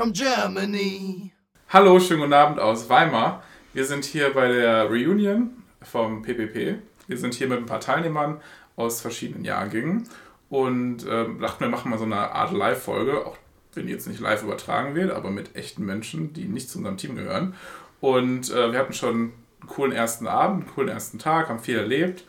from 0.00 0.14
Germany. 0.14 1.30
Hallo, 1.68 2.00
schönen 2.00 2.20
guten 2.20 2.32
Abend 2.32 2.58
aus 2.58 2.88
Weimar. 2.88 3.42
Wir 3.74 3.84
sind 3.84 4.06
hier 4.06 4.32
bei 4.32 4.48
der 4.48 4.88
Reunion 4.88 5.50
vom 5.82 6.22
PPP. 6.22 6.76
Wir 7.06 7.18
sind 7.18 7.34
hier 7.34 7.48
mit 7.48 7.58
ein 7.58 7.66
paar 7.66 7.80
Teilnehmern 7.80 8.40
aus 8.76 9.02
verschiedenen 9.02 9.44
Jahrgängen 9.44 10.08
und 10.48 11.04
ähm, 11.06 11.38
dachten, 11.38 11.64
wir 11.64 11.68
machen 11.68 11.90
mal 11.90 11.98
so 11.98 12.06
eine 12.06 12.16
Art 12.16 12.50
Live-Folge, 12.50 13.26
auch 13.26 13.36
wenn 13.74 13.88
die 13.88 13.92
jetzt 13.92 14.08
nicht 14.08 14.20
live 14.20 14.42
übertragen 14.42 14.94
wird, 14.94 15.10
aber 15.10 15.30
mit 15.30 15.54
echten 15.54 15.84
Menschen, 15.84 16.32
die 16.32 16.46
nicht 16.46 16.70
zu 16.70 16.78
unserem 16.78 16.96
Team 16.96 17.14
gehören. 17.14 17.54
Und 18.00 18.50
äh, 18.50 18.72
wir 18.72 18.78
hatten 18.78 18.94
schon 18.94 19.14
einen 19.14 19.32
coolen 19.66 19.92
ersten 19.92 20.26
Abend, 20.26 20.62
einen 20.62 20.74
coolen 20.74 20.88
ersten 20.88 21.18
Tag, 21.18 21.50
haben 21.50 21.60
viel 21.60 21.76
erlebt. 21.76 22.24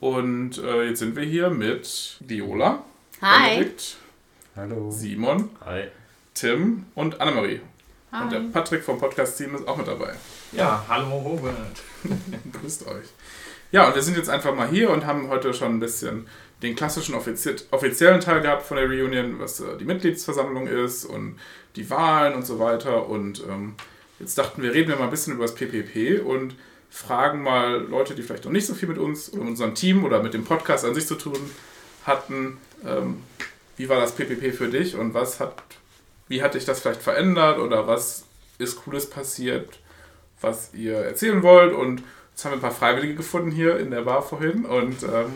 Und 0.00 0.58
äh, 0.58 0.88
jetzt 0.88 0.98
sind 0.98 1.14
wir 1.14 1.22
hier 1.22 1.50
mit 1.50 2.16
Viola, 2.18 2.82
Hi. 3.20 3.58
Benedikt, 3.58 3.96
Hallo. 4.56 4.90
Simon, 4.90 5.50
Hi. 5.64 5.84
Tim 6.34 6.86
und 6.94 7.20
Annemarie. 7.20 7.60
Hi. 8.12 8.24
Und 8.24 8.32
der 8.32 8.40
Patrick 8.52 8.82
vom 8.82 8.98
Podcast-Team 8.98 9.54
ist 9.54 9.66
auch 9.66 9.76
mit 9.76 9.86
dabei. 9.86 10.14
Ja, 10.52 10.84
hallo 10.88 11.18
Robert. 11.18 11.82
Grüßt 12.52 12.86
euch. 12.86 13.06
Ja, 13.70 13.88
und 13.88 13.94
wir 13.94 14.02
sind 14.02 14.16
jetzt 14.16 14.28
einfach 14.28 14.54
mal 14.54 14.68
hier 14.68 14.90
und 14.90 15.06
haben 15.06 15.28
heute 15.28 15.54
schon 15.54 15.74
ein 15.74 15.80
bisschen 15.80 16.26
den 16.62 16.76
klassischen 16.76 17.14
offizie 17.14 17.56
offiziellen 17.70 18.20
Teil 18.20 18.40
gehabt 18.42 18.62
von 18.62 18.76
der 18.76 18.86
Reunion, 18.86 19.38
was 19.40 19.60
äh, 19.60 19.76
die 19.78 19.84
Mitgliedsversammlung 19.84 20.66
ist 20.66 21.04
und 21.04 21.38
die 21.74 21.88
Wahlen 21.88 22.34
und 22.34 22.46
so 22.46 22.58
weiter. 22.58 23.08
Und 23.08 23.42
ähm, 23.48 23.74
jetzt 24.20 24.36
dachten 24.36 24.62
wir, 24.62 24.74
reden 24.74 24.90
wir 24.90 24.96
mal 24.96 25.04
ein 25.04 25.10
bisschen 25.10 25.34
über 25.34 25.44
das 25.44 25.54
PPP 25.54 26.22
und 26.24 26.54
fragen 26.90 27.42
mal 27.42 27.80
Leute, 27.80 28.14
die 28.14 28.22
vielleicht 28.22 28.44
noch 28.44 28.52
nicht 28.52 28.66
so 28.66 28.74
viel 28.74 28.88
mit 28.88 28.98
uns 28.98 29.32
oder 29.32 29.40
mit 29.40 29.50
unserem 29.52 29.74
Team 29.74 30.04
oder 30.04 30.22
mit 30.22 30.34
dem 30.34 30.44
Podcast 30.44 30.84
an 30.84 30.94
sich 30.94 31.06
zu 31.06 31.14
tun 31.14 31.38
hatten, 32.04 32.58
ähm, 32.84 33.22
wie 33.78 33.88
war 33.88 34.00
das 34.00 34.14
PPP 34.14 34.52
für 34.52 34.68
dich 34.68 34.96
und 34.96 35.14
was 35.14 35.40
hat, 35.40 35.62
wie 36.28 36.42
hat 36.42 36.54
dich 36.54 36.64
das 36.64 36.80
vielleicht 36.80 37.02
verändert 37.02 37.58
oder 37.58 37.86
was 37.86 38.24
ist 38.58 38.84
Cooles 38.84 39.08
passiert, 39.08 39.78
was 40.40 40.72
ihr 40.74 40.96
erzählen 40.96 41.42
wollt 41.42 41.74
und 41.74 42.02
Jetzt 42.32 42.46
haben 42.46 42.52
wir 42.52 42.56
ein 42.56 42.62
paar 42.62 42.70
Freiwillige 42.70 43.14
gefunden 43.14 43.50
hier 43.50 43.78
in 43.78 43.90
der 43.90 44.02
Bar 44.02 44.22
vorhin 44.22 44.64
und 44.64 45.02
ähm, 45.02 45.34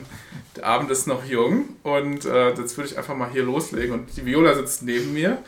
der 0.57 0.65
Abend 0.65 0.91
ist 0.91 1.07
noch 1.07 1.25
jung 1.25 1.77
und 1.83 2.25
äh, 2.25 2.55
jetzt 2.55 2.77
würde 2.79 2.89
ich 2.89 2.97
einfach 2.97 3.15
mal 3.15 3.31
hier 3.31 3.43
loslegen 3.43 3.93
und 3.93 4.17
die 4.17 4.25
Viola 4.25 4.55
sitzt 4.55 4.83
neben 4.83 5.13
mir 5.13 5.39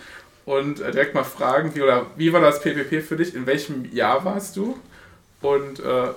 und 0.45 0.81
äh, 0.81 0.93
direkt 0.93 1.15
mal 1.15 1.25
fragen, 1.25 1.75
Viola, 1.75 2.07
wie 2.17 2.33
war 2.35 2.43
das 2.43 2.61
PPP 2.61 3.03
für 3.03 3.17
dich? 3.17 3.35
In 3.35 3.47
welchem 3.47 3.91
Jahr 3.93 4.25
warst 4.27 4.57
du 4.57 4.79
und 5.41 5.81
äh, 5.81 6.09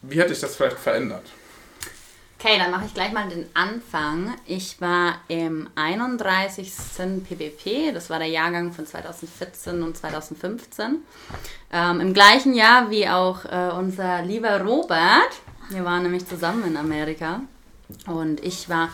wie 0.00 0.20
hat 0.20 0.30
dich 0.30 0.40
das 0.40 0.56
vielleicht 0.56 0.78
verändert? 0.78 1.24
Okay, 2.44 2.58
dann 2.58 2.72
mache 2.72 2.84
ich 2.84 2.92
gleich 2.92 3.10
mal 3.10 3.26
den 3.26 3.46
Anfang. 3.54 4.34
Ich 4.44 4.78
war 4.78 5.14
im 5.28 5.66
31. 5.76 6.70
PPP, 7.26 7.94
das 7.94 8.10
war 8.10 8.18
der 8.18 8.28
Jahrgang 8.28 8.70
von 8.70 8.86
2014 8.86 9.82
und 9.82 9.96
2015. 9.96 10.98
Ähm, 11.72 12.00
Im 12.00 12.12
gleichen 12.12 12.52
Jahr 12.52 12.90
wie 12.90 13.08
auch 13.08 13.46
äh, 13.46 13.70
unser 13.74 14.20
lieber 14.20 14.60
Robert. 14.60 15.30
Wir 15.70 15.86
waren 15.86 16.02
nämlich 16.02 16.26
zusammen 16.26 16.66
in 16.66 16.76
Amerika. 16.76 17.40
Und 18.06 18.44
ich 18.44 18.68
war 18.68 18.90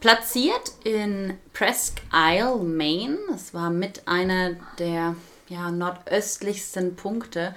platziert 0.00 0.72
in 0.84 1.38
Presque 1.54 2.02
Isle, 2.12 2.56
Maine. 2.56 3.16
Das 3.30 3.54
war 3.54 3.70
mit 3.70 4.06
einer 4.08 4.56
der 4.78 5.16
ja, 5.48 5.70
nordöstlichsten 5.70 6.96
Punkte 6.96 7.54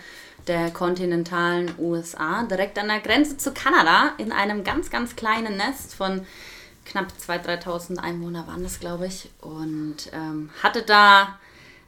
der 0.47 0.71
kontinentalen 0.71 1.73
USA, 1.79 2.43
direkt 2.43 2.77
an 2.77 2.87
der 2.87 2.99
Grenze 2.99 3.37
zu 3.37 3.53
Kanada, 3.53 4.13
in 4.17 4.31
einem 4.31 4.63
ganz, 4.63 4.89
ganz 4.89 5.15
kleinen 5.15 5.57
Nest 5.57 5.93
von 5.93 6.25
knapp 6.85 7.07
2.000, 7.25 7.63
3.000 7.63 7.97
Einwohner 7.97 8.45
waren 8.47 8.63
das, 8.63 8.79
glaube 8.79 9.07
ich. 9.07 9.29
Und 9.41 10.09
ähm, 10.11 10.49
hatte 10.61 10.83
da 10.83 11.39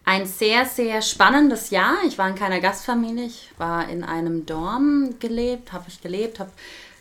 ein 0.05 0.25
sehr, 0.25 0.65
sehr 0.65 1.01
spannendes 1.01 1.71
Jahr. 1.71 1.95
Ich 2.07 2.17
war 2.17 2.29
in 2.29 2.35
keiner 2.35 2.61
Gastfamilie, 2.61 3.25
ich 3.25 3.51
war 3.57 3.89
in 3.89 4.03
einem 4.03 4.45
Dorm 4.45 5.15
gelebt, 5.19 5.73
habe 5.73 5.85
ich 5.87 6.01
gelebt, 6.01 6.39
habe 6.39 6.51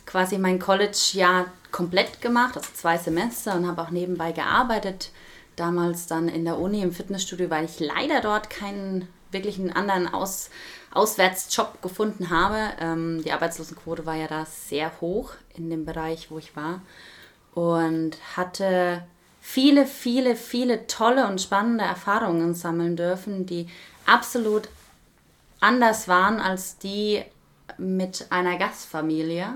quasi 0.05 0.37
mein 0.37 0.59
College-Jahr 0.59 1.45
komplett 1.71 2.21
gemacht, 2.21 2.57
also 2.57 2.69
zwei 2.73 2.97
Semester 2.97 3.55
und 3.55 3.67
habe 3.67 3.81
auch 3.81 3.91
nebenbei 3.91 4.31
gearbeitet. 4.31 5.11
Damals 5.55 6.07
dann 6.07 6.27
in 6.27 6.43
der 6.43 6.59
Uni 6.59 6.81
im 6.81 6.91
Fitnessstudio, 6.91 7.49
weil 7.49 7.65
ich 7.65 7.79
leider 7.79 8.21
dort 8.21 8.49
keinen 8.49 9.07
wirklichen 9.35 9.71
anderen 9.71 10.11
Aus 10.11 10.49
Auswärtsjob 10.95 11.81
gefunden 11.81 12.29
habe. 12.29 12.71
Ähm, 12.79 13.21
die 13.23 13.31
Arbeitslosenquote 13.31 14.05
war 14.05 14.15
ja 14.15 14.27
da 14.27 14.45
sehr 14.45 14.91
hoch 15.01 15.33
in 15.53 15.69
dem 15.69 15.85
Bereich, 15.85 16.31
wo 16.31 16.39
ich 16.39 16.55
war. 16.55 16.81
Und 17.53 18.17
hatte 18.35 19.03
viele, 19.41 19.85
viele, 19.85 20.35
viele 20.35 20.87
tolle 20.87 21.27
und 21.27 21.41
spannende 21.41 21.83
Erfahrungen 21.83 22.55
sammeln 22.55 22.95
dürfen, 22.95 23.45
die 23.45 23.67
absolut 24.05 24.69
anders 25.59 26.07
waren 26.07 26.39
als 26.39 26.77
die 26.77 27.23
mit 27.77 28.27
einer 28.29 28.57
Gastfamilie. 28.57 29.47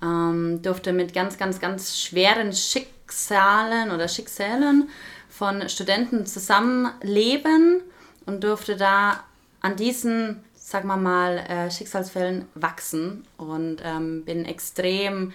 Ähm, 0.00 0.62
durfte 0.62 0.92
mit 0.92 1.12
ganz, 1.12 1.38
ganz, 1.38 1.60
ganz 1.60 1.98
schweren 1.98 2.52
Schicksalen 2.52 3.90
oder 3.90 4.08
Schicksalen 4.08 4.88
von 5.28 5.68
Studenten 5.68 6.26
zusammenleben 6.26 7.82
und 8.26 8.44
durfte 8.44 8.76
da 8.76 9.24
an 9.60 9.76
diesen, 9.76 10.44
sagen 10.54 10.88
wir 10.88 10.96
mal, 10.96 11.38
äh, 11.38 11.70
Schicksalsfällen 11.70 12.46
wachsen 12.54 13.26
und 13.36 13.78
ähm, 13.84 14.24
bin 14.24 14.44
extrem 14.44 15.32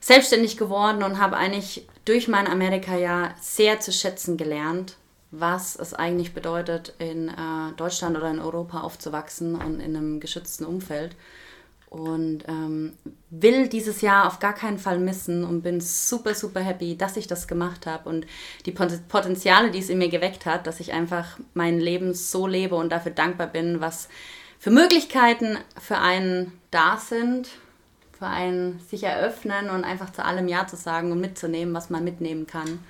selbstständig 0.00 0.56
geworden 0.56 1.02
und 1.02 1.18
habe 1.18 1.36
eigentlich 1.36 1.86
durch 2.04 2.28
mein 2.28 2.46
Amerika-Jahr 2.46 3.34
sehr 3.40 3.80
zu 3.80 3.92
schätzen 3.92 4.36
gelernt, 4.36 4.96
was 5.30 5.76
es 5.76 5.92
eigentlich 5.92 6.32
bedeutet, 6.34 6.94
in 6.98 7.28
äh, 7.28 7.72
Deutschland 7.76 8.16
oder 8.16 8.30
in 8.30 8.38
Europa 8.38 8.80
aufzuwachsen 8.80 9.54
und 9.54 9.80
in 9.80 9.96
einem 9.96 10.20
geschützten 10.20 10.64
Umfeld. 10.64 11.16
Und 11.90 12.44
ähm, 12.48 12.92
will 13.30 13.66
dieses 13.68 14.02
Jahr 14.02 14.26
auf 14.26 14.40
gar 14.40 14.52
keinen 14.52 14.78
Fall 14.78 14.98
missen 14.98 15.42
und 15.42 15.62
bin 15.62 15.80
super, 15.80 16.34
super 16.34 16.60
happy, 16.60 16.98
dass 16.98 17.16
ich 17.16 17.26
das 17.26 17.48
gemacht 17.48 17.86
habe 17.86 18.08
und 18.10 18.26
die 18.66 18.72
Pot- 18.72 19.08
Potenziale, 19.08 19.70
die 19.70 19.78
es 19.78 19.88
in 19.88 19.96
mir 19.96 20.10
geweckt 20.10 20.44
hat, 20.44 20.66
dass 20.66 20.80
ich 20.80 20.92
einfach 20.92 21.38
mein 21.54 21.80
Leben 21.80 22.12
so 22.12 22.46
lebe 22.46 22.74
und 22.74 22.90
dafür 22.90 23.12
dankbar 23.12 23.46
bin, 23.46 23.80
was 23.80 24.08
für 24.58 24.70
Möglichkeiten 24.70 25.56
für 25.80 25.96
einen 25.96 26.52
da 26.70 26.98
sind, 26.98 27.48
für 28.18 28.26
einen 28.26 28.80
sich 28.80 29.04
eröffnen 29.04 29.70
und 29.70 29.84
einfach 29.84 30.12
zu 30.12 30.24
allem 30.24 30.48
Ja 30.48 30.66
zu 30.66 30.76
sagen 30.76 31.10
und 31.10 31.20
mitzunehmen, 31.20 31.72
was 31.72 31.88
man 31.88 32.04
mitnehmen 32.04 32.46
kann. 32.46 32.80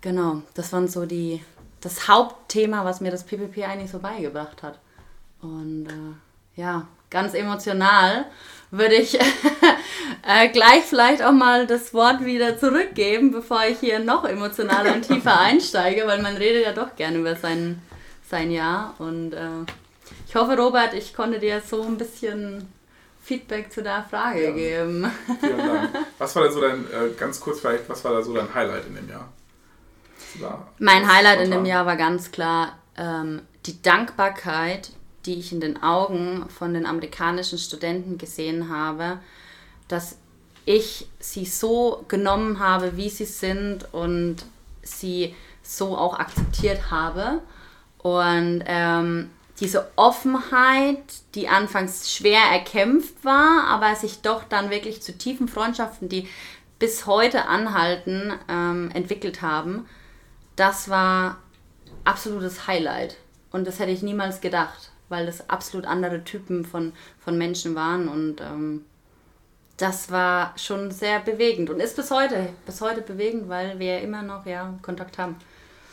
Genau, 0.00 0.42
das 0.54 0.72
waren 0.72 0.88
so 0.88 1.06
die, 1.06 1.40
das 1.80 2.08
Hauptthema, 2.08 2.84
was 2.84 3.00
mir 3.00 3.12
das 3.12 3.24
PPP 3.24 3.62
eigentlich 3.64 3.92
so 3.92 4.00
beigebracht 4.00 4.64
hat. 4.64 4.80
Und 5.40 5.86
äh, 5.86 6.31
ja, 6.56 6.86
ganz 7.10 7.34
emotional 7.34 8.26
würde 8.70 8.94
ich 8.94 9.18
äh, 10.26 10.48
gleich 10.48 10.82
vielleicht 10.84 11.22
auch 11.22 11.32
mal 11.32 11.66
das 11.66 11.92
Wort 11.92 12.24
wieder 12.24 12.58
zurückgeben, 12.58 13.30
bevor 13.30 13.64
ich 13.68 13.78
hier 13.80 13.98
noch 13.98 14.24
emotionaler 14.24 14.94
und 14.94 15.02
tiefer 15.02 15.38
einsteige, 15.40 16.06
weil 16.06 16.22
man 16.22 16.36
redet 16.36 16.64
ja 16.64 16.72
doch 16.72 16.96
gerne 16.96 17.18
über 17.18 17.36
sein, 17.36 17.82
sein 18.28 18.50
Jahr. 18.50 18.94
Und 18.98 19.34
äh, 19.34 19.46
ich 20.26 20.34
hoffe, 20.34 20.56
Robert, 20.56 20.94
ich 20.94 21.12
konnte 21.14 21.38
dir 21.38 21.60
so 21.60 21.82
ein 21.82 21.98
bisschen 21.98 22.66
Feedback 23.22 23.70
zu 23.70 23.82
der 23.82 24.04
Frage 24.08 24.44
Ja. 24.46 24.50
geben. 24.52 25.10
Vielen 25.40 25.58
Dank. 25.58 25.90
Was 26.18 26.34
war 26.34 26.44
denn 26.44 26.52
so 26.52 26.60
dein, 26.62 26.84
äh, 26.86 27.10
ganz 27.18 27.38
kurz 27.40 27.60
vielleicht, 27.60 27.88
was 27.88 28.02
war 28.04 28.12
da 28.14 28.22
so 28.22 28.34
dein 28.34 28.52
Highlight 28.54 28.86
in 28.86 28.94
dem 28.96 29.08
Jahr? 29.08 29.28
Da, 30.40 30.66
Mein 30.78 31.06
Highlight 31.12 31.40
in 31.42 31.50
dem. 31.50 31.66
Jahr 31.66 31.84
war 31.84 31.96
ganz 31.96 32.32
klar 32.32 32.78
ähm, 32.96 33.42
die 33.66 33.82
Dankbarkeit, 33.82 34.90
die 35.26 35.38
ich 35.38 35.52
in 35.52 35.60
den 35.60 35.82
Augen 35.82 36.48
von 36.48 36.74
den 36.74 36.86
amerikanischen 36.86 37.58
Studenten 37.58 38.18
gesehen 38.18 38.68
habe, 38.68 39.18
dass 39.88 40.16
ich 40.64 41.08
sie 41.18 41.44
so 41.44 42.04
genommen 42.08 42.58
habe, 42.58 42.96
wie 42.96 43.08
sie 43.08 43.24
sind 43.24 43.92
und 43.92 44.36
sie 44.82 45.34
so 45.62 45.96
auch 45.96 46.18
akzeptiert 46.18 46.90
habe. 46.90 47.40
Und 47.98 48.64
ähm, 48.66 49.30
diese 49.60 49.90
Offenheit, 49.96 51.02
die 51.34 51.48
anfangs 51.48 52.12
schwer 52.12 52.40
erkämpft 52.50 53.24
war, 53.24 53.64
aber 53.68 53.94
sich 53.94 54.22
doch 54.22 54.44
dann 54.44 54.70
wirklich 54.70 55.02
zu 55.02 55.16
tiefen 55.16 55.48
Freundschaften, 55.48 56.08
die 56.08 56.28
bis 56.78 57.06
heute 57.06 57.46
anhalten, 57.46 58.32
ähm, 58.48 58.90
entwickelt 58.92 59.42
haben, 59.42 59.86
das 60.56 60.88
war 60.88 61.38
absolutes 62.04 62.66
Highlight. 62.66 63.16
Und 63.52 63.66
das 63.66 63.78
hätte 63.78 63.92
ich 63.92 64.02
niemals 64.02 64.40
gedacht, 64.40 64.91
weil 65.12 65.26
das 65.26 65.48
absolut 65.48 65.86
andere 65.86 66.24
Typen 66.24 66.64
von, 66.64 66.92
von 67.20 67.38
Menschen 67.38 67.76
waren. 67.76 68.08
Und 68.08 68.40
ähm, 68.40 68.84
das 69.76 70.10
war 70.10 70.54
schon 70.58 70.90
sehr 70.90 71.20
bewegend 71.20 71.70
und 71.70 71.78
ist 71.78 71.94
bis 71.94 72.10
heute, 72.10 72.48
bis 72.66 72.80
heute 72.80 73.02
bewegend, 73.02 73.48
weil 73.48 73.78
wir 73.78 74.00
immer 74.00 74.22
noch 74.22 74.44
ja, 74.46 74.74
Kontakt 74.82 75.18
haben. 75.18 75.36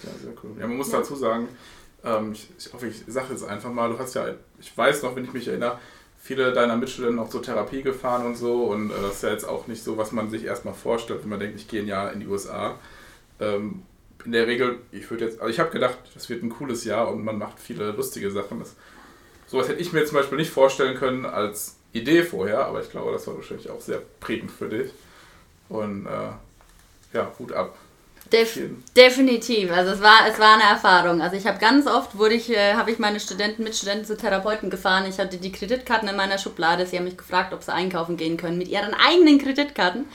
Ja, 0.02 0.10
sehr 0.24 0.34
cool. 0.44 0.56
Ja, 0.60 0.66
man 0.66 0.78
muss 0.78 0.90
dazu 0.90 1.16
sagen, 1.16 1.48
ähm, 2.04 2.32
ich, 2.32 2.50
ich 2.58 2.74
hoffe, 2.74 2.88
ich 2.88 3.04
sage 3.08 3.28
jetzt 3.32 3.44
einfach 3.44 3.72
mal, 3.72 3.90
du 3.90 4.00
hast 4.00 4.16
ja, 4.16 4.26
ich 4.60 4.76
weiß 4.76 5.04
noch, 5.04 5.16
wenn 5.16 5.26
ich 5.26 5.34
mich 5.34 5.48
erinnere, 5.48 5.78
viele 6.18 6.54
deiner 6.54 6.78
Mitschüler 6.78 7.22
auch 7.22 7.30
zur 7.30 7.44
Therapie 7.44 7.82
gefahren 7.82 8.26
und 8.26 8.36
so 8.36 8.64
und 8.66 8.92
äh, 8.92 8.94
das 9.02 9.16
ist 9.16 9.24
ja 9.24 9.32
jetzt 9.32 9.48
auch 9.48 9.68
nicht 9.68 9.84
so, 9.84 9.98
was 9.98 10.12
man 10.12 10.30
sich 10.30 10.46
erstmal 10.46 10.74
vorstellt, 10.74 11.24
wenn 11.24 11.30
man 11.30 11.40
denkt, 11.40 11.60
ich 11.60 11.68
gehe 11.68 11.82
ein 11.82 11.88
Jahr 11.88 12.14
in 12.14 12.22
die 12.22 12.28
USA. 12.28 12.76
Ähm, 13.40 13.84
in 14.26 14.34
der 14.34 14.48
Regel, 14.48 14.80
ich 14.92 15.10
würde 15.10 15.26
jetzt, 15.26 15.40
also 15.40 15.50
ich 15.50 15.60
habe 15.60 15.72
gedacht, 15.72 15.98
das 16.14 16.30
wird 16.30 16.44
ein 16.44 16.50
cooles 16.50 16.84
Jahr 16.84 17.10
und 17.12 17.24
man 17.24 17.38
macht 17.38 17.60
viele 17.60 17.92
lustige 17.92 18.30
Sachen. 18.32 18.60
Das, 18.60 18.76
sowas 19.50 19.68
hätte 19.68 19.82
ich 19.82 19.92
mir 19.92 20.06
zum 20.06 20.18
Beispiel 20.18 20.38
nicht 20.38 20.52
vorstellen 20.52 20.98
können 20.98 21.26
als 21.26 21.76
Idee 21.92 22.24
vorher, 22.24 22.66
aber 22.66 22.82
ich 22.82 22.92
glaube, 22.92 23.12
das 23.12 23.26
war 23.28 23.36
wahrscheinlich 23.36 23.70
auch 23.70 23.82
sehr 23.82 24.02
prägend 24.20 24.52
für 24.52 24.70
dich. 24.70 24.92
Und 25.70 26.06
äh, 26.06 27.18
ja, 27.18 27.32
Hut 27.40 27.52
ab. 27.52 27.76
Def 28.32 28.60
definitiv. 28.96 29.72
Also 29.72 29.94
es 29.94 30.02
war, 30.02 30.28
es 30.30 30.38
war 30.38 30.54
eine 30.54 30.64
Erfahrung. 30.64 31.20
Also 31.20 31.36
ich 31.36 31.48
habe 31.48 31.58
ganz 31.58 31.88
oft 31.88 32.16
wurde 32.16 32.36
ich, 32.36 32.52
äh, 32.52 32.76
habe 32.76 32.92
ich 32.92 33.00
meine 33.00 33.20
Studenten 33.20 33.64
mit 33.64 33.76
Studenten 33.76 34.06
zu 34.06 34.16
Therapeuten 34.16 34.70
gefahren. 34.70 35.06
Ich 35.10 35.18
hatte 35.18 35.38
die 35.38 35.52
Kreditkarten 35.52 36.08
in 36.08 36.16
meiner 36.16 36.38
Schublade. 36.38 36.86
Sie 36.86 36.98
haben 36.98 37.06
mich 37.06 37.18
gefragt, 37.18 37.54
ob 37.54 37.64
sie 37.64 37.74
einkaufen 37.74 38.18
gehen 38.18 38.38
können 38.38 38.60
mit 38.60 38.68
ihren 38.68 38.94
eigenen 38.94 39.40
Kreditkarten, 39.40 40.06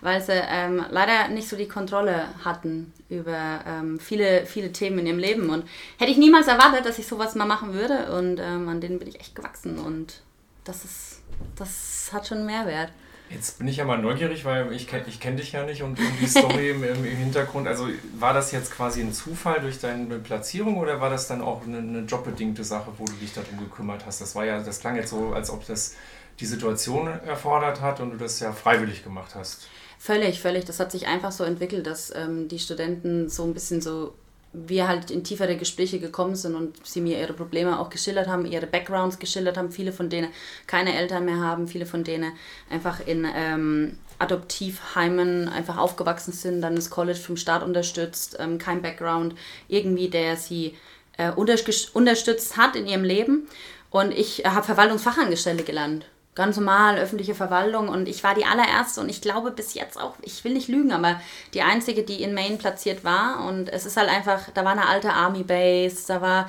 weil 0.00 0.22
sie 0.22 0.32
ähm, 0.32 0.86
leider 0.88 1.28
nicht 1.28 1.48
so 1.48 1.56
die 1.56 1.68
Kontrolle 1.68 2.28
hatten 2.42 2.94
über 3.08 3.60
ähm, 3.66 3.98
viele, 3.98 4.46
viele 4.46 4.72
Themen 4.72 4.98
in 5.00 5.06
ihrem 5.06 5.18
Leben. 5.18 5.50
Und 5.50 5.64
hätte 5.98 6.10
ich 6.10 6.18
niemals 6.18 6.46
erwartet, 6.46 6.84
dass 6.84 6.98
ich 6.98 7.06
sowas 7.06 7.34
mal 7.34 7.46
machen 7.46 7.72
würde. 7.72 8.12
Und 8.12 8.38
ähm, 8.38 8.68
an 8.68 8.80
denen 8.80 8.98
bin 8.98 9.08
ich 9.08 9.20
echt 9.20 9.34
gewachsen. 9.34 9.78
Und 9.78 10.22
das 10.64 10.84
ist, 10.84 11.22
das 11.56 12.10
hat 12.12 12.26
schon 12.26 12.46
Mehrwert. 12.46 12.92
Jetzt 13.30 13.58
bin 13.58 13.68
ich 13.68 13.76
ja 13.76 13.84
mal 13.84 13.98
neugierig, 13.98 14.46
weil 14.46 14.72
ich 14.72 14.86
kenne 14.86 15.04
ich 15.06 15.20
kenn 15.20 15.36
dich 15.36 15.52
ja 15.52 15.62
nicht 15.62 15.82
und 15.82 15.98
die 15.98 16.26
Story 16.26 16.70
im, 16.70 16.82
im, 16.82 17.04
Hintergrund. 17.04 17.68
Also 17.68 17.88
war 18.18 18.32
das 18.32 18.52
jetzt 18.52 18.72
quasi 18.72 19.02
ein 19.02 19.12
Zufall 19.12 19.60
durch 19.60 19.78
deine 19.78 20.18
Platzierung 20.18 20.78
oder 20.78 20.98
war 21.02 21.10
das 21.10 21.28
dann 21.28 21.42
auch 21.42 21.62
eine, 21.66 21.78
eine 21.78 22.00
jobbedingte 22.00 22.64
Sache, 22.64 22.90
wo 22.96 23.04
du 23.04 23.12
dich 23.12 23.34
darum 23.34 23.58
gekümmert 23.58 24.06
hast? 24.06 24.22
Das 24.22 24.34
war 24.34 24.46
ja, 24.46 24.60
das 24.60 24.80
klang 24.80 24.96
jetzt 24.96 25.10
so, 25.10 25.34
als 25.34 25.50
ob 25.50 25.66
das 25.66 25.94
die 26.40 26.46
Situation 26.46 27.06
erfordert 27.06 27.80
hat 27.80 28.00
und 28.00 28.12
du 28.12 28.16
das 28.16 28.40
ja 28.40 28.52
freiwillig 28.52 29.02
gemacht 29.04 29.34
hast. 29.34 29.68
Völlig, 29.98 30.40
völlig. 30.40 30.64
Das 30.64 30.78
hat 30.78 30.92
sich 30.92 31.06
einfach 31.08 31.32
so 31.32 31.44
entwickelt, 31.44 31.86
dass 31.86 32.14
ähm, 32.14 32.48
die 32.48 32.58
Studenten 32.58 33.28
so 33.28 33.44
ein 33.44 33.54
bisschen 33.54 33.80
so 33.80 34.14
wir 34.52 34.88
halt 34.88 35.10
in 35.10 35.24
tiefere 35.24 35.56
Gespräche 35.56 35.98
gekommen 35.98 36.34
sind 36.34 36.54
und 36.54 36.86
sie 36.86 37.02
mir 37.02 37.20
ihre 37.20 37.34
Probleme 37.34 37.78
auch 37.78 37.90
geschildert 37.90 38.28
haben, 38.28 38.46
ihre 38.46 38.66
Backgrounds 38.66 39.18
geschildert 39.18 39.58
haben, 39.58 39.70
viele 39.70 39.92
von 39.92 40.08
denen 40.08 40.30
keine 40.66 40.94
Eltern 40.94 41.26
mehr 41.26 41.38
haben, 41.38 41.68
viele 41.68 41.84
von 41.84 42.02
denen 42.02 42.32
einfach 42.70 43.06
in 43.06 43.26
ähm, 43.34 43.98
Adoptivheimen 44.18 45.48
einfach 45.48 45.76
aufgewachsen 45.76 46.32
sind, 46.32 46.62
dann 46.62 46.76
das 46.76 46.88
College 46.88 47.18
vom 47.18 47.36
Staat 47.36 47.62
unterstützt, 47.62 48.36
ähm, 48.38 48.58
kein 48.58 48.80
Background 48.80 49.34
irgendwie, 49.68 50.08
der 50.08 50.36
sie 50.36 50.76
äh, 51.18 51.30
unterstützt 51.30 52.56
hat 52.56 52.74
in 52.74 52.86
ihrem 52.86 53.04
Leben. 53.04 53.48
Und 53.90 54.12
ich 54.12 54.44
äh, 54.44 54.48
habe 54.48 54.64
Verwaltungsfachangestellte 54.64 55.64
gelernt 55.64 56.06
ganz 56.38 56.56
normal, 56.56 56.96
öffentliche 56.96 57.34
Verwaltung 57.34 57.88
und 57.88 58.08
ich 58.08 58.22
war 58.22 58.34
die 58.34 58.46
allererste 58.46 59.00
und 59.00 59.08
ich 59.10 59.20
glaube 59.20 59.50
bis 59.50 59.74
jetzt 59.74 60.00
auch, 60.00 60.14
ich 60.22 60.44
will 60.44 60.54
nicht 60.54 60.68
lügen, 60.68 60.92
aber 60.92 61.20
die 61.52 61.62
einzige, 61.62 62.04
die 62.04 62.22
in 62.22 62.32
Maine 62.32 62.56
platziert 62.56 63.04
war 63.04 63.44
und 63.46 63.68
es 63.68 63.84
ist 63.84 63.96
halt 63.96 64.08
einfach, 64.08 64.48
da 64.54 64.64
war 64.64 64.72
eine 64.72 64.86
alte 64.86 65.12
Army 65.12 65.42
Base, 65.42 66.04
da 66.06 66.22
war 66.22 66.48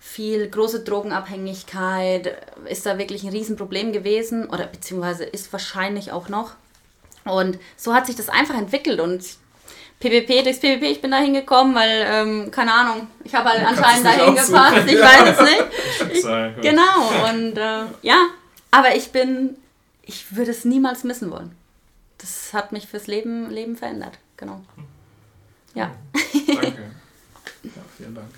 viel 0.00 0.48
große 0.48 0.84
Drogenabhängigkeit, 0.84 2.36
ist 2.66 2.86
da 2.86 2.96
wirklich 2.96 3.24
ein 3.24 3.30
Riesenproblem 3.30 3.92
gewesen 3.92 4.48
oder 4.48 4.66
beziehungsweise 4.66 5.24
ist 5.24 5.52
wahrscheinlich 5.52 6.12
auch 6.12 6.28
noch. 6.28 6.52
Und 7.24 7.58
so 7.76 7.92
hat 7.92 8.06
sich 8.06 8.14
das 8.14 8.28
einfach 8.28 8.54
entwickelt 8.54 9.00
und 9.00 9.24
PPP 9.98 10.44
durchs 10.44 10.60
PPP, 10.60 10.82
ich 10.84 11.02
bin 11.02 11.10
da 11.10 11.16
hingekommen, 11.16 11.74
weil, 11.74 12.06
ähm, 12.08 12.50
keine 12.52 12.72
Ahnung, 12.72 13.08
ich 13.24 13.34
habe 13.34 13.48
halt 13.48 13.66
anscheinend 13.66 14.06
dahin 14.06 14.34
gepasst, 14.36 14.86
ich 14.86 15.00
weiß 15.00 15.36
es 15.36 15.40
nicht. 16.12 16.18
Ich, 16.18 16.62
genau, 16.62 17.30
und 17.30 17.58
äh, 17.58 17.84
ja, 18.02 18.26
aber 18.74 18.96
ich 18.96 19.12
bin, 19.12 19.56
ich 20.02 20.34
würde 20.34 20.50
es 20.50 20.64
niemals 20.64 21.04
missen 21.04 21.30
wollen. 21.30 21.52
Das 22.18 22.52
hat 22.52 22.72
mich 22.72 22.88
fürs 22.88 23.06
Leben, 23.06 23.48
Leben 23.48 23.76
verändert. 23.76 24.18
Genau. 24.36 24.62
Ja. 25.74 25.94
Danke. 26.46 26.82
Ja, 27.64 27.80
vielen 27.96 28.14
Dank. 28.14 28.28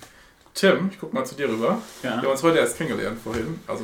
Tim, 0.53 0.89
ich 0.89 0.97
guck 0.97 1.13
mal 1.13 1.25
zu 1.25 1.35
dir 1.35 1.49
rüber. 1.49 1.81
Ja. 2.01 2.11
Wir 2.11 2.17
haben 2.21 2.27
uns 2.27 2.41
heute 2.43 2.59
erst 2.59 2.77
kennengelernt 2.77 3.19
vorhin. 3.21 3.59
Also 3.67 3.83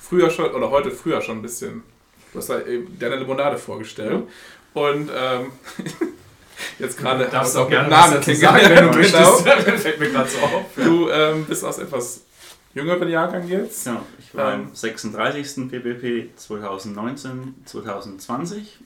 früher 0.00 0.28
schon, 0.28 0.52
oder 0.52 0.70
heute 0.70 0.90
früher 0.90 1.20
schon 1.20 1.38
ein 1.38 1.42
bisschen. 1.42 1.84
Du 2.32 2.40
hast 2.40 2.50
da 2.50 2.60
eben 2.62 2.98
deine 2.98 3.14
Limonade 3.14 3.58
vorgestellt. 3.58 4.26
Ja. 4.74 4.82
Und 4.82 5.08
ähm, 5.14 5.52
jetzt 6.80 6.98
gerade 6.98 7.26
darfst 7.26 7.54
du 7.54 7.60
auch 7.60 7.68
gerne 7.68 7.88
Namen 7.88 8.20
sagen, 8.20 8.70
wenn 8.70 8.90
du 8.90 8.98
möchtest. 8.98 9.44
Genau. 9.44 9.76
Fällt 9.78 10.00
mir 10.00 10.10
gerade 10.10 10.28
so 10.28 10.38
auf. 10.38 10.64
Du 10.74 11.08
ähm, 11.08 11.44
bist 11.44 11.64
aus 11.64 11.78
etwas 11.78 12.22
jüngeren 12.74 13.08
Jahrgang 13.08 13.46
jetzt. 13.48 13.86
Ja, 13.86 14.04
ich 14.18 14.34
war 14.34 14.54
ähm, 14.54 14.68
im 14.68 14.74
36. 14.74 15.68
PPP 15.68 16.36
2019, 16.36 17.54
2020. 17.64 18.78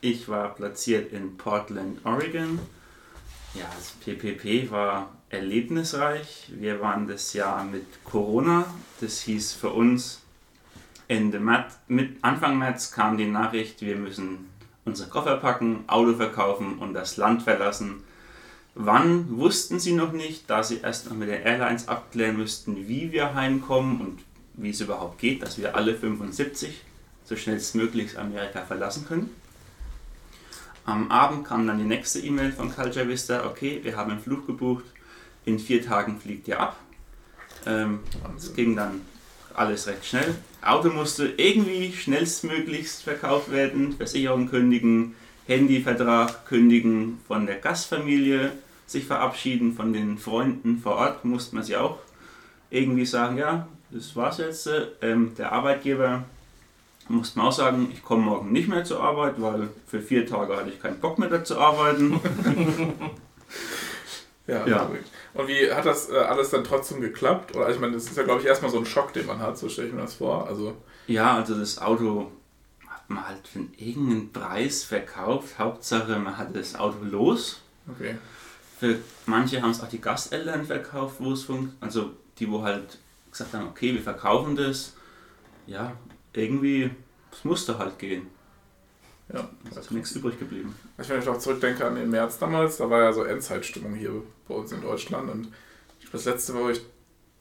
Ich 0.00 0.28
war 0.28 0.54
platziert 0.54 1.12
in 1.12 1.36
Portland, 1.36 2.04
Oregon. 2.04 2.58
Ja, 3.54 3.64
das 3.76 3.92
PPP 4.04 4.70
war 4.70 5.10
erlebnisreich. 5.30 6.50
Wir 6.54 6.80
waren 6.80 7.08
das 7.08 7.32
Jahr 7.32 7.64
mit 7.64 8.04
Corona. 8.04 8.66
Das 9.00 9.20
hieß 9.20 9.54
für 9.54 9.70
uns, 9.70 10.20
Ende 11.08 11.38
März, 11.38 11.78
mit 11.88 12.16
Anfang 12.22 12.58
März 12.58 12.90
kam 12.90 13.16
die 13.16 13.26
Nachricht, 13.26 13.80
wir 13.80 13.96
müssen 13.96 14.50
unsere 14.84 15.08
Koffer 15.08 15.36
packen, 15.36 15.84
Auto 15.86 16.14
verkaufen 16.14 16.78
und 16.78 16.94
das 16.94 17.16
Land 17.16 17.42
verlassen. 17.42 18.02
Wann 18.78 19.38
wussten 19.38 19.80
sie 19.80 19.92
noch 19.92 20.12
nicht, 20.12 20.50
da 20.50 20.62
sie 20.62 20.80
erst 20.80 21.08
noch 21.08 21.16
mit 21.16 21.30
den 21.30 21.42
Airlines 21.42 21.88
abklären 21.88 22.36
müssten, 22.36 22.86
wie 22.88 23.10
wir 23.10 23.34
heimkommen 23.34 24.02
und 24.02 24.18
wie 24.52 24.68
es 24.68 24.82
überhaupt 24.82 25.18
geht, 25.18 25.40
dass 25.40 25.56
wir 25.56 25.74
alle 25.74 25.94
75 25.94 26.82
so 27.24 27.36
schnellstmöglich 27.36 28.18
Amerika 28.18 28.60
verlassen 28.66 29.06
können. 29.06 29.30
Am 30.84 31.10
Abend 31.10 31.46
kam 31.46 31.66
dann 31.66 31.78
die 31.78 31.84
nächste 31.84 32.20
E-Mail 32.20 32.52
von 32.52 32.70
Culture 32.70 33.08
Vista, 33.08 33.46
okay, 33.46 33.80
wir 33.82 33.96
haben 33.96 34.10
einen 34.10 34.20
Flug 34.20 34.46
gebucht, 34.46 34.84
in 35.46 35.58
vier 35.58 35.82
Tagen 35.82 36.20
fliegt 36.20 36.46
ihr 36.46 36.60
ab. 36.60 36.76
Ähm, 37.64 38.00
es 38.36 38.54
ging 38.54 38.76
dann 38.76 39.00
alles 39.54 39.86
recht 39.86 40.04
schnell. 40.04 40.34
Auto 40.60 40.90
musste 40.90 41.32
irgendwie 41.38 41.94
schnellstmöglichst 41.94 43.04
verkauft 43.04 43.50
werden, 43.50 43.94
Versicherung 43.96 44.50
kündigen, 44.50 45.14
Handyvertrag 45.46 46.44
kündigen 46.44 47.22
von 47.26 47.46
der 47.46 47.56
Gastfamilie, 47.56 48.52
sich 48.86 49.04
verabschieden 49.04 49.74
von 49.74 49.92
den 49.92 50.18
Freunden 50.18 50.78
vor 50.78 50.96
Ort, 50.96 51.24
musste 51.24 51.54
man 51.54 51.64
sich 51.64 51.76
auch 51.76 51.98
irgendwie 52.70 53.06
sagen, 53.06 53.38
ja, 53.38 53.68
das 53.90 54.14
war's 54.16 54.38
jetzt. 54.38 54.70
Ähm, 55.02 55.34
der 55.36 55.52
Arbeitgeber 55.52 56.24
musste 57.08 57.38
man 57.38 57.48
auch 57.48 57.52
sagen, 57.52 57.90
ich 57.92 58.02
komme 58.02 58.22
morgen 58.22 58.52
nicht 58.52 58.68
mehr 58.68 58.84
zur 58.84 59.00
Arbeit, 59.02 59.34
weil 59.38 59.68
für 59.86 60.00
vier 60.00 60.26
Tage 60.26 60.56
hatte 60.56 60.70
ich 60.70 60.80
keinen 60.80 61.00
Bock 61.00 61.18
mehr 61.18 61.28
da 61.28 61.44
zu 61.44 61.58
arbeiten. 61.58 62.20
ja, 64.46 64.66
ja. 64.66 64.90
Und 65.34 65.48
wie 65.48 65.72
hat 65.72 65.86
das 65.86 66.10
äh, 66.10 66.16
alles 66.16 66.50
dann 66.50 66.64
trotzdem 66.64 67.00
geklappt? 67.00 67.54
Oder 67.54 67.70
ich 67.70 67.78
meine, 67.78 67.92
das 67.92 68.04
ist 68.04 68.16
ja 68.16 68.24
glaube 68.24 68.40
ich 68.40 68.46
erstmal 68.46 68.70
so 68.70 68.78
ein 68.78 68.86
Schock, 68.86 69.12
den 69.12 69.26
man 69.26 69.38
hat, 69.38 69.58
so 69.58 69.68
stelle 69.68 69.88
ich 69.88 69.94
mir 69.94 70.02
das 70.02 70.14
vor. 70.14 70.46
Also 70.48 70.76
ja, 71.06 71.36
also 71.36 71.54
das 71.54 71.78
Auto 71.78 72.32
hat 72.88 73.08
man 73.08 73.28
halt 73.28 73.46
für 73.46 73.60
irgendeinen 73.76 74.32
Preis 74.32 74.82
verkauft. 74.82 75.58
Hauptsache 75.58 76.18
man 76.18 76.36
hatte 76.36 76.54
das 76.54 76.74
Auto 76.74 77.04
los. 77.04 77.60
Okay. 77.88 78.16
Für 78.78 78.98
manche 79.24 79.62
haben 79.62 79.70
es 79.70 79.80
auch 79.80 79.88
die 79.88 80.00
Gasteltern 80.00 80.64
verkauft, 80.64 81.16
wo 81.18 81.32
es 81.32 81.44
funktioniert. 81.44 81.82
Also 81.82 82.10
die, 82.38 82.50
wo 82.50 82.62
halt 82.62 82.98
gesagt 83.30 83.54
haben, 83.54 83.68
okay, 83.68 83.94
wir 83.94 84.02
verkaufen 84.02 84.56
das. 84.56 84.94
Ja, 85.66 85.92
irgendwie, 86.32 86.90
es 87.32 87.44
musste 87.44 87.78
halt 87.78 87.98
gehen. 87.98 88.26
Ja, 89.32 89.48
es 89.70 89.76
ist 89.76 89.90
nichts 89.90 90.12
übrig 90.12 90.38
geblieben. 90.38 90.74
Ich, 90.98 91.08
wenn 91.08 91.20
ich 91.20 91.28
auch 91.28 91.38
zurückdenke 91.38 91.84
an 91.84 91.96
den 91.96 92.10
März 92.10 92.38
damals, 92.38 92.76
da 92.76 92.88
war 92.88 93.02
ja 93.02 93.12
so 93.12 93.24
Endzeitstimmung 93.24 93.94
hier 93.94 94.22
bei 94.46 94.54
uns 94.54 94.70
in 94.70 94.80
Deutschland 94.80 95.30
und 95.30 95.48
das 96.12 96.24
letzte 96.26 96.52
Mal, 96.52 96.64
wo 96.64 96.68
ich, 96.68 96.80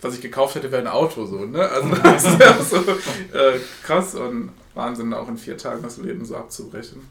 was 0.02 0.16
ich 0.16 0.22
gekauft 0.22 0.56
hätte, 0.56 0.72
wäre 0.72 0.82
ein 0.82 0.88
Auto 0.88 1.26
so, 1.26 1.46
ne? 1.46 1.68
Also 1.70 1.90
das 2.04 2.26
ist 2.26 2.40
ja 2.40 2.64
so 2.64 2.78
äh, 2.78 3.60
krass 3.84 4.16
und 4.16 4.52
Wahnsinn, 4.74 5.14
auch 5.14 5.30
in 5.30 5.38
vier 5.38 5.58
Tagen 5.58 5.84
das 5.84 5.98
Leben 5.98 6.26
so 6.26 6.36
abzubrechen. 6.36 7.08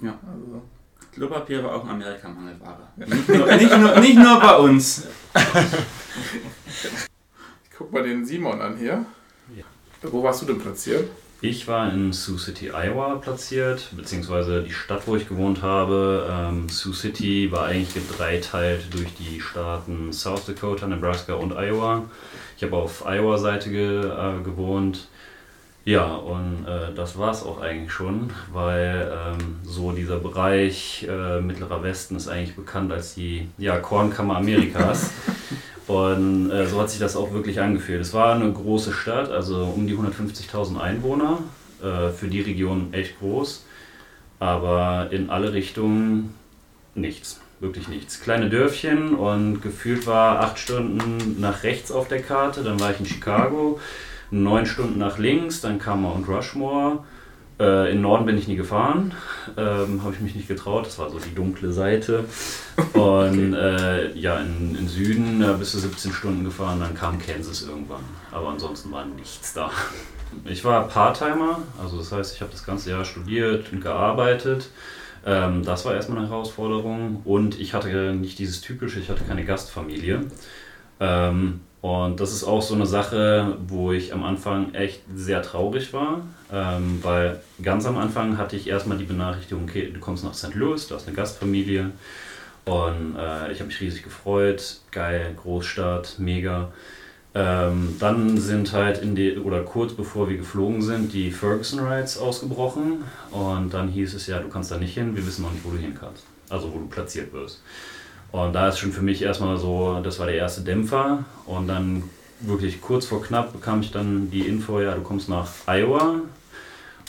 Ja. 0.00 0.18
Also, 0.26 0.62
Klopapier 1.12 1.62
war 1.62 1.76
auch 1.76 1.84
in 1.84 1.90
Amerika 1.90 2.28
Mangelware. 2.28 2.88
Nicht 2.96 3.28
nur, 3.28 3.46
nicht, 3.46 3.78
nur, 3.78 4.00
nicht 4.00 4.16
nur 4.16 4.40
bei 4.40 4.56
uns. 4.56 5.06
Ich 7.64 7.76
guck 7.76 7.92
mal 7.92 8.02
den 8.02 8.24
Simon 8.24 8.60
an 8.60 8.76
hier. 8.76 9.04
Ja. 9.56 9.64
Wo 10.02 10.22
warst 10.22 10.42
du 10.42 10.46
denn 10.46 10.58
platziert? 10.58 11.08
Ich 11.40 11.68
war 11.68 11.92
in 11.92 12.12
Sioux 12.12 12.38
City, 12.38 12.70
Iowa 12.70 13.16
platziert, 13.16 13.90
beziehungsweise 13.94 14.62
die 14.62 14.72
Stadt, 14.72 15.06
wo 15.06 15.14
ich 15.14 15.28
gewohnt 15.28 15.60
habe. 15.60 16.26
Ähm, 16.30 16.70
Sioux 16.70 16.94
City 16.94 17.52
war 17.52 17.66
eigentlich 17.66 17.92
gedreiteilt 17.92 18.94
durch 18.94 19.12
die 19.14 19.40
Staaten 19.40 20.10
South 20.12 20.46
Dakota, 20.46 20.86
Nebraska 20.86 21.34
und 21.34 21.52
Iowa. 21.52 22.04
Ich 22.56 22.62
habe 22.62 22.76
auf 22.76 23.04
Iowa-Seite 23.04 23.70
ge 23.70 24.06
äh, 24.06 24.42
gewohnt. 24.42 25.08
Ja, 25.84 26.14
und 26.14 26.64
äh, 26.66 26.94
das 26.94 27.18
war 27.18 27.30
es 27.30 27.42
auch 27.42 27.60
eigentlich 27.60 27.92
schon, 27.92 28.30
weil 28.52 29.12
ähm, 29.12 29.56
so 29.64 29.92
dieser 29.92 30.18
Bereich 30.18 31.06
äh, 31.08 31.42
Mittlerer 31.42 31.82
Westen 31.82 32.16
ist 32.16 32.26
eigentlich 32.26 32.56
bekannt 32.56 32.90
als 32.90 33.14
die 33.14 33.48
ja, 33.58 33.78
Kornkammer 33.78 34.36
Amerikas. 34.36 35.10
und 35.86 36.50
äh, 36.50 36.66
so 36.66 36.80
hat 36.80 36.88
sich 36.88 37.00
das 37.00 37.16
auch 37.16 37.32
wirklich 37.32 37.60
angefühlt. 37.60 38.00
Es 38.00 38.14
war 38.14 38.34
eine 38.34 38.50
große 38.50 38.92
Stadt, 38.94 39.30
also 39.30 39.64
um 39.64 39.86
die 39.86 39.94
150.000 39.94 40.80
Einwohner, 40.80 41.40
äh, 41.82 42.08
für 42.08 42.28
die 42.28 42.40
Region 42.40 42.94
echt 42.94 43.18
groß, 43.18 43.66
aber 44.38 45.08
in 45.10 45.28
alle 45.28 45.52
Richtungen 45.52 46.34
nichts. 46.94 47.42
Wirklich 47.60 47.88
nichts. 47.88 48.20
Kleine 48.20 48.48
Dörfchen 48.48 49.14
und 49.14 49.60
gefühlt 49.60 50.06
war 50.06 50.40
acht 50.40 50.58
Stunden 50.58 51.40
nach 51.40 51.62
rechts 51.62 51.92
auf 51.92 52.08
der 52.08 52.22
Karte, 52.22 52.62
dann 52.62 52.80
war 52.80 52.90
ich 52.90 53.00
in 53.00 53.06
Chicago, 53.06 53.78
neun 54.42 54.66
Stunden 54.66 54.98
nach 54.98 55.18
links, 55.18 55.60
dann 55.60 55.78
kam 55.78 56.02
Mount 56.02 56.28
Rushmore. 56.28 57.04
Äh, 57.60 57.92
in 57.92 58.00
Norden 58.00 58.26
bin 58.26 58.36
ich 58.36 58.48
nie 58.48 58.56
gefahren, 58.56 59.12
ähm, 59.56 60.02
habe 60.02 60.12
ich 60.12 60.20
mich 60.20 60.34
nicht 60.34 60.48
getraut, 60.48 60.86
das 60.86 60.98
war 60.98 61.08
so 61.08 61.20
die 61.20 61.34
dunkle 61.34 61.72
Seite. 61.72 62.24
Und 62.94 63.54
äh, 63.54 64.12
ja, 64.12 64.40
in, 64.40 64.74
in 64.76 64.88
Süden 64.88 65.40
äh, 65.40 65.54
bis 65.56 65.70
zu 65.70 65.78
17 65.78 66.12
Stunden 66.12 66.42
gefahren, 66.42 66.80
dann 66.80 66.94
kam 66.94 67.20
Kansas 67.20 67.62
irgendwann. 67.62 68.02
Aber 68.32 68.48
ansonsten 68.48 68.90
war 68.90 69.04
nichts 69.06 69.52
da. 69.52 69.70
Ich 70.46 70.64
war 70.64 70.88
Part-Timer, 70.88 71.60
also 71.80 71.98
das 71.98 72.10
heißt, 72.10 72.34
ich 72.34 72.40
habe 72.40 72.50
das 72.50 72.66
ganze 72.66 72.90
Jahr 72.90 73.04
studiert 73.04 73.72
und 73.72 73.80
gearbeitet. 73.80 74.70
Ähm, 75.24 75.62
das 75.64 75.84
war 75.84 75.94
erstmal 75.94 76.18
eine 76.18 76.28
Herausforderung 76.28 77.22
und 77.24 77.60
ich 77.60 77.72
hatte 77.72 78.14
nicht 78.14 78.40
dieses 78.40 78.62
typische, 78.62 78.98
ich 78.98 79.10
hatte 79.10 79.22
keine 79.22 79.44
Gastfamilie. 79.44 80.22
Ähm, 80.98 81.60
und 81.84 82.18
das 82.18 82.32
ist 82.32 82.44
auch 82.44 82.62
so 82.62 82.72
eine 82.72 82.86
Sache, 82.86 83.58
wo 83.68 83.92
ich 83.92 84.14
am 84.14 84.24
Anfang 84.24 84.72
echt 84.72 85.02
sehr 85.14 85.42
traurig 85.42 85.92
war, 85.92 86.22
ähm, 86.50 87.00
weil 87.02 87.42
ganz 87.62 87.84
am 87.84 87.98
Anfang 87.98 88.38
hatte 88.38 88.56
ich 88.56 88.68
erstmal 88.68 88.96
die 88.96 89.04
Benachrichtigung, 89.04 89.64
okay, 89.64 89.90
du 89.92 90.00
kommst 90.00 90.24
nach 90.24 90.32
St. 90.32 90.54
Louis, 90.54 90.88
du 90.88 90.94
hast 90.94 91.06
eine 91.06 91.14
Gastfamilie. 91.14 91.90
Und 92.64 93.16
äh, 93.18 93.52
ich 93.52 93.58
habe 93.58 93.66
mich 93.66 93.82
riesig 93.82 94.02
gefreut, 94.02 94.78
geil, 94.92 95.34
Großstadt, 95.36 96.14
mega. 96.16 96.72
Ähm, 97.34 97.96
dann 98.00 98.38
sind 98.38 98.72
halt 98.72 99.02
in 99.02 99.14
die, 99.14 99.36
oder 99.36 99.62
kurz 99.62 99.92
bevor 99.92 100.30
wir 100.30 100.38
geflogen 100.38 100.80
sind, 100.80 101.12
die 101.12 101.30
Ferguson 101.30 101.80
Rides 101.80 102.16
ausgebrochen. 102.16 103.04
Und 103.30 103.74
dann 103.74 103.88
hieß 103.88 104.14
es 104.14 104.26
ja, 104.26 104.38
du 104.38 104.48
kannst 104.48 104.70
da 104.70 104.78
nicht 104.78 104.94
hin, 104.94 105.14
wir 105.14 105.26
wissen 105.26 105.42
noch 105.42 105.52
nicht, 105.52 105.66
wo 105.66 105.70
du 105.70 105.76
hin 105.76 105.94
kannst. 105.94 106.24
Also 106.48 106.72
wo 106.72 106.78
du 106.78 106.86
platziert 106.86 107.30
wirst. 107.34 107.60
Und 108.34 108.52
da 108.52 108.66
ist 108.66 108.80
schon 108.80 108.90
für 108.90 109.00
mich 109.00 109.22
erstmal 109.22 109.56
so, 109.58 110.00
das 110.02 110.18
war 110.18 110.26
der 110.26 110.34
erste 110.34 110.62
Dämpfer. 110.62 111.22
Und 111.46 111.68
dann 111.68 112.02
wirklich 112.40 112.80
kurz 112.80 113.06
vor 113.06 113.22
knapp 113.22 113.52
bekam 113.52 113.80
ich 113.80 113.92
dann 113.92 114.28
die 114.28 114.40
Info, 114.40 114.80
ja, 114.80 114.92
du 114.96 115.02
kommst 115.02 115.28
nach 115.28 115.48
Iowa. 115.68 116.16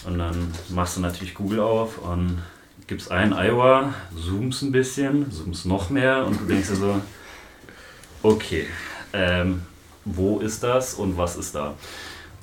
Und 0.06 0.20
dann 0.20 0.54
machst 0.70 0.98
du 0.98 1.02
natürlich 1.02 1.34
Google 1.34 1.62
auf 1.62 1.98
und 1.98 2.44
gibst 2.86 3.10
ein 3.10 3.34
Iowa, 3.34 3.96
zoomst 4.16 4.62
ein 4.62 4.72
bisschen, 4.72 5.32
zoomst 5.32 5.66
noch 5.66 5.90
mehr 5.90 6.28
und 6.28 6.42
du 6.42 6.46
denkst 6.46 6.68
dir 6.68 6.76
so, 6.76 7.02
okay, 8.22 8.68
ähm, 9.12 9.64
wo 10.04 10.38
ist 10.42 10.62
das 10.62 10.94
und 10.94 11.18
was 11.18 11.38
ist 11.38 11.56
da. 11.56 11.74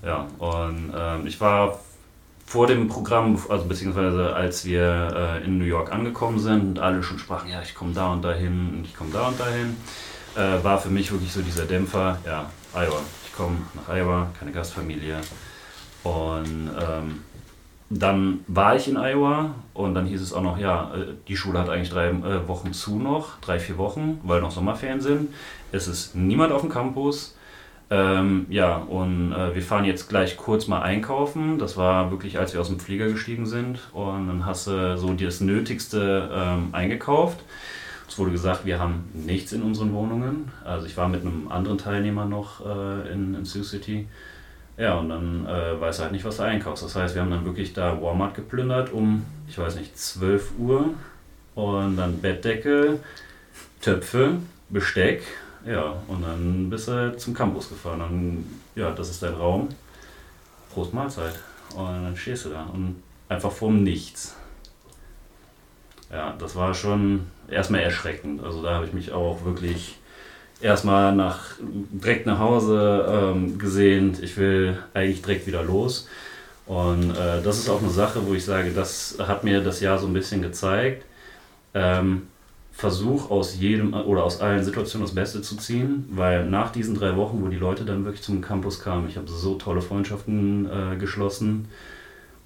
Ja, 0.05 0.27
und 0.39 0.93
ähm, 0.93 1.29
ich 1.29 1.41
war 1.41 1.79
vor 2.53 2.67
dem 2.67 2.87
Programm, 2.87 3.39
also 3.49 3.65
beziehungsweise 3.65 4.35
als 4.35 4.67
wir 4.67 5.41
äh, 5.43 5.45
in 5.47 5.57
New 5.57 5.65
York 5.65 5.91
angekommen 5.91 6.39
sind 6.39 6.61
und 6.61 6.79
alle 6.81 7.03
schon 7.03 7.19
sprachen, 7.19 7.49
ja, 7.49 7.63
ich 7.63 7.75
komme 7.75 7.95
da 7.95 8.13
und 8.13 8.23
dahin 8.23 8.75
und 8.77 8.85
ich 8.85 8.95
komme 8.95 9.09
da 9.11 9.29
und 9.29 9.41
dahin, 9.41 9.75
äh, 10.37 10.63
war 10.63 10.79
für 10.79 10.91
mich 10.91 11.11
wirklich 11.11 11.33
so 11.33 11.41
dieser 11.41 11.65
Dämpfer, 11.65 12.19
ja, 12.27 12.51
Iowa, 12.75 13.01
ich 13.25 13.33
komme 13.35 13.57
nach 13.73 13.89
Iowa, 13.97 14.27
keine 14.39 14.53
Gastfamilie. 14.53 15.17
Und 16.03 16.71
ähm, 16.79 17.23
dann 17.89 18.41
war 18.49 18.77
ich 18.77 18.87
in 18.87 18.99
Iowa 18.99 19.55
und 19.73 19.95
dann 19.95 20.05
hieß 20.05 20.21
es 20.21 20.35
auch 20.35 20.43
noch, 20.43 20.59
ja, 20.59 20.95
äh, 20.95 21.15
die 21.29 21.39
Schule 21.39 21.59
hat 21.59 21.71
eigentlich 21.71 21.89
drei 21.89 22.09
äh, 22.09 22.47
Wochen 22.49 22.75
zu 22.75 22.99
noch, 22.99 23.41
drei, 23.41 23.61
vier 23.61 23.79
Wochen, 23.79 24.21
weil 24.25 24.43
noch 24.43 24.51
Sommerferien 24.51 25.01
sind. 25.01 25.33
Es 25.73 25.89
ist 25.89 26.15
niemand 26.15 26.53
auf 26.53 26.61
dem 26.61 26.69
Campus. 26.69 27.35
Ähm, 27.93 28.47
ja, 28.49 28.77
und 28.77 29.33
äh, 29.33 29.55
wir 29.55 29.61
fahren 29.61 29.85
jetzt 29.85 30.09
gleich 30.09 30.39
kurz 30.39 30.67
mal 30.67 30.81
einkaufen. 30.81 31.59
Das 31.59 31.77
war 31.77 32.11
wirklich, 32.11 32.39
als 32.39 32.55
wir 32.55 32.61
aus 32.63 32.69
dem 32.69 32.81
Flieger 32.81 33.07
gestiegen 33.09 33.45
sind. 33.45 33.81
Und 33.93 34.29
dann 34.29 34.47
hast 34.47 34.67
du 34.67 34.97
so 34.97 35.13
das 35.13 35.43
Nötigste 35.43 36.31
ähm, 36.33 36.71
eingekauft. 36.73 37.41
Es 38.09 38.19
wurde 38.19 38.31
gesagt, 38.31 38.65
wir 38.65 38.79
haben 38.79 39.05
nichts 39.13 39.53
in 39.53 39.61
unseren 39.61 39.93
Wohnungen. 39.93 40.51
Also 40.65 40.87
ich 40.87 40.97
war 40.97 41.07
mit 41.11 41.21
einem 41.21 41.49
anderen 41.53 41.77
Teilnehmer 41.77 42.25
noch 42.25 42.65
äh, 42.65 43.13
in, 43.13 43.35
in 43.35 43.45
Sioux 43.45 43.65
City. 43.65 44.09
Ja, 44.79 44.95
und 44.95 45.11
dann 45.11 45.45
äh, 45.47 45.79
weiß 45.79 45.99
er 45.99 46.05
halt 46.05 46.13
nicht, 46.13 46.25
was 46.25 46.39
du 46.39 46.45
einkaufst. 46.45 46.83
Das 46.83 46.97
heißt, 46.97 47.15
wir 47.15 47.21
haben 47.21 47.31
dann 47.31 47.45
wirklich 47.45 47.75
da 47.75 48.01
Walmart 48.01 48.35
geplündert 48.35 48.91
um, 48.91 49.27
ich 49.49 49.59
weiß 49.59 49.77
nicht, 49.77 49.99
12 49.99 50.53
Uhr. 50.59 50.95
Und 51.55 51.99
dann 51.99 52.23
Bettdecke, 52.23 53.01
Töpfe, 53.83 54.37
Besteck 54.71 55.25
ja, 55.65 55.97
und 56.09 56.23
dann 56.23 56.71
bist 56.71 56.89
du 56.89 56.93
halt 56.93 57.21
zum 57.21 57.35
Campus 57.35 57.69
gefahren. 57.69 58.01
Und 58.01 58.61
ja, 58.75 58.91
das 58.91 59.11
ist 59.11 59.23
dein 59.23 59.35
Raum. 59.35 59.69
Prost 60.73 60.95
Mahlzeit. 60.95 61.39
Und 61.75 62.05
dann 62.05 62.17
stehst 62.17 62.47
du 62.47 62.51
da 62.51 62.65
und 62.65 63.03
einfach 63.29 63.53
vorm 63.53 63.83
Nichts. 63.83 64.37
Ja, 66.11 66.35
das 66.39 66.57
war 66.57 66.75
schon 66.75 67.27
erstmal 67.49 67.81
erschreckend. 67.81 68.43
Also 68.45 68.63
da 68.63 68.75
habe 68.75 68.87
ich 68.87 68.93
mich 68.93 69.13
auch 69.13 69.45
wirklich 69.45 69.99
erstmal 70.61 71.15
nach, 71.15 71.57
direkt 71.61 72.27
nach 72.27 72.39
Hause 72.39 73.07
ähm, 73.09 73.59
gesehnt. 73.59 74.23
Ich 74.23 74.37
will 74.37 74.79
eigentlich 74.95 75.23
direkt 75.23 75.47
wieder 75.47 75.63
los. 75.63 76.09
Und 76.67 77.11
äh, 77.11 77.43
das 77.43 77.59
ist 77.59 77.69
auch 77.69 77.81
eine 77.81 77.91
Sache, 77.91 78.27
wo 78.27 78.35
ich 78.35 78.45
sage, 78.45 78.73
das 78.73 79.17
hat 79.19 79.45
mir 79.45 79.63
das 79.63 79.81
Jahr 79.81 79.99
so 79.99 80.07
ein 80.07 80.13
bisschen 80.13 80.43
gezeigt. 80.43 81.05
Ähm, 81.75 82.29
versuch 82.73 83.31
aus 83.31 83.59
jedem 83.59 83.93
oder 83.93 84.25
aus 84.25 84.41
allen 84.41 84.65
Situationen 84.65 85.07
das 85.07 85.15
Beste 85.15 85.43
zu 85.43 85.57
ziehen, 85.57 86.09
weil 86.11 86.47
nach 86.49 86.73
diesen 86.73 86.95
drei 86.95 87.17
Wochen, 87.17 87.43
wo 87.43 87.49
die 87.49 87.59
Leute 87.59 87.85
dann 87.85 88.05
wirklich 88.05 88.23
zum 88.23 88.41
Campus 88.41 88.81
kamen, 88.81 89.09
ich 89.09 89.17
habe 89.17 89.29
so 89.29 89.55
tolle 89.57 89.83
Freundschaften 89.83 90.67
äh, 90.67 90.97
geschlossen 90.97 91.69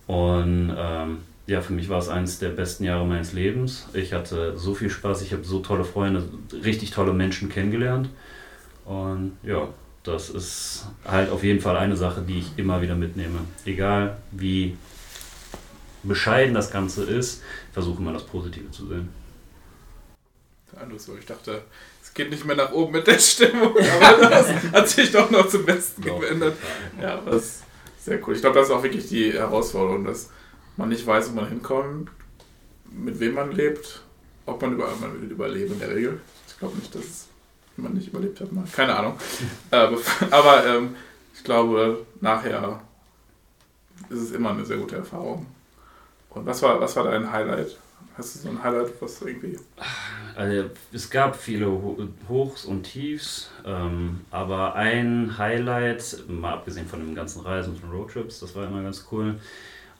und 0.06 0.74
ähm, 0.76 1.18
ja, 1.46 1.60
für 1.60 1.72
mich 1.72 1.88
war 1.88 2.00
es 2.00 2.08
eines 2.08 2.40
der 2.40 2.48
besten 2.48 2.82
Jahre 2.82 3.06
meines 3.06 3.32
Lebens. 3.32 3.86
Ich 3.92 4.12
hatte 4.12 4.58
so 4.58 4.74
viel 4.74 4.90
Spaß, 4.90 5.22
ich 5.22 5.32
habe 5.32 5.44
so 5.44 5.60
tolle 5.60 5.84
Freunde, 5.84 6.24
richtig 6.64 6.90
tolle 6.90 7.12
Menschen 7.12 7.48
kennengelernt 7.48 8.08
und 8.84 9.32
ja, 9.44 9.68
das 10.02 10.28
ist 10.30 10.86
halt 11.04 11.30
auf 11.30 11.44
jeden 11.44 11.60
Fall 11.60 11.76
eine 11.76 11.96
Sache, 11.96 12.22
die 12.26 12.40
ich 12.40 12.50
immer 12.56 12.82
wieder 12.82 12.96
mitnehme. 12.96 13.38
Egal 13.64 14.16
wie 14.32 14.76
bescheiden 16.02 16.54
das 16.54 16.70
Ganze 16.70 17.04
ist, 17.04 17.42
versuche 17.72 18.00
immer 18.00 18.12
das 18.12 18.24
Positive 18.24 18.70
zu 18.70 18.86
sehen 18.86 19.08
anderes 20.76 21.04
so. 21.04 21.16
Ich 21.16 21.26
dachte, 21.26 21.62
es 22.02 22.12
geht 22.14 22.30
nicht 22.30 22.44
mehr 22.44 22.56
nach 22.56 22.72
oben 22.72 22.92
mit 22.92 23.06
der 23.06 23.18
Stimmung, 23.18 23.74
aber 23.76 24.28
das 24.30 24.48
hat 24.72 24.88
sich 24.88 25.12
doch 25.12 25.30
noch 25.30 25.48
zum 25.48 25.64
Besten 25.64 26.02
gewendet. 26.02 26.56
Ja, 27.00 27.20
das 27.24 27.44
ist 27.44 27.62
sehr 28.04 28.26
cool. 28.26 28.34
Ich 28.34 28.40
glaube, 28.40 28.58
das 28.58 28.68
ist 28.68 28.74
auch 28.74 28.82
wirklich 28.82 29.08
die 29.08 29.32
Herausforderung, 29.32 30.04
dass 30.04 30.30
man 30.76 30.88
nicht 30.88 31.06
weiß, 31.06 31.30
wo 31.30 31.34
man 31.34 31.48
hinkommt, 31.48 32.10
mit 32.90 33.18
wem 33.20 33.34
man 33.34 33.52
lebt, 33.52 34.02
ob 34.46 34.62
man, 34.62 34.72
über, 34.72 34.88
man 35.00 35.20
will 35.20 35.30
überleben 35.30 35.74
in 35.74 35.80
der 35.80 35.94
Regel. 35.94 36.20
Ich 36.48 36.58
glaube 36.58 36.76
nicht, 36.76 36.94
dass 36.94 37.26
man 37.76 37.92
nicht 37.92 38.08
überlebt 38.08 38.40
hat. 38.40 38.52
Mal. 38.52 38.64
Keine 38.72 38.96
Ahnung. 38.96 39.18
aber, 39.70 39.98
aber 40.30 40.66
ähm, 40.66 40.96
ich 41.34 41.44
glaube, 41.44 42.06
nachher 42.20 42.80
ist 44.08 44.20
es 44.20 44.30
immer 44.32 44.50
eine 44.50 44.64
sehr 44.64 44.78
gute 44.78 44.96
Erfahrung. 44.96 45.46
Und 46.30 46.46
was 46.46 46.62
war, 46.62 46.80
was 46.80 46.96
war 46.96 47.04
dein 47.04 47.32
Highlight 47.32 47.76
Hast 48.16 48.34
du 48.34 48.38
so 48.38 48.48
ein 48.48 48.62
Highlight, 48.62 48.92
was 49.00 49.20
irgendwie. 49.20 49.58
Also, 50.34 50.70
es 50.92 51.10
gab 51.10 51.36
viele 51.36 51.70
Hochs 52.28 52.64
und 52.64 52.84
Tiefs, 52.84 53.50
ähm, 53.64 54.20
aber 54.30 54.74
ein 54.74 55.36
Highlight, 55.36 56.24
mal 56.28 56.54
abgesehen 56.54 56.86
von 56.86 57.04
den 57.04 57.14
ganzen 57.14 57.42
Reisen 57.42 57.74
und 57.74 57.92
Roadtrips, 57.92 58.40
das 58.40 58.54
war 58.54 58.66
immer 58.66 58.82
ganz 58.82 59.06
cool. 59.10 59.34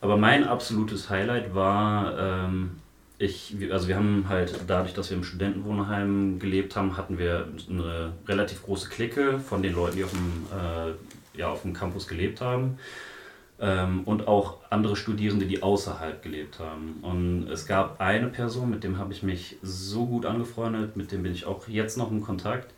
Aber 0.01 0.17
mein 0.17 0.45
absolutes 0.45 1.11
Highlight 1.11 1.55
war, 1.55 2.19
ähm, 2.19 2.71
ich, 3.19 3.55
also 3.71 3.89
wir 3.89 3.97
haben 3.97 4.27
halt 4.29 4.61
dadurch, 4.67 4.95
dass 4.95 5.11
wir 5.11 5.17
im 5.17 5.25
Studentenwohnheim 5.25 6.39
gelebt 6.39 6.77
haben, 6.77 6.97
hatten 6.97 7.19
wir 7.19 7.49
eine 7.69 8.13
relativ 8.27 8.63
große 8.63 8.89
Clique 8.89 9.41
von 9.41 9.63
den 9.63 9.75
Leuten, 9.75 9.97
die 9.97 10.05
auf 10.05 10.13
dem, 10.13 10.47
äh, 10.53 11.39
ja, 11.39 11.49
auf 11.49 11.63
dem 11.63 11.75
Campus 11.75 12.07
gelebt 12.09 12.41
haben 12.41 12.79
ähm, 13.61 14.03
und 14.05 14.29
auch 14.29 14.59
andere 14.71 14.97
Studierende, 14.97 15.47
die 15.47 15.63
außerhalb 15.63 16.23
gelebt 16.23 16.59
haben. 16.59 16.99
Und 17.03 17.49
es 17.49 17.67
gab 17.67 18.01
eine 18.01 18.29
Person, 18.29 18.71
mit 18.71 18.85
dem 18.85 18.99
habe 18.99 19.13
ich 19.13 19.23
mich 19.23 19.57
so 19.63 20.07
gut 20.07 20.27
angefreundet, 20.27 20.97
mit 20.97 21.13
dem 21.13 21.23
bin 21.23 21.33
ich 21.33 21.47
auch 21.47 21.67
jetzt 21.69 21.97
noch 21.97 22.11
in 22.11 22.21
Kontakt. 22.21 22.73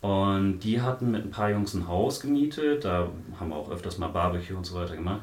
Und 0.00 0.60
die 0.60 0.80
hatten 0.80 1.10
mit 1.10 1.24
ein 1.24 1.30
paar 1.30 1.50
Jungs 1.50 1.74
ein 1.74 1.86
Haus 1.86 2.20
gemietet, 2.20 2.84
da 2.84 3.08
haben 3.38 3.50
wir 3.50 3.56
auch 3.56 3.70
öfters 3.70 3.98
mal 3.98 4.08
Barbecue 4.08 4.56
und 4.56 4.64
so 4.64 4.74
weiter 4.74 4.96
gemacht. 4.96 5.22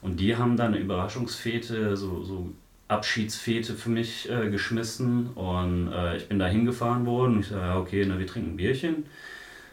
Und 0.00 0.20
die 0.20 0.36
haben 0.36 0.56
dann 0.56 0.74
eine 0.74 0.78
Überraschungsfete, 0.78 1.96
so, 1.96 2.22
so 2.22 2.50
Abschiedsfete 2.88 3.74
für 3.74 3.90
mich 3.90 4.30
äh, 4.30 4.48
geschmissen. 4.50 5.28
Und 5.34 5.92
äh, 5.92 6.16
ich 6.16 6.28
bin 6.28 6.38
da 6.38 6.46
hingefahren 6.46 7.06
worden 7.06 7.40
ich 7.40 7.48
sage, 7.48 7.78
okay, 7.78 8.04
na, 8.06 8.18
wir 8.18 8.26
trinken 8.26 8.50
ein 8.50 8.56
Bierchen. 8.56 9.06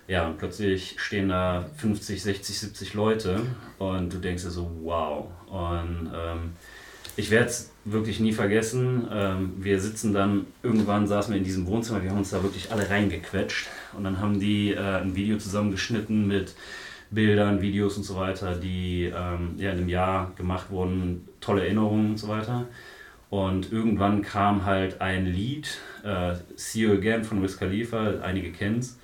Ja, 0.10 0.26
und 0.26 0.40
plötzlich 0.40 0.96
stehen 0.98 1.30
da 1.30 1.70
50, 1.78 2.24
60, 2.24 2.60
70 2.60 2.94
Leute 2.96 3.42
und 3.78 4.12
du 4.12 4.18
denkst 4.18 4.42
dir 4.42 4.50
so, 4.50 4.72
wow. 4.82 5.28
Und 5.48 6.12
ähm, 6.12 6.54
ich 7.16 7.30
werde 7.30 7.46
es 7.46 7.72
wirklich 7.86 8.20
nie 8.20 8.34
vergessen. 8.34 9.08
Ähm, 9.14 9.54
wir 9.60 9.80
sitzen 9.80 10.12
dann, 10.12 10.48
irgendwann 10.64 11.06
saßen 11.06 11.32
wir 11.32 11.38
in 11.38 11.44
diesem 11.44 11.68
Wohnzimmer, 11.68 12.02
wir 12.02 12.10
haben 12.10 12.18
uns 12.18 12.32
da 12.32 12.42
wirklich 12.42 12.72
alle 12.72 12.90
reingequetscht 12.90 13.68
und 13.96 14.04
dann 14.04 14.20
haben 14.20 14.40
die 14.40 14.72
äh, 14.72 14.80
ein 14.80 15.16
Video 15.16 15.38
zusammengeschnitten 15.38 16.28
mit 16.28 16.56
Bildern, 17.12 17.62
Videos 17.62 17.96
und 17.96 18.04
so 18.04 18.16
weiter, 18.16 18.56
die 18.56 19.14
ähm, 19.16 19.58
ja, 19.58 19.72
in 19.74 19.78
einem 19.78 19.90
Jahr 19.90 20.32
gemacht 20.36 20.72
wurden, 20.72 21.28
tolle 21.40 21.62
Erinnerungen 21.62 22.12
und 22.12 22.18
so 22.18 22.30
weiter. 22.30 22.66
Und 23.30 23.72
irgendwann 23.72 24.24
kam 24.24 24.66
halt 24.66 25.02
ein 25.02 25.28
Lied, 25.28 25.78
äh, 26.04 26.34
See 26.56 26.80
You 26.80 26.94
Again 26.94 27.24
von 27.24 27.44
Wiz 27.44 27.58
Khalifa, 27.58 28.22
einige 28.24 28.52
kennen 28.52 28.80
es. 28.80 28.99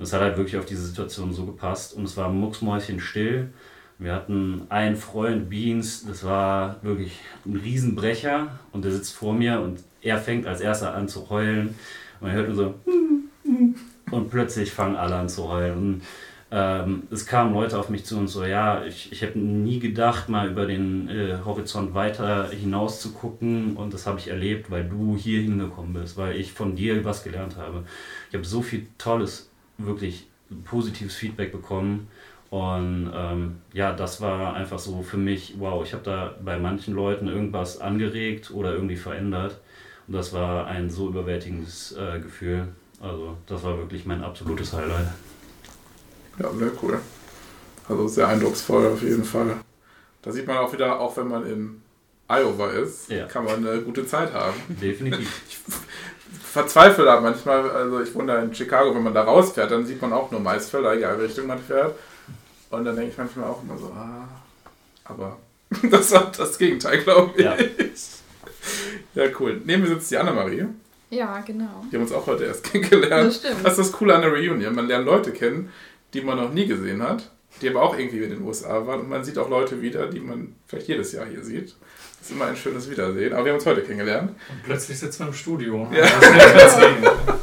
Und 0.00 0.04
es 0.04 0.14
hat 0.14 0.22
halt 0.22 0.38
wirklich 0.38 0.56
auf 0.56 0.64
diese 0.64 0.86
Situation 0.86 1.30
so 1.34 1.44
gepasst. 1.44 1.92
Und 1.92 2.04
es 2.04 2.16
war 2.16 2.30
mucksmäuschen 2.30 3.00
still. 3.00 3.50
Wir 3.98 4.14
hatten 4.14 4.62
einen 4.70 4.96
Freund, 4.96 5.50
Beans, 5.50 6.06
das 6.06 6.24
war 6.24 6.82
wirklich 6.82 7.18
ein 7.44 7.56
Riesenbrecher. 7.56 8.48
Und 8.72 8.86
der 8.86 8.92
sitzt 8.92 9.14
vor 9.14 9.34
mir 9.34 9.60
und 9.60 9.80
er 10.00 10.16
fängt 10.16 10.46
als 10.46 10.62
erster 10.62 10.94
an 10.94 11.06
zu 11.06 11.28
heulen. 11.28 11.74
Und 12.18 12.28
man 12.28 12.32
hört 12.32 12.48
nur 12.48 12.56
so. 12.56 12.74
Und 14.10 14.30
plötzlich 14.30 14.72
fangen 14.72 14.96
alle 14.96 15.16
an 15.16 15.28
zu 15.28 15.50
heulen. 15.50 15.76
Und 15.76 16.02
ähm, 16.50 17.02
es 17.10 17.26
kamen 17.26 17.52
Leute 17.52 17.78
auf 17.78 17.90
mich 17.90 18.04
zu 18.06 18.16
und 18.16 18.26
so, 18.26 18.44
ja, 18.44 18.84
ich, 18.84 19.12
ich 19.12 19.22
hätte 19.22 19.38
nie 19.38 19.78
gedacht, 19.78 20.28
mal 20.28 20.48
über 20.48 20.66
den 20.66 21.08
äh, 21.08 21.36
Horizont 21.44 21.94
weiter 21.94 22.48
hinaus 22.50 23.00
zu 23.00 23.12
gucken 23.12 23.76
und 23.76 23.94
das 23.94 24.08
habe 24.08 24.18
ich 24.18 24.26
erlebt, 24.26 24.68
weil 24.68 24.88
du 24.88 25.16
hier 25.16 25.42
hingekommen 25.42 25.92
bist, 25.92 26.16
weil 26.16 26.34
ich 26.34 26.52
von 26.52 26.74
dir 26.74 27.04
was 27.04 27.22
gelernt 27.22 27.56
habe. 27.56 27.84
Ich 28.30 28.34
habe 28.34 28.44
so 28.44 28.62
viel 28.62 28.88
tolles, 28.98 29.49
wirklich 29.86 30.26
positives 30.64 31.14
Feedback 31.14 31.52
bekommen 31.52 32.08
und 32.50 33.10
ähm, 33.14 33.56
ja, 33.72 33.92
das 33.92 34.20
war 34.20 34.54
einfach 34.54 34.78
so 34.78 35.02
für 35.02 35.16
mich, 35.16 35.54
wow, 35.58 35.84
ich 35.84 35.92
habe 35.92 36.02
da 36.02 36.34
bei 36.44 36.58
manchen 36.58 36.94
Leuten 36.94 37.28
irgendwas 37.28 37.80
angeregt 37.80 38.50
oder 38.50 38.72
irgendwie 38.72 38.96
verändert 38.96 39.60
und 40.08 40.14
das 40.14 40.32
war 40.32 40.66
ein 40.66 40.90
so 40.90 41.08
überwältigendes 41.08 41.92
äh, 41.96 42.18
Gefühl. 42.20 42.68
Also 43.00 43.36
das 43.46 43.62
war 43.62 43.78
wirklich 43.78 44.04
mein 44.04 44.22
absolutes 44.24 44.72
Highlight. 44.72 45.06
Ja, 46.38 46.50
sehr 46.52 46.70
cool. 46.82 47.00
Also 47.88 48.08
sehr 48.08 48.28
eindrucksvoll 48.28 48.86
auf 48.88 49.02
jeden 49.02 49.24
Fall. 49.24 49.56
Da 50.22 50.32
sieht 50.32 50.46
man 50.46 50.58
auch 50.58 50.72
wieder, 50.72 50.98
auch 51.00 51.16
wenn 51.16 51.28
man 51.28 51.46
in 51.46 51.82
Iowa 52.28 52.68
ist, 52.70 53.10
Ja. 53.10 53.26
kann 53.26 53.44
man 53.44 53.66
eine 53.66 53.80
gute 53.82 54.06
Zeit 54.06 54.32
haben. 54.32 54.54
Definitiv. 54.68 55.42
Ich 55.48 55.58
verzweifle 56.42 57.04
da 57.04 57.20
manchmal, 57.20 57.70
also 57.70 58.00
ich 58.00 58.14
wohne 58.14 58.32
da 58.32 58.42
in 58.42 58.54
Chicago, 58.54 58.94
wenn 58.94 59.02
man 59.02 59.14
da 59.14 59.22
rausfährt, 59.22 59.70
dann 59.70 59.86
sieht 59.86 60.00
man 60.00 60.12
auch 60.12 60.30
nur 60.30 60.40
Maisfelder, 60.40 60.94
egal 60.94 61.18
welche 61.18 61.28
Richtung 61.30 61.46
man 61.46 61.58
fährt. 61.60 61.94
Und 62.70 62.84
dann 62.84 62.96
denke 62.96 63.10
ich 63.12 63.18
manchmal 63.18 63.48
auch 63.48 63.62
immer 63.62 63.76
so, 63.76 63.86
ah, 63.86 64.28
aber 65.04 65.38
das 65.90 66.12
war 66.12 66.30
das 66.36 66.58
Gegenteil, 66.58 67.02
glaube 67.02 67.32
ich. 67.36 67.44
Ja. 67.44 67.56
Ja. 69.14 69.24
cool. 69.40 69.60
Neben 69.64 69.82
mir 69.82 69.88
sitzt 69.88 70.10
die 70.10 70.18
Annemarie. 70.18 70.66
Ja, 71.08 71.40
genau. 71.40 71.84
Die 71.90 71.96
haben 71.96 72.02
uns 72.02 72.12
auch 72.12 72.26
heute 72.26 72.44
erst 72.44 72.64
kennengelernt. 72.70 73.28
Das 73.28 73.36
stimmt. 73.36 73.64
Das 73.64 73.72
ist 73.72 73.78
das 73.78 73.92
Coole 73.92 74.14
an 74.14 74.20
der 74.20 74.30
Reunion. 74.30 74.74
Man 74.74 74.86
lernt 74.86 75.06
Leute 75.06 75.32
kennen, 75.32 75.72
die 76.12 76.20
man 76.20 76.36
noch 76.36 76.52
nie 76.52 76.66
gesehen 76.66 77.02
hat, 77.02 77.30
die 77.60 77.70
aber 77.70 77.82
auch 77.82 77.98
irgendwie 77.98 78.22
in 78.22 78.30
den 78.30 78.42
USA 78.42 78.86
waren. 78.86 79.00
Und 79.00 79.08
man 79.08 79.24
sieht 79.24 79.38
auch 79.38 79.48
Leute 79.48 79.80
wieder, 79.80 80.06
die 80.08 80.20
man 80.20 80.54
vielleicht 80.66 80.88
jedes 80.88 81.12
Jahr 81.12 81.26
hier 81.26 81.42
sieht. 81.42 81.74
Das 82.20 82.30
ist 82.30 82.36
immer 82.36 82.46
ein 82.46 82.56
schönes 82.56 82.88
Wiedersehen. 82.88 83.32
Aber 83.32 83.44
wir 83.44 83.52
haben 83.52 83.58
uns 83.58 83.66
heute 83.66 83.82
kennengelernt. 83.82 84.30
Und 84.30 84.62
plötzlich 84.62 84.98
sitzen 84.98 85.20
wir 85.20 85.28
im 85.28 85.34
Studio. 85.34 85.88
Ja. 85.92 86.06
Das. 86.54 86.78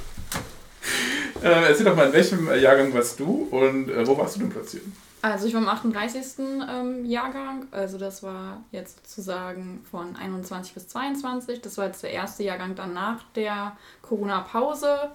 Äh, 1.44 1.70
erzähl 1.70 1.86
doch 1.86 1.96
mal, 1.96 2.08
in 2.08 2.14
welchem 2.14 2.50
äh, 2.50 2.58
Jahrgang 2.58 2.92
warst 2.94 3.20
du 3.20 3.48
und 3.52 3.90
äh, 3.90 4.08
wo 4.08 4.18
warst 4.18 4.36
du 4.36 4.40
denn 4.40 4.50
platziert? 4.50 4.84
Also 5.22 5.48
ich 5.48 5.54
war 5.54 5.62
im 5.62 5.68
38. 5.68 6.40
Ähm, 6.40 7.06
Jahrgang, 7.06 7.68
also 7.72 7.98
das 7.98 8.24
war 8.24 8.64
jetzt 8.72 9.08
sozusagen 9.08 9.86
von 9.90 10.16
21 10.16 10.74
bis 10.74 10.88
22. 10.88 11.62
Das 11.62 11.78
war 11.78 11.86
jetzt 11.86 12.04
der 12.04 12.12
erste 12.12 12.44
Jahrgang 12.44 12.76
dann 12.76 12.94
nach 12.94 13.24
der 13.36 13.78
Corona-Pause. 14.02 15.12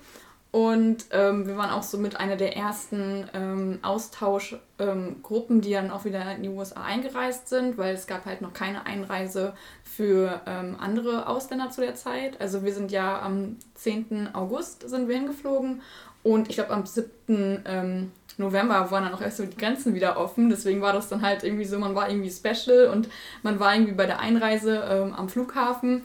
Und 0.53 1.07
ähm, 1.13 1.47
wir 1.47 1.57
waren 1.57 1.71
auch 1.71 1.83
so 1.83 1.97
mit 1.97 2.21
einer 2.21 2.37
der 2.37 2.55
ersten 2.59 3.27
ähm, 3.33 3.79
Austauschgruppen, 3.81 5.63
die 5.63 5.73
dann 5.73 5.91
auch 5.91 6.05
wieder 6.05 6.31
in 6.37 6.43
die 6.43 6.51
USA 6.51 6.85
eingereist 6.85 7.49
sind, 7.49 7.79
weil 7.79 7.95
es 7.95 8.07
gab 8.07 8.27
halt 8.27 8.43
noch 8.43 8.53
keine 8.53 8.85
Einreise 8.85 9.55
für 9.83 10.43
ähm, 10.47 10.77
andere 10.79 11.27
Ausländer 11.27 11.71
zu 11.71 11.81
der 11.81 11.95
Zeit. 11.95 12.39
Also 12.39 12.65
wir 12.65 12.75
sind 12.75 12.93
ja 12.93 13.23
am 13.23 13.57
10. 13.77 14.35
August 14.35 14.87
sind 14.87 15.09
wir 15.09 15.17
hingeflogen 15.17 15.81
und 16.23 16.51
ich 16.51 16.57
glaube 16.57 16.73
am 16.73 16.85
7. 16.85 17.63
Ähm, 17.65 18.13
November 18.37 18.91
waren 18.91 19.05
dann 19.05 19.15
auch 19.15 19.23
erst 19.23 19.39
so 19.39 19.47
die 19.47 19.57
Grenzen 19.57 19.95
wieder 19.95 20.19
offen. 20.19 20.51
Deswegen 20.51 20.83
war 20.83 20.93
das 20.93 21.09
dann 21.09 21.23
halt 21.23 21.45
irgendwie 21.45 21.65
so, 21.65 21.79
man 21.79 21.95
war 21.95 22.11
irgendwie 22.11 22.31
special 22.31 22.89
und 22.89 23.09
man 23.43 23.59
war 23.59 23.75
irgendwie 23.75 23.93
bei 23.93 24.07
der 24.07 24.21
Einreise 24.21 24.85
ähm, 24.87 25.15
am 25.15 25.31
Flughafen 25.31 26.03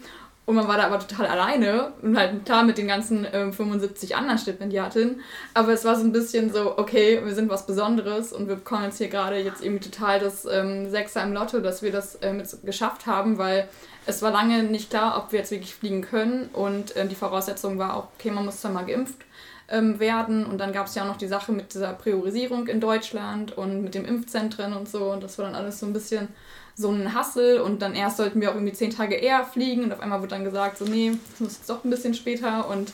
und 0.48 0.56
man 0.56 0.68
war 0.68 0.78
da 0.78 0.86
aber 0.86 0.98
total 0.98 1.28
alleine 1.28 1.92
und 2.02 2.18
halt 2.18 2.46
klar 2.46 2.64
mit 2.64 2.78
den 2.78 2.88
ganzen 2.88 3.28
ähm, 3.34 3.52
75 3.52 4.16
anderen 4.16 4.38
Stipendiatinnen. 4.38 5.20
Aber 5.54 5.74
es 5.74 5.84
war 5.84 5.98
so 5.98 6.06
ein 6.06 6.14
bisschen 6.14 6.54
so, 6.54 6.78
okay, 6.78 7.20
wir 7.22 7.36
sind 7.36 7.50
was 7.50 7.66
Besonderes 7.66 8.32
und 8.32 8.48
wir 8.48 8.56
bekommen 8.56 8.86
jetzt 8.86 8.98
hier 8.98 9.10
gerade 9.10 9.38
jetzt 9.38 9.62
irgendwie 9.62 9.90
total 9.90 10.22
das 10.22 10.46
ähm, 10.50 10.90
Sechser 10.90 11.22
im 11.22 11.34
Lotto, 11.34 11.60
dass 11.60 11.82
wir 11.82 11.92
das 11.92 12.18
ähm, 12.22 12.42
geschafft 12.64 13.08
haben, 13.08 13.38
weil 13.38 13.68
es 14.06 14.22
war 14.22 14.32
lange 14.32 14.64
nicht 14.64 14.90
klar, 14.90 15.22
ob 15.22 15.34
wir 15.34 15.40
jetzt 15.40 15.52
wirklich 15.52 15.76
fliegen 15.76 16.02
können 16.02 16.50
und 16.54 16.96
äh, 16.96 17.06
die 17.06 17.16
Voraussetzung 17.16 17.78
war 17.78 17.98
auch, 17.98 18.08
okay, 18.18 18.32
man 18.32 18.46
muss 18.46 18.62
dann 18.62 18.72
mal 18.72 18.86
geimpft 18.86 19.26
ähm, 19.68 20.00
werden. 20.00 20.46
Und 20.46 20.60
dann 20.60 20.72
gab 20.72 20.88
es 20.88 20.96
ja 20.96 21.04
auch 21.04 21.08
noch 21.08 21.18
die 21.18 21.28
Sache 21.28 21.52
mit 21.52 21.74
dieser 21.74 21.92
Priorisierung 21.92 22.68
in 22.68 22.80
Deutschland 22.80 23.58
und 23.58 23.84
mit 23.84 23.96
dem 23.96 24.06
Impfzentren 24.06 24.72
und 24.72 24.88
so. 24.88 25.12
Und 25.12 25.24
das 25.24 25.38
war 25.38 25.46
dann 25.46 25.56
alles 25.56 25.82
so 25.82 25.86
ein 25.86 25.92
bisschen 25.94 26.30
so 26.78 26.92
ein 26.92 27.14
Hassel. 27.14 27.60
Und 27.60 27.82
dann 27.82 27.96
erst 27.96 28.18
sollten 28.18 28.40
wir 28.40 28.52
auch 28.52 28.56
irgendwie 28.56 28.74
zehn 28.74 28.92
Tage 28.92 29.16
eher 29.16 29.44
fliegen. 29.44 29.84
Und 29.84 29.92
auf 29.92 30.00
einmal 30.00 30.20
wurde 30.20 30.30
dann 30.30 30.44
gesagt, 30.44 30.78
so 30.78 30.86
nee, 30.86 31.12
das 31.32 31.40
muss 31.40 31.58
jetzt 31.58 31.70
doch 31.70 31.84
ein 31.84 31.90
bisschen 31.90 32.14
später. 32.14 32.70
Und 32.70 32.94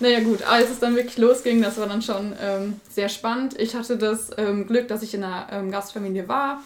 naja 0.00 0.20
gut, 0.20 0.42
als 0.42 0.70
es 0.70 0.80
dann 0.80 0.96
wirklich 0.96 1.18
losging, 1.18 1.62
das 1.62 1.78
war 1.78 1.86
dann 1.86 2.02
schon 2.02 2.34
ähm, 2.42 2.80
sehr 2.90 3.08
spannend. 3.08 3.58
Ich 3.60 3.74
hatte 3.74 3.96
das 3.96 4.30
ähm, 4.36 4.66
Glück, 4.66 4.88
dass 4.88 5.02
ich 5.02 5.14
in 5.14 5.22
einer 5.22 5.46
ähm, 5.52 5.70
Gastfamilie 5.70 6.26
war. 6.26 6.62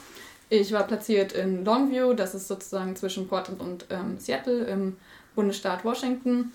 Ich 0.50 0.72
war 0.72 0.85
platziert 0.85 1.33
in 1.33 1.64
Longview, 1.64 2.14
das 2.14 2.35
ist 2.35 2.46
sozusagen 2.48 2.94
zwischen 2.94 3.29
Portland 3.29 3.61
und 3.61 3.87
ähm, 3.90 4.18
Seattle 4.18 4.64
im 4.64 4.96
Bundesstaat 5.35 5.85
Washington. 5.85 6.53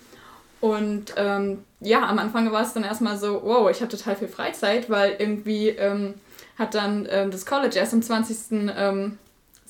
Und 0.60 1.12
ähm, 1.16 1.64
ja, 1.80 2.06
am 2.08 2.18
Anfang 2.18 2.50
war 2.50 2.62
es 2.62 2.72
dann 2.72 2.84
erstmal 2.84 3.18
so, 3.18 3.42
wow, 3.44 3.70
ich 3.70 3.82
hatte 3.82 3.98
total 3.98 4.16
viel 4.16 4.28
Freizeit, 4.28 4.88
weil 4.88 5.16
irgendwie 5.18 5.68
ähm, 5.68 6.14
hat 6.58 6.74
dann 6.74 7.04
das 7.04 7.46
College 7.46 7.78
erst 7.78 7.94
am 7.94 8.02
20. 8.02 8.70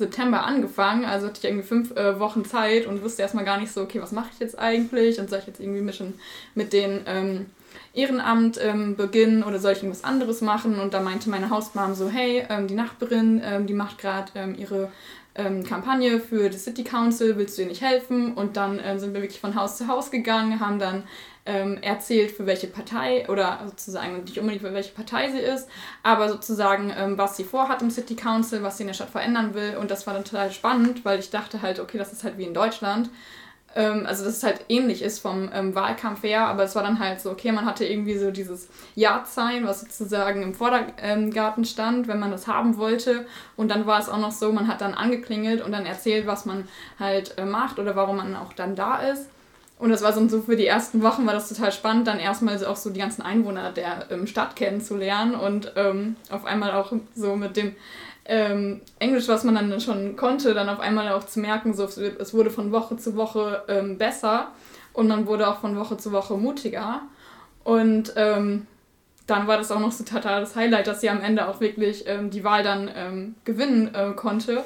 September 0.00 0.44
angefangen. 0.44 1.04
Also 1.04 1.28
hatte 1.28 1.38
ich 1.38 1.44
irgendwie 1.44 1.66
fünf 1.66 1.96
äh, 1.96 2.18
Wochen 2.18 2.44
Zeit 2.44 2.86
und 2.86 3.02
wusste 3.02 3.22
erstmal 3.22 3.44
gar 3.44 3.60
nicht 3.60 3.72
so, 3.72 3.82
okay, 3.82 4.02
was 4.02 4.12
mache 4.12 4.30
ich 4.32 4.40
jetzt 4.40 4.58
eigentlich? 4.58 5.20
Und 5.20 5.30
soll 5.30 5.38
ich 5.38 5.46
jetzt 5.46 5.60
irgendwie 5.60 5.92
schon 5.92 6.14
mit 6.54 6.72
den 6.72 7.02
ähm, 7.06 7.46
Ehrenamt 7.94 8.58
ähm, 8.62 8.96
beginnen 8.96 9.42
oder 9.42 9.58
soll 9.58 9.72
ich 9.72 9.78
irgendwas 9.78 10.04
anderes 10.04 10.40
machen? 10.40 10.80
Und 10.80 10.94
da 10.94 11.00
meinte 11.00 11.30
meine 11.30 11.50
Hausmam 11.50 11.94
so, 11.94 12.08
hey, 12.08 12.44
ähm, 12.48 12.66
die 12.66 12.74
Nachbarin, 12.74 13.40
ähm, 13.44 13.66
die 13.66 13.74
macht 13.74 13.98
gerade 13.98 14.32
ähm, 14.34 14.54
ihre 14.58 14.90
ähm, 15.34 15.64
Kampagne 15.64 16.20
für 16.20 16.50
das 16.50 16.64
City 16.64 16.84
Council, 16.84 17.36
willst 17.36 17.56
du 17.56 17.62
ihr 17.62 17.68
nicht 17.68 17.82
helfen? 17.82 18.34
Und 18.34 18.56
dann 18.56 18.80
ähm, 18.82 18.98
sind 18.98 19.14
wir 19.14 19.22
wirklich 19.22 19.40
von 19.40 19.54
Haus 19.54 19.76
zu 19.76 19.86
Haus 19.86 20.10
gegangen, 20.10 20.60
haben 20.60 20.78
dann 20.78 21.04
ähm, 21.50 21.78
erzählt, 21.82 22.30
für 22.30 22.46
welche 22.46 22.68
Partei 22.68 23.28
oder 23.28 23.58
sozusagen 23.66 24.22
nicht 24.22 24.38
unbedingt 24.38 24.62
für 24.62 24.72
welche 24.72 24.92
Partei 24.92 25.30
sie 25.30 25.40
ist, 25.40 25.68
aber 26.04 26.28
sozusagen, 26.28 26.92
ähm, 26.96 27.18
was 27.18 27.36
sie 27.36 27.44
vorhat 27.44 27.82
im 27.82 27.90
City 27.90 28.14
Council, 28.14 28.62
was 28.62 28.76
sie 28.76 28.84
in 28.84 28.86
der 28.86 28.94
Stadt 28.94 29.10
verändern 29.10 29.54
will. 29.54 29.76
Und 29.76 29.90
das 29.90 30.06
war 30.06 30.14
dann 30.14 30.24
total 30.24 30.52
spannend, 30.52 31.04
weil 31.04 31.18
ich 31.18 31.30
dachte 31.30 31.60
halt, 31.60 31.80
okay, 31.80 31.98
das 31.98 32.12
ist 32.12 32.22
halt 32.22 32.38
wie 32.38 32.44
in 32.44 32.54
Deutschland. 32.54 33.10
Ähm, 33.74 34.06
also, 34.06 34.24
dass 34.24 34.36
es 34.36 34.42
halt 34.44 34.64
ähnlich 34.68 35.02
ist 35.02 35.18
vom 35.18 35.50
ähm, 35.52 35.74
Wahlkampf 35.74 36.22
her, 36.22 36.46
aber 36.46 36.62
es 36.62 36.76
war 36.76 36.84
dann 36.84 37.00
halt 37.00 37.20
so, 37.20 37.30
okay, 37.30 37.50
man 37.50 37.66
hatte 37.66 37.84
irgendwie 37.84 38.16
so 38.16 38.30
dieses 38.30 38.68
Ja-Zeichen, 38.94 39.66
was 39.66 39.80
sozusagen 39.80 40.42
im 40.42 40.54
Vordergarten 40.54 41.64
stand, 41.64 42.06
wenn 42.06 42.20
man 42.20 42.30
das 42.30 42.46
haben 42.46 42.76
wollte. 42.76 43.26
Und 43.56 43.70
dann 43.70 43.86
war 43.86 43.98
es 43.98 44.08
auch 44.08 44.18
noch 44.18 44.32
so, 44.32 44.52
man 44.52 44.68
hat 44.68 44.80
dann 44.80 44.94
angeklingelt 44.94 45.62
und 45.62 45.72
dann 45.72 45.86
erzählt, 45.86 46.28
was 46.28 46.46
man 46.46 46.68
halt 47.00 47.38
äh, 47.38 47.44
macht 47.44 47.80
oder 47.80 47.96
warum 47.96 48.18
man 48.18 48.36
auch 48.36 48.52
dann 48.52 48.76
da 48.76 48.98
ist. 48.98 49.26
Und 49.80 49.88
das 49.88 50.02
war 50.02 50.12
so, 50.12 50.42
für 50.42 50.56
die 50.56 50.66
ersten 50.66 51.02
Wochen 51.02 51.24
war 51.26 51.32
das 51.32 51.48
total 51.48 51.72
spannend, 51.72 52.06
dann 52.06 52.18
erstmal 52.18 52.62
auch 52.66 52.76
so 52.76 52.90
die 52.90 53.00
ganzen 53.00 53.22
Einwohner 53.22 53.72
der 53.72 54.10
ähm, 54.10 54.26
Stadt 54.26 54.54
kennenzulernen 54.54 55.34
und 55.34 55.72
ähm, 55.74 56.16
auf 56.28 56.44
einmal 56.44 56.72
auch 56.72 56.92
so 57.14 57.34
mit 57.34 57.56
dem 57.56 57.74
ähm, 58.26 58.82
Englisch, 58.98 59.26
was 59.26 59.42
man 59.42 59.54
dann 59.54 59.80
schon 59.80 60.16
konnte, 60.16 60.52
dann 60.52 60.68
auf 60.68 60.80
einmal 60.80 61.10
auch 61.12 61.24
zu 61.24 61.40
merken, 61.40 61.72
so 61.72 61.84
es 61.84 62.34
wurde 62.34 62.50
von 62.50 62.72
Woche 62.72 62.98
zu 62.98 63.16
Woche 63.16 63.64
ähm, 63.68 63.96
besser 63.96 64.48
und 64.92 65.08
man 65.08 65.26
wurde 65.26 65.48
auch 65.48 65.60
von 65.60 65.74
Woche 65.76 65.96
zu 65.96 66.12
Woche 66.12 66.34
mutiger. 66.34 67.00
Und 67.64 68.12
ähm, 68.16 68.66
dann 69.26 69.46
war 69.46 69.56
das 69.56 69.70
auch 69.70 69.80
noch 69.80 69.92
so 69.92 70.04
total 70.04 70.42
das 70.42 70.56
Highlight, 70.56 70.88
dass 70.88 71.00
sie 71.00 71.08
am 71.08 71.22
Ende 71.22 71.48
auch 71.48 71.60
wirklich 71.60 72.04
ähm, 72.06 72.28
die 72.28 72.44
Wahl 72.44 72.62
dann 72.62 73.34
gewinnen 73.44 73.94
äh, 73.94 74.12
konnte. 74.12 74.62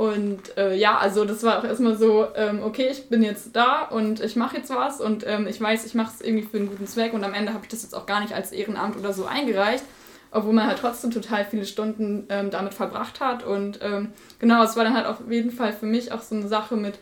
Und 0.00 0.56
äh, 0.56 0.74
ja, 0.76 0.96
also 0.96 1.26
das 1.26 1.42
war 1.42 1.58
auch 1.58 1.64
erstmal 1.64 1.94
so, 1.94 2.26
ähm, 2.34 2.62
okay, 2.62 2.88
ich 2.90 3.10
bin 3.10 3.22
jetzt 3.22 3.54
da 3.54 3.82
und 3.82 4.20
ich 4.20 4.34
mache 4.34 4.56
jetzt 4.56 4.70
was 4.70 4.98
und 4.98 5.26
ähm, 5.26 5.46
ich 5.46 5.60
weiß, 5.60 5.84
ich 5.84 5.92
mache 5.92 6.10
es 6.14 6.22
irgendwie 6.22 6.42
für 6.42 6.56
einen 6.56 6.68
guten 6.68 6.86
Zweck 6.86 7.12
und 7.12 7.22
am 7.22 7.34
Ende 7.34 7.52
habe 7.52 7.64
ich 7.64 7.68
das 7.68 7.82
jetzt 7.82 7.94
auch 7.94 8.06
gar 8.06 8.22
nicht 8.22 8.32
als 8.32 8.50
Ehrenamt 8.50 8.96
oder 8.96 9.12
so 9.12 9.26
eingereicht, 9.26 9.84
obwohl 10.30 10.54
man 10.54 10.68
halt 10.68 10.78
trotzdem 10.78 11.10
total 11.10 11.44
viele 11.44 11.66
Stunden 11.66 12.24
ähm, 12.30 12.48
damit 12.48 12.72
verbracht 12.72 13.20
hat. 13.20 13.44
Und 13.44 13.80
ähm, 13.82 14.14
genau, 14.38 14.62
es 14.62 14.74
war 14.74 14.84
dann 14.84 14.94
halt 14.94 15.04
auf 15.04 15.18
jeden 15.28 15.50
Fall 15.50 15.74
für 15.74 15.84
mich 15.84 16.12
auch 16.12 16.22
so 16.22 16.34
eine 16.34 16.48
Sache 16.48 16.76
mit, 16.76 16.98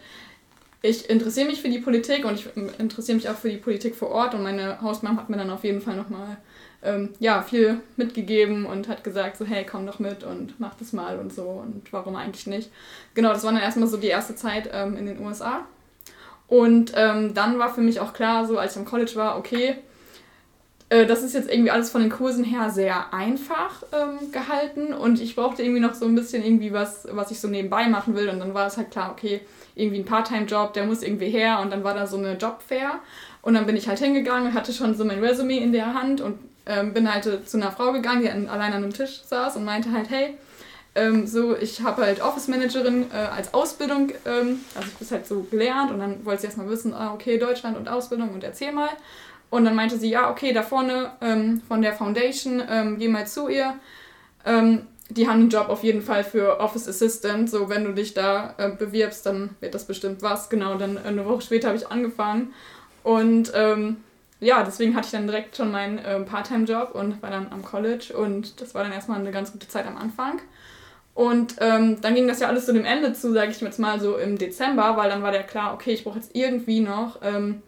ich 0.83 1.09
interessiere 1.09 1.47
mich 1.47 1.63
für 1.63 1.69
die 1.69 1.79
Politik 1.79 2.25
und 2.25 2.35
ich 2.35 2.49
interessiere 2.81 3.15
mich 3.15 3.29
auch 3.29 3.37
für 3.37 3.49
die 3.49 3.59
Politik 3.59 3.95
vor 3.95 4.09
Ort 4.09 4.35
und 4.35 4.43
meine 4.43 4.83
Hausmam 4.83 5.19
hat 5.19 5.31
mir 5.31 5.37
dann 5.37 5.51
auf 5.51 5.63
jeden 5.63 5.83
Fall 5.83 5.95
nochmal 5.95 6.39
ähm, 6.83 7.11
ja, 7.19 7.43
viel 7.43 7.81
mitgegeben 7.97 8.65
und 8.65 8.89
hat 8.89 9.03
gesagt 9.03 9.37
so, 9.37 9.45
hey, 9.45 9.67
komm 9.69 9.87
doch 9.87 9.99
mit 9.99 10.23
und 10.23 10.59
mach 10.61 10.75
das 10.75 10.93
mal 10.93 11.19
und 11.19 11.33
so 11.33 11.43
und 11.43 11.93
warum 11.93 12.15
eigentlich 12.17 12.47
nicht. 12.47 12.71
Genau, 13.15 13.33
das 13.33 13.45
war 13.45 13.53
dann 13.53 13.61
erstmal 13.61 13.89
so 13.89 13.97
die 13.97 14.07
erste 14.07 14.37
Zeit 14.37 14.71
ähm, 14.73 14.97
in 14.97 15.07
den 15.07 15.21
USA. 15.21 15.65
Und 16.47 16.93
ähm, 16.95 17.35
dann 17.35 17.59
war 17.59 17.75
für 17.75 17.83
mich 17.83 18.01
auch 18.01 18.13
klar, 18.13 18.47
so 18.47 18.59
als 18.59 18.73
ich 18.73 18.79
am 18.79 18.85
College 18.85 19.13
war, 19.17 19.37
okay, 19.37 19.77
äh, 20.89 21.05
das 21.05 21.23
ist 21.23 21.35
jetzt 21.35 21.51
irgendwie 21.51 21.71
alles 21.71 21.91
von 21.91 22.01
den 22.01 22.11
Kursen 22.11 22.45
her 22.45 22.71
sehr 22.71 23.13
einfach 23.13 23.83
ähm, 23.93 24.33
gehalten 24.33 24.95
und 24.95 25.21
ich 25.21 25.37
brauchte 25.37 25.63
irgendwie 25.63 25.81
noch 25.81 25.95
so 25.95 26.07
ein 26.07 26.15
bisschen 26.15 26.43
irgendwie 26.43 26.73
was, 26.73 27.07
was 27.11 27.31
ich 27.31 27.41
so 27.41 27.49
nebenbei 27.49 27.89
machen 27.89 28.15
will. 28.15 28.29
Und 28.29 28.39
dann 28.39 28.55
war 28.55 28.67
es 28.67 28.77
halt 28.77 28.91
klar, 28.91 29.11
okay, 29.13 29.41
irgendwie 29.75 29.99
ein 29.99 30.05
Part-Time-Job, 30.05 30.73
der 30.73 30.87
muss 30.87 31.03
irgendwie 31.03 31.29
her 31.29 31.61
und 31.61 31.71
dann 31.71 31.85
war 31.85 31.95
da 31.95 32.07
so 32.07 32.17
eine 32.17 32.37
Jobfair. 32.37 33.01
Und 33.43 33.55
dann 33.55 33.67
bin 33.67 33.77
ich 33.77 33.89
halt 33.89 33.99
hingegangen 33.99 34.49
und 34.49 34.55
hatte 34.55 34.73
schon 34.73 34.95
so 34.95 35.05
mein 35.05 35.21
Resume 35.21 35.61
in 35.61 35.73
der 35.73 35.95
Hand 35.95 36.21
und 36.21 36.39
ähm, 36.69 36.93
bin 36.93 37.13
halt 37.13 37.49
zu 37.49 37.57
einer 37.57 37.73
Frau 37.73 37.93
gegangen, 37.93 38.23
die 38.23 38.29
allein 38.29 38.73
an 38.73 38.85
einem 38.85 38.93
Tisch 38.93 39.23
saß 39.25 39.57
und 39.57 39.65
meinte 39.65 39.91
halt, 39.91 40.11
hey, 40.11 40.37
ähm, 40.95 41.27
so, 41.27 41.57
ich 41.57 41.83
habe 41.83 42.03
halt 42.03 42.21
Office 42.21 42.49
Managerin 42.49 43.07
äh, 43.13 43.17
als 43.17 43.55
Ausbildung, 43.55 44.11
ähm, 44.27 44.61
also 44.75 44.89
ich 44.89 44.95
bin 44.99 45.11
halt 45.11 45.27
so 45.27 45.43
gelernt 45.51 45.91
und 45.91 45.99
dann 46.01 46.25
wollte 46.25 46.43
sie 46.43 46.47
erstmal 46.47 46.69
wissen, 46.69 46.95
ah, 46.95 47.13
okay, 47.15 47.39
Deutschland 47.39 47.77
und 47.77 47.89
Ausbildung 47.89 48.31
und 48.35 48.45
erzähl 48.45 48.73
mal. 48.73 48.91
Und 49.51 49.65
dann 49.65 49.75
meinte 49.75 49.97
sie, 49.97 50.11
ja, 50.11 50.31
okay, 50.31 50.53
da 50.53 50.63
vorne 50.63 51.13
ähm, 51.21 51.63
von 51.67 51.81
der 51.81 51.95
Foundation, 51.95 52.63
ähm, 52.69 52.99
geh 52.99 53.09
mal 53.09 53.27
zu 53.27 53.49
ihr. 53.49 53.75
Ähm, 54.45 54.87
die 55.11 55.27
haben 55.27 55.41
einen 55.41 55.49
Job 55.49 55.71
auf 55.71 55.85
jeden 55.85 56.03
Fall 56.03 56.23
für 56.23 56.61
Office 56.61 56.87
Assistant. 56.87 57.49
So, 57.49 57.71
wenn 57.71 57.85
du 57.85 57.95
dich 57.95 58.13
da 58.13 58.55
äh, 58.59 58.69
bewirbst, 58.69 59.25
dann 59.25 59.51
wird 59.61 59.75
das 59.75 59.87
bestimmt 59.87 60.21
was. 60.21 60.51
Genau, 60.51 60.77
dann 60.77 60.97
äh, 60.97 61.01
eine 61.09 61.25
Woche 61.25 61.41
später 61.41 61.69
habe 61.69 61.79
ich 61.79 61.89
angefangen. 61.89 62.53
Und 63.05 63.53
ähm, 63.55 63.99
ja, 64.41 64.63
deswegen 64.63 64.95
hatte 64.95 65.07
ich 65.07 65.13
dann 65.13 65.27
direkt 65.27 65.57
schon 65.57 65.73
meinen 65.73 66.01
ähm, 66.05 66.25
Part-Time-Job 66.25 66.95
und 66.95 67.21
war 67.23 67.31
dann 67.31 67.49
am 67.51 67.65
College. 67.65 68.17
Und 68.17 68.61
das 68.61 68.75
war 68.75 68.85
dann 68.85 68.93
erstmal 68.93 69.19
eine 69.19 69.33
ganz 69.33 69.53
gute 69.53 69.69
Zeit 69.69 69.87
am 69.87 69.97
Anfang. 69.97 70.41
Und 71.15 71.57
ähm, 71.59 72.01
dann 72.01 72.15
ging 72.15 72.29
das 72.29 72.39
ja 72.39 72.47
alles 72.47 72.67
zu 72.67 72.73
dem 72.73 72.85
Ende 72.85 73.13
zu, 73.13 73.33
sage 73.33 73.51
ich 73.51 73.61
jetzt 73.61 73.81
mal 73.81 73.99
so 73.99 74.17
im 74.17 74.39
Dezember, 74.39 74.97
weil 74.97 75.11
dann 75.11 75.23
war 75.23 75.33
der 75.33 75.43
klar, 75.43 75.75
okay, 75.75 75.93
ich 75.93 76.05
brauche 76.05 76.19
jetzt 76.19 76.37
irgendwie 76.37 76.79
noch 76.79 77.19
ähm, 77.23 77.63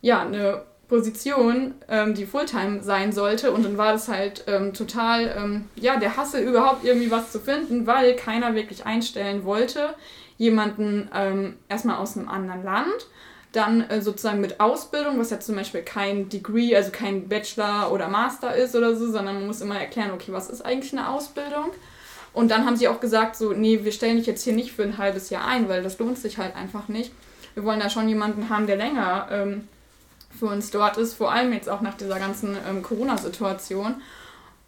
ja, 0.00 0.22
eine 0.22 0.62
Position, 0.88 1.74
ähm, 1.88 2.14
die 2.14 2.26
Fulltime 2.26 2.82
sein 2.82 3.12
sollte. 3.12 3.50
Und 3.50 3.64
dann 3.64 3.76
war 3.76 3.92
das 3.92 4.08
halt 4.08 4.44
ähm, 4.46 4.72
total, 4.72 5.34
ähm, 5.36 5.64
ja, 5.74 5.96
der 5.96 6.16
Hassel 6.16 6.42
überhaupt 6.42 6.84
irgendwie 6.84 7.10
was 7.10 7.32
zu 7.32 7.40
finden, 7.40 7.88
weil 7.88 8.14
keiner 8.14 8.54
wirklich 8.54 8.86
einstellen 8.86 9.44
wollte. 9.44 9.94
Jemanden 10.36 11.08
ähm, 11.14 11.56
erstmal 11.68 11.96
aus 11.96 12.16
einem 12.16 12.28
anderen 12.28 12.62
Land, 12.62 13.08
dann 13.52 13.82
äh, 13.88 14.00
sozusagen 14.00 14.40
mit 14.40 14.60
Ausbildung, 14.60 15.18
was 15.18 15.30
ja 15.30 15.40
zum 15.40 15.56
Beispiel 15.56 15.82
kein 15.82 16.28
Degree, 16.28 16.76
also 16.76 16.90
kein 16.90 17.28
Bachelor 17.28 17.92
oder 17.92 18.08
Master 18.08 18.54
ist 18.54 18.76
oder 18.76 18.94
so, 18.94 19.10
sondern 19.10 19.34
man 19.36 19.46
muss 19.46 19.60
immer 19.60 19.78
erklären, 19.78 20.12
okay, 20.12 20.32
was 20.32 20.48
ist 20.48 20.62
eigentlich 20.62 20.92
eine 20.92 21.08
Ausbildung? 21.08 21.70
Und 22.32 22.50
dann 22.50 22.64
haben 22.64 22.76
sie 22.76 22.86
auch 22.86 23.00
gesagt, 23.00 23.34
so, 23.34 23.52
nee, 23.52 23.80
wir 23.82 23.90
stellen 23.90 24.16
dich 24.16 24.26
jetzt 24.26 24.44
hier 24.44 24.52
nicht 24.52 24.72
für 24.72 24.84
ein 24.84 24.98
halbes 24.98 25.30
Jahr 25.30 25.46
ein, 25.46 25.68
weil 25.68 25.82
das 25.82 25.98
lohnt 25.98 26.18
sich 26.18 26.38
halt 26.38 26.54
einfach 26.54 26.86
nicht. 26.88 27.12
Wir 27.54 27.64
wollen 27.64 27.80
da 27.80 27.90
schon 27.90 28.08
jemanden 28.08 28.48
haben, 28.48 28.68
der 28.68 28.76
länger 28.76 29.28
ähm, 29.32 29.68
für 30.38 30.46
uns 30.46 30.70
dort 30.70 30.96
ist, 30.96 31.14
vor 31.14 31.32
allem 31.32 31.52
jetzt 31.52 31.68
auch 31.68 31.80
nach 31.80 31.94
dieser 31.94 32.20
ganzen 32.20 32.56
ähm, 32.68 32.82
Corona-Situation. 32.82 33.96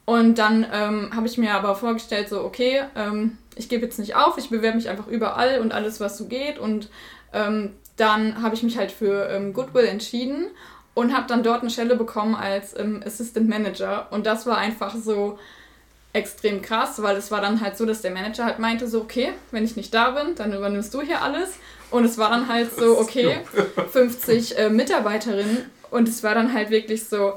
Und 0.05 0.37
dann 0.38 0.67
ähm, 0.73 1.11
habe 1.15 1.27
ich 1.27 1.38
mir 1.38 1.55
aber 1.55 1.75
vorgestellt, 1.77 2.29
so, 2.29 2.43
okay, 2.43 2.83
ähm, 2.97 3.38
ich 3.55 3.69
gebe 3.69 3.85
jetzt 3.85 3.99
nicht 3.99 4.17
auf, 4.17 4.37
ich 4.38 4.51
bewerbe 4.51 4.77
mich 4.77 4.88
einfach 4.88 5.07
überall 5.07 5.61
und 5.61 5.73
alles, 5.73 6.01
was 6.01 6.19
so 6.19 6.27
geht. 6.27 6.59
Und 6.59 6.88
ähm, 7.33 7.71
dann 7.97 8.43
habe 8.43 8.55
ich 8.55 8.62
mich 8.62 8.79
halt 8.79 8.91
für 8.91 9.29
ähm, 9.29 9.53
Goodwill 9.53 9.87
entschieden 9.87 10.47
und 10.95 11.17
habe 11.17 11.27
dann 11.29 11.43
dort 11.43 11.62
eine 11.62 11.71
Stelle 11.71 11.97
bekommen 11.97 12.35
als 12.35 12.77
ähm, 12.79 13.03
Assistant 13.05 13.49
Manager. 13.49 14.09
Und 14.11 14.27
das 14.27 14.47
war 14.47 14.59
einfach 14.59 14.95
so 14.97 15.38
extrem 16.12 16.61
krass, 16.61 17.01
weil 17.01 17.17
es 17.17 17.31
war 17.31 17.41
dann 17.41 17.61
halt 17.61 17.77
so, 17.77 17.87
dass 17.87 18.03
der 18.03 18.11
Manager 18.11 18.45
halt 18.45 18.59
meinte, 18.59 18.87
so, 18.87 19.01
okay, 19.01 19.33
wenn 19.51 19.65
ich 19.65 19.77
nicht 19.77 19.95
da 19.95 20.11
bin, 20.11 20.35
dann 20.35 20.53
übernimmst 20.53 20.93
du 20.93 21.01
hier 21.01 21.23
alles. 21.23 21.55
Und 21.91 22.05
es 22.05 22.19
war 22.19 22.31
dann 22.31 22.49
halt 22.49 22.75
so, 22.75 22.99
okay, 22.99 23.38
50 23.91 24.59
äh, 24.59 24.71
Mitarbeiterinnen. 24.71 25.71
Und 25.91 26.09
es 26.09 26.23
war 26.23 26.35
dann 26.35 26.53
halt 26.53 26.71
wirklich 26.71 27.05
so, 27.05 27.35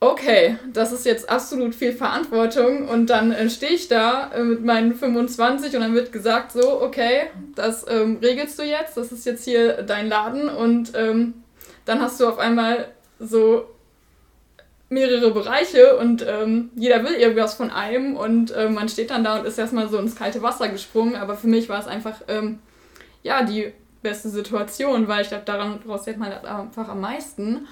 okay, 0.00 0.56
das 0.72 0.92
ist 0.92 1.04
jetzt 1.04 1.28
absolut 1.28 1.74
viel 1.74 1.92
Verantwortung. 1.92 2.88
Und 2.88 3.10
dann 3.10 3.32
äh, 3.32 3.50
stehe 3.50 3.72
ich 3.72 3.88
da 3.88 4.30
äh, 4.32 4.42
mit 4.42 4.64
meinen 4.64 4.94
25 4.94 5.74
und 5.74 5.80
dann 5.80 5.94
wird 5.94 6.12
gesagt, 6.12 6.52
so, 6.52 6.80
okay, 6.82 7.30
das 7.54 7.84
ähm, 7.88 8.18
regelst 8.22 8.58
du 8.58 8.62
jetzt, 8.62 8.96
das 8.96 9.12
ist 9.12 9.26
jetzt 9.26 9.44
hier 9.44 9.82
dein 9.82 10.08
Laden. 10.08 10.48
Und 10.48 10.92
ähm, 10.94 11.34
dann 11.84 12.00
hast 12.00 12.20
du 12.20 12.28
auf 12.28 12.38
einmal 12.38 12.88
so 13.18 13.66
mehrere 14.90 15.32
Bereiche 15.32 15.98
und 15.98 16.24
ähm, 16.26 16.70
jeder 16.74 17.04
will 17.04 17.12
irgendwas 17.12 17.54
von 17.54 17.70
einem 17.70 18.16
und 18.16 18.52
äh, 18.52 18.70
man 18.70 18.88
steht 18.88 19.10
dann 19.10 19.22
da 19.22 19.38
und 19.38 19.46
ist 19.46 19.58
erstmal 19.58 19.88
so 19.88 19.98
ins 19.98 20.16
kalte 20.16 20.42
Wasser 20.42 20.68
gesprungen. 20.68 21.16
Aber 21.16 21.36
für 21.36 21.48
mich 21.48 21.68
war 21.68 21.80
es 21.80 21.86
einfach 21.86 22.22
ähm, 22.28 22.60
ja, 23.22 23.42
die 23.42 23.72
beste 24.02 24.28
Situation, 24.28 25.08
weil 25.08 25.22
ich 25.22 25.28
glaube, 25.28 25.44
daran 25.44 25.80
rauszieht 25.86 26.18
man 26.18 26.32
einfach 26.32 26.88
am 26.88 27.00
meisten. 27.00 27.66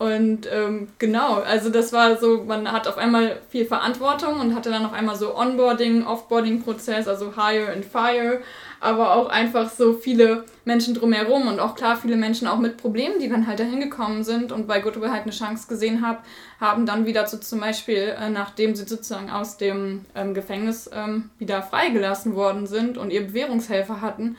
Und 0.00 0.48
ähm, 0.50 0.88
genau, 0.98 1.42
also 1.42 1.68
das 1.68 1.92
war 1.92 2.16
so, 2.16 2.44
man 2.44 2.72
hat 2.72 2.88
auf 2.88 2.96
einmal 2.96 3.38
viel 3.50 3.66
Verantwortung 3.66 4.40
und 4.40 4.54
hatte 4.54 4.70
dann 4.70 4.86
auf 4.86 4.94
einmal 4.94 5.14
so 5.14 5.36
Onboarding, 5.36 6.06
Offboarding-Prozess, 6.06 7.06
also 7.06 7.34
Hire 7.36 7.70
and 7.70 7.84
Fire, 7.84 8.40
aber 8.80 9.14
auch 9.14 9.28
einfach 9.28 9.68
so 9.68 9.92
viele 9.92 10.46
Menschen 10.64 10.94
drumherum 10.94 11.48
und 11.48 11.60
auch 11.60 11.74
klar 11.74 11.98
viele 11.98 12.16
Menschen 12.16 12.48
auch 12.48 12.56
mit 12.56 12.78
Problemen, 12.78 13.18
die 13.20 13.28
dann 13.28 13.46
halt 13.46 13.60
dahin 13.60 13.78
gekommen 13.78 14.24
sind 14.24 14.52
und 14.52 14.66
bei 14.66 14.80
Goodwill 14.80 15.10
halt 15.10 15.24
eine 15.24 15.32
Chance 15.32 15.68
gesehen 15.68 16.00
hab, 16.00 16.24
haben 16.58 16.86
dann 16.86 17.04
wieder 17.04 17.26
so 17.26 17.36
zum 17.36 17.60
Beispiel, 17.60 18.16
äh, 18.18 18.30
nachdem 18.30 18.74
sie 18.74 18.86
sozusagen 18.86 19.28
aus 19.28 19.58
dem 19.58 20.06
ähm, 20.14 20.32
Gefängnis 20.32 20.88
ähm, 20.94 21.28
wieder 21.38 21.60
freigelassen 21.60 22.34
worden 22.34 22.66
sind 22.66 22.96
und 22.96 23.10
ihr 23.10 23.26
Bewährungshelfer 23.26 24.00
hatten, 24.00 24.38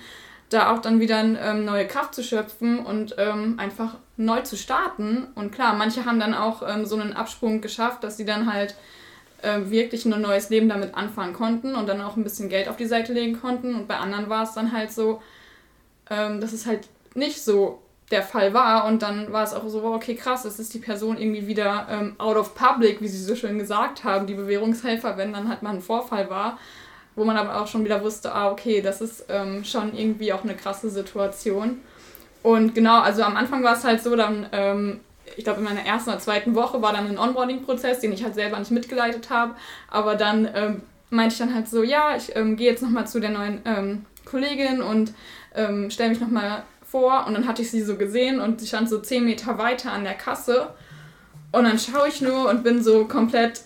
da 0.52 0.72
auch 0.72 0.80
dann 0.80 1.00
wieder 1.00 1.22
ähm, 1.22 1.66
neue 1.66 1.88
Kraft 1.88 2.14
zu 2.14 2.24
schöpfen 2.24 2.80
und 2.80 3.16
ähm, 3.18 3.56
einfach 3.58 3.96
neu 4.18 4.42
zu 4.42 4.58
starten. 4.58 5.28
Und 5.34 5.52
klar, 5.52 5.74
manche 5.74 6.06
haben 6.06 6.20
dann 6.20 6.34
auch 6.34 6.62
ähm, 6.68 6.86
so 6.86 6.98
einen 6.98 7.14
Absprung 7.14 7.62
geschafft, 7.62 8.04
dass 8.04 8.18
sie 8.18 8.26
dann 8.26 8.52
halt 8.52 8.76
äh, 9.42 9.62
wirklich 9.70 10.06
ein 10.06 10.22
neues 10.22 10.50
Leben 10.50 10.68
damit 10.68 10.94
anfangen 10.94 11.34
konnten 11.34 11.74
und 11.74 11.88
dann 11.88 12.02
auch 12.02 12.18
ein 12.18 12.24
bisschen 12.24 12.50
Geld 12.50 12.68
auf 12.68 12.76
die 12.76 12.86
Seite 12.86 13.14
legen 13.14 13.40
konnten. 13.40 13.74
Und 13.76 13.88
bei 13.88 13.96
anderen 13.96 14.30
war 14.30 14.44
es 14.44 14.52
dann 14.52 14.74
halt 14.74 14.92
so, 14.92 15.22
ähm, 16.10 16.42
dass 16.42 16.52
es 16.52 16.66
halt 16.66 16.90
nicht 17.16 17.42
so 17.42 17.82
der 18.12 18.22
Fall 18.22 18.54
war. 18.54 18.86
Und 18.86 19.04
dann 19.04 19.32
war 19.32 19.46
es 19.46 19.54
auch 19.54 19.66
so, 19.70 19.86
okay, 19.86 20.16
krass, 20.16 20.44
es 20.44 20.60
ist 20.60 20.74
die 20.74 20.80
Person 20.80 21.18
irgendwie 21.18 21.48
wieder 21.48 21.88
ähm, 21.90 22.16
out 22.18 22.36
of 22.36 22.56
public, 22.56 23.00
wie 23.00 23.08
sie 23.08 23.24
so 23.24 23.38
schön 23.38 23.58
gesagt 23.58 24.04
haben, 24.04 24.28
die 24.28 24.34
Bewährungshelfer, 24.34 25.16
wenn 25.16 25.32
dann 25.32 25.48
halt 25.48 25.64
mal 25.64 25.74
ein 25.74 25.82
Vorfall 25.82 26.30
war 26.30 26.60
wo 27.16 27.24
man 27.26 27.38
aber 27.38 27.62
auch 27.62 27.68
schon 27.68 27.84
wieder 27.84 28.04
wusste, 28.04 28.34
ah, 28.34 28.52
okay, 28.52 28.82
das 28.82 29.02
ist 29.02 29.26
ähm, 29.30 29.64
schon 29.64 29.96
irgendwie 29.96 30.34
auch 30.34 30.44
eine 30.44 30.56
krasse 30.56 30.90
Situation. 30.90 31.82
Und 32.44 32.74
genau, 32.74 33.02
also 33.02 33.24
am 33.24 33.36
Anfang 33.36 33.64
war 33.64 33.76
es 33.76 33.84
halt 33.84 34.02
so, 34.02 34.16
dann, 34.16 34.48
ähm, 34.52 35.00
ich 35.36 35.44
glaube, 35.44 35.60
in 35.60 35.66
meiner 35.66 35.86
ersten 35.86 36.10
oder 36.10 36.20
zweiten 36.20 36.56
Woche 36.56 36.82
war 36.82 36.94
dann 36.94 37.08
ein 37.08 37.18
Onboarding-Prozess, 37.18 38.00
den 38.00 38.14
ich 38.14 38.24
halt 38.24 38.34
selber 38.34 38.58
nicht 38.58 38.72
mitgeleitet 38.72 39.30
habe. 39.30 39.56
Aber 39.90 40.16
dann 40.16 40.50
ähm, 40.56 40.82
meinte 41.10 41.34
ich 41.34 41.40
dann 41.40 41.54
halt 41.54 41.68
so, 41.68 41.84
ja, 41.84 42.16
ich 42.16 42.36
ähm, 42.36 42.56
gehe 42.56 42.72
jetzt 42.72 42.82
nochmal 42.82 43.08
zu 43.08 43.20
der 43.20 43.30
neuen 43.30 43.62
ähm, 43.66 44.06
Kollegin 44.26 44.82
und 44.82 45.14
ähm, 45.56 45.92
stelle 45.92 46.10
mich 46.10 46.20
nochmal 46.20 46.64
vor. 46.84 47.26
Und 47.28 47.34
dann 47.34 47.48
hatte 47.48 47.62
ich 47.62 47.70
sie 47.70 47.82
so 47.82 47.96
gesehen 47.96 48.40
und 48.40 48.60
sie 48.60 48.68
stand 48.68 48.90
so 48.90 49.00
zehn 49.00 49.24
Meter 49.24 49.58
weiter 49.58 49.92
an 49.92 50.04
der 50.04 50.16
Kasse. 50.16 50.70
Und 51.52 51.66
dann 51.66 51.78
schaue 51.78 52.08
ich 52.08 52.22
nur 52.22 52.50
und 52.50 52.64
bin 52.64 52.82
so 52.82 53.06
komplett 53.06 53.62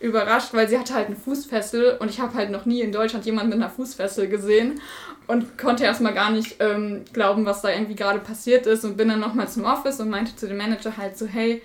überrascht, 0.00 0.52
weil 0.52 0.68
sie 0.68 0.78
hatte 0.78 0.94
halt 0.94 1.06
einen 1.06 1.16
Fußfessel 1.16 1.98
und 2.00 2.10
ich 2.10 2.20
habe 2.20 2.34
halt 2.34 2.50
noch 2.50 2.64
nie 2.64 2.80
in 2.80 2.90
Deutschland 2.90 3.26
jemanden 3.26 3.50
mit 3.50 3.58
einer 3.58 3.70
Fußfessel 3.70 4.28
gesehen 4.28 4.80
und 5.26 5.58
konnte 5.58 5.84
erstmal 5.84 6.14
gar 6.14 6.30
nicht 6.30 6.56
ähm, 6.60 7.04
glauben, 7.12 7.44
was 7.44 7.62
da 7.62 7.70
irgendwie 7.70 7.94
gerade 7.94 8.18
passiert 8.18 8.66
ist 8.66 8.84
und 8.84 8.96
bin 8.96 9.08
dann 9.08 9.20
nochmal 9.20 9.48
zum 9.48 9.64
Office 9.64 10.00
und 10.00 10.08
meinte 10.08 10.34
zu 10.34 10.48
dem 10.48 10.56
Manager 10.56 10.96
halt 10.96 11.18
so, 11.18 11.26
hey, 11.26 11.62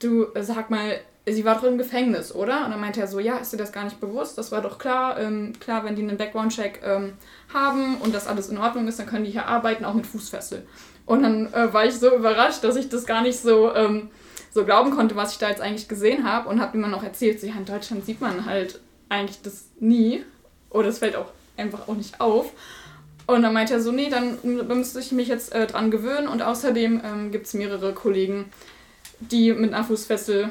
du 0.00 0.26
sag 0.40 0.68
mal, 0.68 0.98
sie 1.26 1.44
war 1.44 1.56
doch 1.56 1.64
im 1.64 1.78
Gefängnis, 1.78 2.34
oder? 2.34 2.64
Und 2.64 2.70
dann 2.72 2.80
meinte 2.80 3.00
er 3.00 3.08
so, 3.08 3.18
ja, 3.18 3.38
ist 3.38 3.52
dir 3.52 3.56
das 3.56 3.72
gar 3.72 3.84
nicht 3.84 4.00
bewusst? 4.00 4.38
Das 4.38 4.52
war 4.52 4.62
doch 4.62 4.78
klar. 4.78 5.18
Ähm, 5.18 5.52
klar, 5.58 5.84
wenn 5.84 5.96
die 5.96 6.02
einen 6.02 6.16
Background-Check 6.16 6.80
ähm, 6.84 7.14
haben 7.52 7.96
und 7.98 8.14
das 8.14 8.26
alles 8.26 8.48
in 8.48 8.58
Ordnung 8.58 8.86
ist, 8.86 8.98
dann 8.98 9.06
können 9.06 9.24
die 9.24 9.32
hier 9.32 9.46
arbeiten, 9.46 9.84
auch 9.84 9.94
mit 9.94 10.06
Fußfessel. 10.06 10.66
Und 11.04 11.22
dann 11.22 11.52
äh, 11.52 11.72
war 11.72 11.84
ich 11.84 11.94
so 11.94 12.14
überrascht, 12.14 12.62
dass 12.62 12.76
ich 12.76 12.88
das 12.88 13.06
gar 13.06 13.22
nicht 13.22 13.38
so 13.38 13.74
ähm, 13.74 14.10
so 14.56 14.64
glauben 14.64 14.90
konnte, 14.90 15.14
was 15.14 15.32
ich 15.32 15.38
da 15.38 15.50
jetzt 15.50 15.60
eigentlich 15.60 15.86
gesehen 15.86 16.28
habe 16.28 16.48
und 16.48 16.60
habe 16.60 16.80
dann 16.80 16.94
auch 16.94 17.04
erzählt, 17.04 17.40
so, 17.40 17.46
ja, 17.46 17.54
in 17.54 17.66
Deutschland 17.66 18.06
sieht 18.06 18.20
man 18.20 18.46
halt 18.46 18.80
eigentlich 19.08 19.42
das 19.42 19.66
nie 19.78 20.24
oder 20.70 20.88
es 20.88 20.98
fällt 20.98 21.14
auch 21.14 21.30
einfach 21.56 21.86
auch 21.86 21.94
nicht 21.94 22.20
auf. 22.20 22.50
Und 23.26 23.42
dann 23.42 23.52
meinte 23.52 23.74
er 23.74 23.80
so, 23.80 23.92
nee, 23.92 24.08
dann 24.08 24.38
müsste 24.42 24.98
ich 25.00 25.12
mich 25.12 25.28
jetzt 25.28 25.52
äh, 25.52 25.66
dran 25.66 25.90
gewöhnen 25.90 26.26
und 26.26 26.42
außerdem 26.42 27.02
ähm, 27.04 27.32
gibt 27.32 27.46
es 27.46 27.54
mehrere 27.54 27.92
Kollegen, 27.92 28.46
die 29.20 29.52
mit 29.52 29.74
einer 29.74 29.84
Fußfessel 29.84 30.48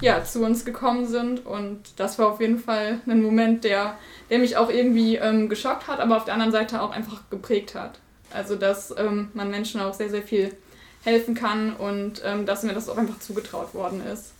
ja, 0.00 0.22
zu 0.24 0.44
uns 0.44 0.64
gekommen 0.64 1.06
sind 1.06 1.46
und 1.46 1.80
das 1.96 2.18
war 2.18 2.28
auf 2.28 2.40
jeden 2.40 2.58
Fall 2.58 3.00
ein 3.06 3.22
Moment, 3.22 3.64
der, 3.64 3.98
der 4.30 4.40
mich 4.40 4.56
auch 4.56 4.68
irgendwie 4.68 5.16
ähm, 5.16 5.48
geschockt 5.48 5.86
hat, 5.86 6.00
aber 6.00 6.16
auf 6.16 6.24
der 6.24 6.34
anderen 6.34 6.52
Seite 6.52 6.82
auch 6.82 6.90
einfach 6.90 7.22
geprägt 7.30 7.74
hat. 7.74 7.98
Also, 8.30 8.56
dass 8.56 8.92
ähm, 8.98 9.28
man 9.32 9.50
Menschen 9.50 9.80
auch 9.80 9.94
sehr, 9.94 10.10
sehr 10.10 10.22
viel 10.22 10.54
helfen 11.02 11.34
kann 11.34 11.74
und 11.74 12.22
ähm, 12.24 12.46
dass 12.46 12.62
mir 12.62 12.74
das 12.74 12.88
auch 12.88 12.96
einfach 12.96 13.18
zugetraut 13.18 13.74
worden 13.74 14.02
ist. 14.06 14.32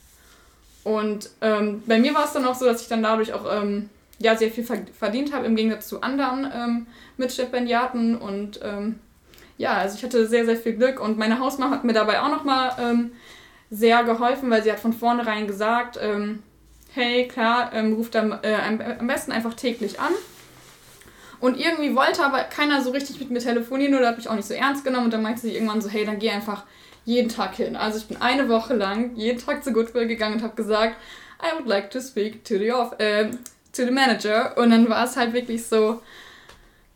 Und 0.85 1.31
ähm, 1.40 1.83
bei 1.87 1.98
mir 1.98 2.14
war 2.14 2.25
es 2.25 2.33
dann 2.33 2.44
auch 2.44 2.55
so, 2.55 2.64
dass 2.64 2.83
ich 2.83 2.88
dann 2.88 3.03
dadurch 3.03 3.33
auch 3.33 3.46
ähm, 3.51 3.88
ja, 4.18 4.37
sehr 4.37 4.51
viel 4.51 4.64
verdient 4.64 5.33
habe 5.33 5.46
im 5.46 5.57
Gegensatz 5.57 5.88
zu 5.88 6.01
anderen 6.03 6.51
ähm, 6.55 6.87
Mitstipendiaten 7.16 8.16
und 8.16 8.61
ähm, 8.62 8.98
ja, 9.59 9.75
also 9.75 9.96
ich 9.96 10.05
hatte 10.05 10.27
sehr, 10.27 10.44
sehr 10.44 10.57
viel 10.57 10.75
Glück 10.75 11.01
und 11.01 11.18
meine 11.18 11.38
Hausmama 11.38 11.77
hat 11.77 11.85
mir 11.85 11.92
dabei 11.92 12.20
auch 12.22 12.31
nochmal 12.31 12.72
ähm, 12.81 13.12
sehr 13.70 14.05
geholfen, 14.05 14.51
weil 14.51 14.62
sie 14.62 14.72
hat 14.72 14.81
von 14.81 14.92
vornherein 14.92 15.46
gesagt, 15.46 15.98
ähm, 16.01 16.42
hey, 16.94 17.29
klar, 17.29 17.72
ähm, 17.72 17.94
ruft 17.94 18.16
am, 18.16 18.33
äh, 18.42 18.55
am 18.98 19.07
besten 19.07 19.33
einfach 19.33 19.55
täglich 19.55 20.01
an. 20.01 20.12
Und 21.42 21.59
irgendwie 21.59 21.96
wollte 21.96 22.24
aber 22.24 22.44
keiner 22.44 22.83
so 22.83 22.92
richtig 22.92 23.18
mit 23.18 23.33
mir 23.33 23.40
telefonieren 23.40 23.96
oder 23.96 24.07
hat 24.07 24.16
mich 24.16 24.28
auch 24.28 24.37
nicht 24.37 24.46
so 24.46 24.55
ernst 24.55 24.85
genommen. 24.85 25.07
Und 25.07 25.12
dann 25.12 25.22
meinte 25.22 25.40
sie 25.40 25.52
irgendwann 25.52 25.81
so, 25.81 25.88
hey, 25.88 26.05
dann 26.05 26.20
geh 26.20 26.31
einfach 26.31 26.62
jeden 27.05 27.28
Tag 27.28 27.57
hin. 27.57 27.74
Also 27.74 27.98
ich 27.98 28.07
bin 28.07 28.22
eine 28.22 28.48
Woche 28.48 28.74
lang 28.74 29.16
jeden 29.16 29.44
Tag 29.44 29.64
zu 29.64 29.72
Goodwill 29.72 30.07
gegangen 30.07 30.37
und 30.37 30.44
habe 30.44 30.55
gesagt, 30.55 30.94
I 31.42 31.52
would 31.57 31.66
like 31.66 31.90
to 31.90 32.00
speak 32.00 32.44
to 32.44 32.59
the, 32.59 32.70
off 32.70 32.92
äh, 33.00 33.31
to 33.72 33.85
the 33.85 33.90
manager. 33.90 34.57
Und 34.57 34.70
dann 34.70 34.88
war 34.88 35.05
es 35.05 35.16
halt 35.16 35.33
wirklich 35.33 35.66
so, 35.66 36.00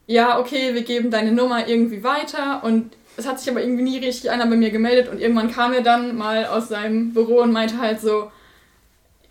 ja, 0.07 0.39
okay, 0.39 0.75
wir 0.75 0.83
geben 0.83 1.11
deine 1.11 1.33
Nummer 1.33 1.67
irgendwie 1.67 2.05
weiter. 2.05 2.63
Und 2.63 2.93
es 3.17 3.27
hat 3.27 3.41
sich 3.41 3.51
aber 3.51 3.61
irgendwie 3.61 3.83
nie 3.83 3.99
richtig 3.99 4.31
einer 4.31 4.47
bei 4.47 4.55
mir 4.55 4.71
gemeldet. 4.71 5.09
Und 5.09 5.21
irgendwann 5.21 5.51
kam 5.51 5.73
er 5.73 5.83
dann 5.83 6.17
mal 6.17 6.47
aus 6.47 6.69
seinem 6.69 7.13
Büro 7.13 7.41
und 7.41 7.51
meinte 7.51 7.81
halt 7.81 8.01
so, 8.01 8.31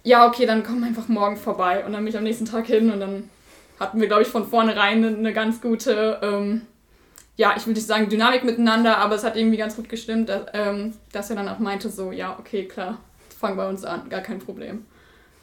ja, 0.03 0.27
okay, 0.27 0.45
dann 0.45 0.63
komm 0.63 0.83
einfach 0.83 1.07
morgen 1.07 1.37
vorbei. 1.37 1.85
Und 1.85 1.93
dann 1.93 2.03
bin 2.03 2.09
ich 2.09 2.17
am 2.17 2.25
nächsten 2.25 2.45
Tag 2.45 2.65
hin 2.65 2.91
und 2.91 2.99
dann 2.99 3.29
hatten 3.79 3.99
wir, 3.99 4.07
glaube 4.07 4.23
ich, 4.23 4.27
von 4.27 4.47
vornherein 4.47 5.03
eine, 5.03 5.17
eine 5.17 5.33
ganz 5.33 5.61
gute, 5.61 6.19
ähm, 6.21 6.61
ja, 7.35 7.53
ich 7.57 7.65
will 7.67 7.73
nicht 7.73 7.87
sagen 7.87 8.09
Dynamik 8.09 8.43
miteinander, 8.43 8.97
aber 8.97 9.15
es 9.15 9.23
hat 9.23 9.35
irgendwie 9.35 9.57
ganz 9.57 9.75
gut 9.75 9.89
gestimmt, 9.89 10.29
dass, 10.29 10.45
ähm, 10.53 10.93
dass 11.11 11.29
er 11.29 11.35
dann 11.35 11.49
auch 11.49 11.59
meinte, 11.59 11.89
so, 11.89 12.11
ja, 12.11 12.37
okay, 12.39 12.65
klar, 12.65 12.97
fang 13.39 13.57
bei 13.57 13.67
uns 13.67 13.83
an, 13.83 14.09
gar 14.09 14.21
kein 14.21 14.39
Problem. 14.39 14.85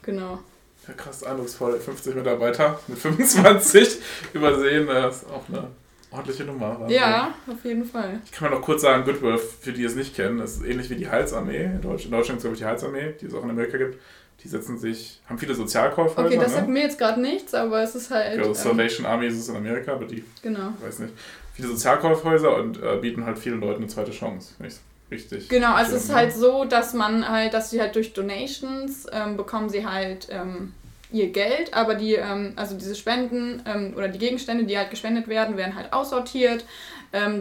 Genau. 0.01 0.39
Ja, 0.87 0.93
krass 0.95 1.23
eindrucksvoll. 1.23 1.79
50 1.79 2.15
Mitarbeiter 2.15 2.79
mit 2.87 2.97
25 2.97 3.99
übersehen, 4.33 4.87
das 4.87 5.23
ist 5.23 5.29
auch 5.29 5.47
eine 5.47 5.67
ordentliche 6.11 6.43
Nummer. 6.43 6.79
Also, 6.81 6.93
ja, 6.93 7.33
auf 7.47 7.63
jeden 7.63 7.85
Fall. 7.85 8.19
Ich 8.25 8.31
kann 8.31 8.49
mal 8.49 8.55
noch 8.55 8.63
kurz 8.63 8.81
sagen, 8.81 9.03
Goodwill, 9.05 9.37
für 9.37 9.71
die 9.71 9.83
es 9.83 9.95
nicht 9.95 10.15
kennen, 10.15 10.39
das 10.39 10.57
ist 10.57 10.65
ähnlich 10.65 10.89
wie 10.89 10.95
die 10.95 11.09
Heilsarmee. 11.09 11.63
In 11.63 11.81
Deutschland, 11.81 12.05
in 12.05 12.11
Deutschland 12.11 12.41
glaube 12.41 12.55
ich 12.55 12.59
die 12.59 12.65
Heilsarmee, 12.65 13.13
die 13.19 13.25
es 13.27 13.33
auch 13.33 13.43
in 13.43 13.49
Amerika 13.49 13.77
gibt. 13.77 13.99
Die 14.41 14.47
setzen 14.49 14.77
sich, 14.77 15.21
haben 15.27 15.37
viele 15.37 15.55
Sozialkaufhäuser. 15.55 16.27
Okay, 16.27 16.37
das 16.37 16.49
ne? 16.49 16.55
sagt 16.57 16.67
mir 16.67 16.83
jetzt 16.83 16.97
gerade 16.97 17.21
nichts, 17.21 17.53
aber 17.53 17.81
es 17.81 17.95
ist 17.95 18.11
halt. 18.11 18.37
Ja, 18.37 18.53
Salvation 18.53 19.05
ähm, 19.05 19.11
Army 19.11 19.27
ist 19.27 19.37
es 19.37 19.47
in 19.47 19.55
Amerika, 19.55 19.93
aber 19.93 20.05
die. 20.05 20.23
Genau. 20.41 20.73
weiß 20.81 20.99
nicht. 20.99 21.13
Viele 21.53 21.69
Sozialkaufhäuser 21.69 22.55
und 22.55 22.81
äh, 22.81 22.97
bieten 22.97 23.25
halt 23.25 23.37
vielen 23.37 23.61
Leuten 23.61 23.83
eine 23.83 23.87
zweite 23.87 24.11
Chance. 24.11 24.55
Ich 24.65 24.75
richtig. 25.11 25.47
Genau, 25.49 25.73
also 25.73 25.95
es 25.95 26.05
ist 26.05 26.13
halt 26.13 26.33
so, 26.33 26.65
dass 26.65 26.93
man 26.93 27.27
halt, 27.27 27.53
dass 27.53 27.69
sie 27.69 27.79
halt 27.79 27.95
durch 27.95 28.13
Donations 28.13 29.05
ähm, 29.11 29.37
bekommen 29.37 29.69
sie 29.69 29.85
halt 29.87 30.27
ähm, 30.31 30.73
ihr 31.11 31.31
Geld, 31.31 31.73
aber 31.73 31.95
die, 31.95 32.15
ähm, 32.15 32.53
also 32.55 32.75
diese 32.75 32.95
Spenden 32.95 33.61
ähm, 33.65 33.93
oder 33.95 34.07
die 34.07 34.19
Gegenstände, 34.19 34.65
die 34.65 34.77
halt 34.77 34.89
gespendet 34.89 35.27
werden, 35.27 35.55
werden 35.57 35.75
halt 35.75 35.93
aussortiert, 35.93 36.65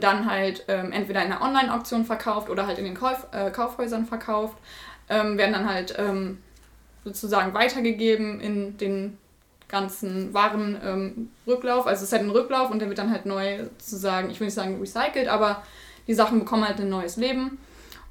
dann 0.01 0.31
halt 0.31 0.69
entweder 0.69 1.25
in 1.25 1.33
einer 1.33 1.41
Online-Auktion 1.41 2.05
verkauft 2.05 2.51
oder 2.51 2.67
halt 2.67 2.79
in 2.79 2.85
den 2.85 2.93
Kauf, 2.93 3.27
äh, 3.33 3.51
Kaufhäusern 3.51 4.05
verkauft, 4.05 4.59
werden 5.09 5.55
dann 5.55 5.67
halt 5.67 5.97
sozusagen 7.05 7.55
weitergegeben 7.55 8.41
in 8.41 8.77
den 8.79 9.19
ganzen 9.69 10.35
Warenrücklauf. 10.35 11.87
also 11.87 12.01
es 12.01 12.03
ist 12.03 12.13
halt 12.13 12.23
ein 12.23 12.31
Rücklauf 12.31 12.71
und 12.71 12.79
der 12.79 12.89
wird 12.89 12.99
dann 12.99 13.11
halt 13.11 13.25
neu 13.27 13.65
sozusagen, 13.79 14.31
ich 14.31 14.39
will 14.39 14.47
nicht 14.47 14.55
sagen 14.55 14.79
recycelt, 14.79 15.29
aber 15.29 15.63
die 16.07 16.15
Sachen 16.15 16.41
bekommen 16.41 16.67
halt 16.67 16.79
ein 16.79 16.91
neues 16.91 17.17
Leben. 17.17 17.59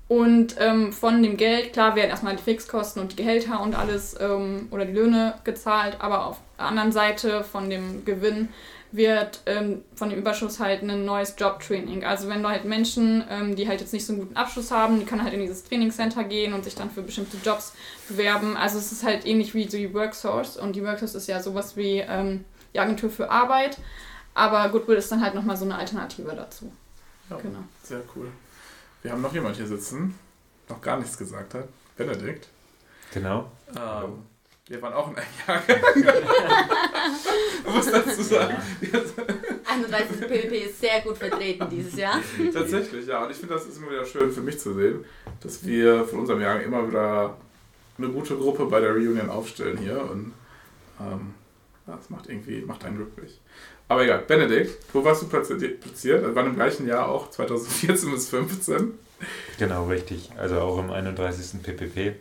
Und 0.08 0.56
ähm, 0.60 0.92
von 0.92 1.24
dem 1.24 1.38
Geld, 1.38 1.72
klar, 1.72 1.96
werden 1.96 2.10
erstmal 2.10 2.36
die 2.36 2.44
Fixkosten 2.44 3.02
und 3.02 3.14
die 3.14 3.16
Gehälter 3.16 3.62
und 3.62 3.76
alles 3.76 4.14
ähm, 4.20 4.68
oder 4.72 4.84
die 4.84 4.92
Löhne 4.92 5.36
gezahlt, 5.46 5.98
aber 6.00 6.26
auf 6.26 6.42
der 6.58 6.66
anderen 6.66 6.92
Seite 6.92 7.46
von 7.46 7.70
dem 7.70 8.04
Gewinn 8.04 8.50
wird 8.92 9.42
ähm, 9.46 9.84
von 9.96 10.10
dem 10.10 10.20
Überschuss 10.20 10.60
halt 10.60 10.84
ein 10.84 11.06
neues 11.06 11.36
Jobtraining. 11.38 12.04
Also 12.04 12.28
wenn 12.28 12.44
du 12.44 12.50
halt 12.50 12.66
Menschen, 12.66 13.24
ähm, 13.30 13.56
die 13.56 13.68
halt 13.68 13.80
jetzt 13.80 13.94
nicht 13.94 14.06
so 14.06 14.14
einen 14.14 14.22
guten 14.22 14.36
Abschluss 14.36 14.72
haben, 14.72 15.00
die 15.00 15.06
können 15.06 15.24
halt 15.24 15.34
in 15.34 15.40
dieses 15.40 15.64
Trainingscenter 15.64 16.24
gehen 16.24 16.54
und 16.54 16.64
sich 16.64 16.76
dann 16.76 16.90
für 16.92 17.02
bestimmte 17.02 17.38
Jobs 17.44 17.74
bewerben. 18.08 18.58
Also 18.58 18.78
es 18.78 18.92
ist 18.92 19.04
halt 19.04 19.26
ähnlich 19.26 19.54
wie 19.54 19.70
so 19.70 19.78
die 19.78 19.94
Worksource 19.94 20.58
und 20.58 20.76
die 20.76 20.84
Worksource 20.84 21.16
ist 21.16 21.28
ja 21.28 21.42
sowas 21.42 21.78
wie 21.78 22.00
ähm, 22.00 22.44
die 22.74 22.80
Agentur 22.80 23.10
für 23.10 23.30
Arbeit, 23.30 23.78
aber 24.34 24.70
Goodwill 24.70 24.98
ist 24.98 25.12
dann 25.12 25.22
halt 25.22 25.36
nochmal 25.36 25.58
so 25.58 25.66
eine 25.66 25.78
Alternative 25.78 26.34
dazu. 26.36 26.72
Ja, 27.30 27.38
genau. 27.38 27.60
Sehr 27.84 28.02
cool. 28.16 28.28
Wir 29.02 29.12
haben 29.12 29.22
noch 29.22 29.34
jemand 29.34 29.56
hier 29.56 29.68
sitzen, 29.68 30.18
noch 30.70 30.82
gar 30.82 31.00
nichts 31.00 31.18
gesagt 31.18 31.54
hat. 31.54 31.68
Benedikt. 31.98 32.48
Genau. 33.14 33.52
Ähm, 33.76 34.24
wir 34.72 34.82
waren 34.82 34.94
auch 34.94 35.10
in 35.10 35.18
einem 35.18 35.28
Jahrgang. 35.46 36.14
Man 37.66 37.76
muss 37.76 37.92
dazu 37.92 38.22
sagen. 38.22 38.56
31. 39.66 40.20
PvP 40.22 40.58
ist 40.60 40.80
sehr 40.80 41.02
gut 41.02 41.18
vertreten 41.18 41.68
dieses 41.70 41.98
Jahr. 41.98 42.20
Tatsächlich, 42.54 43.06
ja. 43.06 43.26
Und 43.26 43.32
ich 43.32 43.38
finde, 43.38 43.56
das 43.56 43.66
ist 43.66 43.78
immer 43.78 43.92
wieder 43.92 44.06
schön 44.06 44.32
für 44.32 44.40
mich 44.40 44.60
zu 44.60 44.74
sehen, 44.74 45.04
dass 45.42 45.66
wir 45.66 46.06
von 46.06 46.20
unserem 46.20 46.42
Jahrgang 46.42 46.64
immer 46.64 46.88
wieder 46.88 47.38
eine 47.98 48.08
gute 48.08 48.38
Gruppe 48.38 48.66
bei 48.66 48.80
der 48.80 48.92
Reunion 48.92 49.30
aufstellen 49.30 49.78
hier. 49.78 50.10
Und 50.10 50.34
ähm, 51.02 51.34
das 51.86 52.10
macht 52.10 52.30
irgendwie, 52.30 52.62
macht 52.62 52.86
einen 52.86 52.96
glücklich. 52.96 53.42
Aber 53.90 54.06
egal, 54.06 54.20
Benedikt, 54.20 54.78
wo 54.94 55.04
warst 55.04 55.22
du 55.24 55.28
platziert? 55.28 55.84
Das 55.84 56.34
war 56.34 56.46
im 56.46 56.56
gleichen 56.56 56.88
Jahr 56.88 57.10
auch, 57.10 57.30
2014 57.30 58.12
bis 58.12 58.30
2015. 58.30 58.94
Genau, 59.60 59.88
richtig. 59.88 60.32
Also 60.38 60.62
auch 60.62 60.80
im 60.80 60.90
31. 60.92 61.62
PPP. 61.62 62.16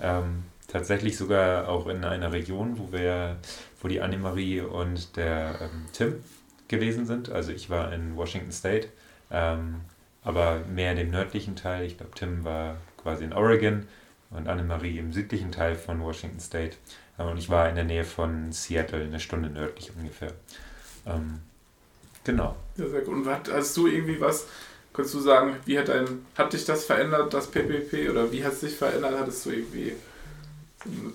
Ähm, 0.00 0.44
tatsächlich 0.70 1.16
sogar 1.16 1.68
auch 1.68 1.86
in 1.88 2.04
einer 2.04 2.32
Region, 2.32 2.78
wo 2.78 2.92
wir, 2.92 3.36
wo 3.80 3.88
die 3.88 4.00
Annemarie 4.00 4.60
und 4.60 5.16
der 5.16 5.56
ähm, 5.60 5.86
Tim 5.92 6.24
gewesen 6.68 7.06
sind. 7.06 7.30
Also 7.30 7.52
ich 7.52 7.68
war 7.70 7.92
in 7.92 8.16
Washington 8.16 8.52
State, 8.52 8.88
ähm, 9.30 9.80
aber 10.22 10.60
mehr 10.72 10.92
in 10.92 10.98
dem 10.98 11.10
nördlichen 11.10 11.56
Teil. 11.56 11.84
Ich 11.86 11.96
glaube, 11.96 12.12
Tim 12.14 12.44
war 12.44 12.76
quasi 13.02 13.24
in 13.24 13.32
Oregon 13.32 13.86
und 14.30 14.48
Annemarie 14.48 14.98
im 14.98 15.12
südlichen 15.12 15.50
Teil 15.50 15.74
von 15.74 16.00
Washington 16.00 16.40
State. 16.40 16.76
Äh, 17.18 17.24
und 17.24 17.38
ich 17.38 17.50
war 17.50 17.68
in 17.68 17.74
der 17.74 17.84
Nähe 17.84 18.04
von 18.04 18.52
Seattle, 18.52 19.02
eine 19.02 19.20
Stunde 19.20 19.50
nördlich 19.50 19.90
ungefähr. 19.96 20.32
Ähm, 21.04 21.40
genau. 22.22 22.54
Ja, 22.76 22.88
sehr 22.88 23.00
gut. 23.00 23.14
Und 23.14 23.26
hast 23.26 23.76
du 23.76 23.88
irgendwie 23.88 24.20
was, 24.20 24.46
kannst 24.92 25.14
du 25.14 25.18
sagen, 25.18 25.56
wie 25.64 25.78
hat 25.78 25.88
dein, 25.88 26.26
hat 26.36 26.52
dich 26.52 26.64
das 26.64 26.84
verändert, 26.84 27.34
das 27.34 27.48
PPP, 27.48 28.08
oder 28.10 28.30
wie 28.30 28.44
hat 28.44 28.52
es 28.52 28.60
dich 28.60 28.76
verändert? 28.76 29.18
Hattest 29.18 29.44
du 29.46 29.50
irgendwie 29.50 29.94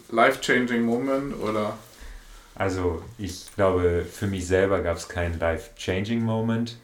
life-changing 0.10 0.84
Moment, 0.84 1.39
oder? 1.41 1.78
Also, 2.56 3.04
ich 3.17 3.54
glaube, 3.56 4.06
für 4.10 4.28
mich 4.28 4.47
selber 4.47 4.82
gab 4.82 4.97
es 4.97 5.10
keinen 5.10 5.39
life-changing 5.39 6.21
Moment, 6.21 6.78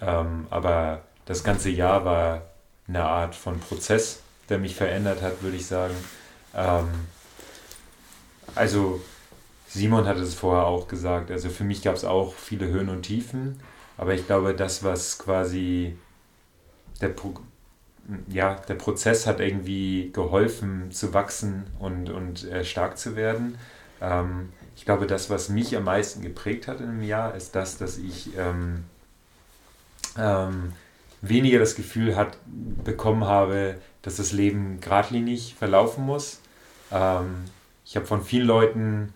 ähm, 0.00 0.46
aber 0.50 1.02
das 1.26 1.44
ganze 1.44 1.70
Jahr 1.70 2.04
war 2.04 2.42
eine 2.88 3.04
Art 3.04 3.34
von 3.34 3.60
Prozess, 3.60 4.20
der 4.48 4.58
mich 4.58 4.74
verändert 4.74 5.22
hat, 5.22 5.42
würde 5.42 5.56
ich 5.56 5.66
sagen. 5.66 5.94
Ähm, 6.54 6.88
also 8.54 9.00
Simon 9.68 10.06
hatte 10.06 10.20
es 10.20 10.34
vorher 10.34 10.66
auch 10.66 10.88
gesagt. 10.88 11.30
Also 11.30 11.48
für 11.48 11.64
mich 11.64 11.82
gab 11.82 11.94
es 11.94 12.04
auch 12.04 12.34
viele 12.34 12.66
Höhen 12.66 12.88
und 12.88 13.02
Tiefen, 13.02 13.60
aber 13.96 14.14
ich 14.14 14.26
glaube, 14.26 14.54
das, 14.54 14.82
was 14.82 15.18
quasi 15.18 15.96
der, 17.00 17.08
Pro 17.08 17.34
ja, 18.28 18.54
der 18.68 18.74
Prozess 18.74 19.26
hat 19.26 19.40
irgendwie 19.40 20.10
geholfen 20.12 20.90
zu 20.90 21.14
wachsen 21.14 21.66
und, 21.78 22.10
und 22.10 22.44
äh, 22.44 22.64
stark 22.64 22.98
zu 22.98 23.16
werden. 23.16 23.56
Ähm, 24.00 24.50
ich 24.76 24.84
glaube, 24.84 25.06
das, 25.06 25.30
was 25.30 25.48
mich 25.48 25.76
am 25.76 25.84
meisten 25.84 26.22
geprägt 26.22 26.66
hat 26.66 26.80
in 26.80 26.88
einem 26.88 27.02
Jahr, 27.02 27.34
ist 27.34 27.54
das, 27.54 27.76
dass 27.76 27.98
ich 27.98 28.36
ähm, 28.36 28.84
ähm, 30.18 30.72
weniger 31.20 31.58
das 31.58 31.74
Gefühl 31.74 32.16
hat, 32.16 32.38
bekommen 32.46 33.24
habe, 33.24 33.76
dass 34.02 34.16
das 34.16 34.32
Leben 34.32 34.80
geradlinig 34.80 35.54
verlaufen 35.58 36.04
muss. 36.04 36.40
Ähm, 36.90 37.44
ich 37.84 37.96
habe 37.96 38.06
von 38.06 38.24
vielen 38.24 38.46
Leuten 38.46 39.12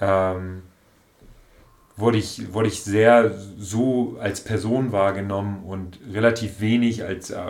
ähm, 0.00 0.62
wurde, 1.96 2.18
ich, 2.18 2.52
wurde 2.52 2.68
ich 2.68 2.82
sehr 2.82 3.36
so 3.58 4.16
als 4.20 4.42
Person 4.42 4.92
wahrgenommen 4.92 5.64
und 5.64 5.98
relativ 6.12 6.60
wenig 6.60 7.04
als 7.04 7.30
äh, 7.30 7.40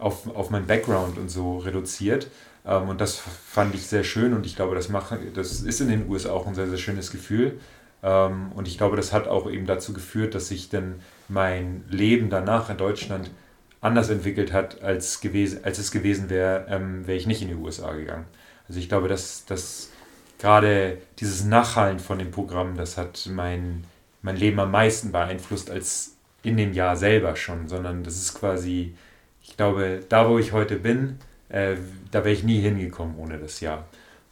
auf, 0.00 0.34
auf 0.34 0.50
mein 0.50 0.66
Background 0.66 1.18
und 1.18 1.28
so 1.28 1.58
reduziert. 1.58 2.28
Ähm, 2.66 2.88
und 2.88 3.00
das 3.00 3.16
fand 3.16 3.74
ich 3.74 3.86
sehr 3.86 4.04
schön 4.04 4.34
und 4.34 4.46
ich 4.46 4.56
glaube, 4.56 4.74
das, 4.74 4.88
macht, 4.88 5.16
das 5.34 5.60
ist 5.60 5.80
in 5.80 5.88
den 5.88 6.08
USA 6.08 6.30
auch 6.32 6.46
ein 6.46 6.54
sehr, 6.54 6.68
sehr 6.68 6.78
schönes 6.78 7.10
Gefühl. 7.10 7.60
Ähm, 8.02 8.52
und 8.52 8.68
ich 8.68 8.78
glaube, 8.78 8.96
das 8.96 9.12
hat 9.12 9.28
auch 9.28 9.50
eben 9.50 9.66
dazu 9.66 9.92
geführt, 9.92 10.34
dass 10.34 10.48
sich 10.48 10.68
dann 10.68 11.00
mein 11.28 11.84
Leben 11.88 12.30
danach 12.30 12.70
in 12.70 12.76
Deutschland 12.76 13.30
anders 13.80 14.10
entwickelt 14.10 14.52
hat, 14.52 14.82
als, 14.82 15.20
gewesen, 15.20 15.64
als 15.64 15.78
es 15.78 15.90
gewesen 15.90 16.28
wäre, 16.28 16.66
ähm, 16.68 17.06
wäre 17.06 17.16
ich 17.16 17.26
nicht 17.26 17.42
in 17.42 17.48
die 17.48 17.54
USA 17.54 17.92
gegangen. 17.92 18.26
Also 18.68 18.78
ich 18.78 18.88
glaube, 18.88 19.08
dass 19.08 19.44
das 19.46 19.90
gerade 20.38 20.98
dieses 21.18 21.44
Nachhallen 21.44 21.98
von 21.98 22.18
dem 22.18 22.30
Programm, 22.30 22.76
das 22.76 22.96
hat 22.96 23.28
mein, 23.32 23.84
mein 24.22 24.36
Leben 24.36 24.60
am 24.60 24.70
meisten 24.70 25.12
beeinflusst 25.12 25.70
als 25.70 26.16
in 26.42 26.56
dem 26.56 26.72
Jahr 26.72 26.96
selber 26.96 27.36
schon, 27.36 27.68
sondern 27.68 28.02
das 28.02 28.16
ist 28.16 28.34
quasi, 28.34 28.94
ich 29.42 29.56
glaube, 29.56 30.00
da 30.08 30.28
wo 30.28 30.38
ich 30.38 30.52
heute 30.52 30.76
bin, 30.76 31.18
äh, 31.48 31.76
da 32.10 32.20
wäre 32.20 32.32
ich 32.32 32.44
nie 32.44 32.60
hingekommen 32.60 33.16
ohne 33.18 33.38
das 33.38 33.60
Jahr. 33.60 33.84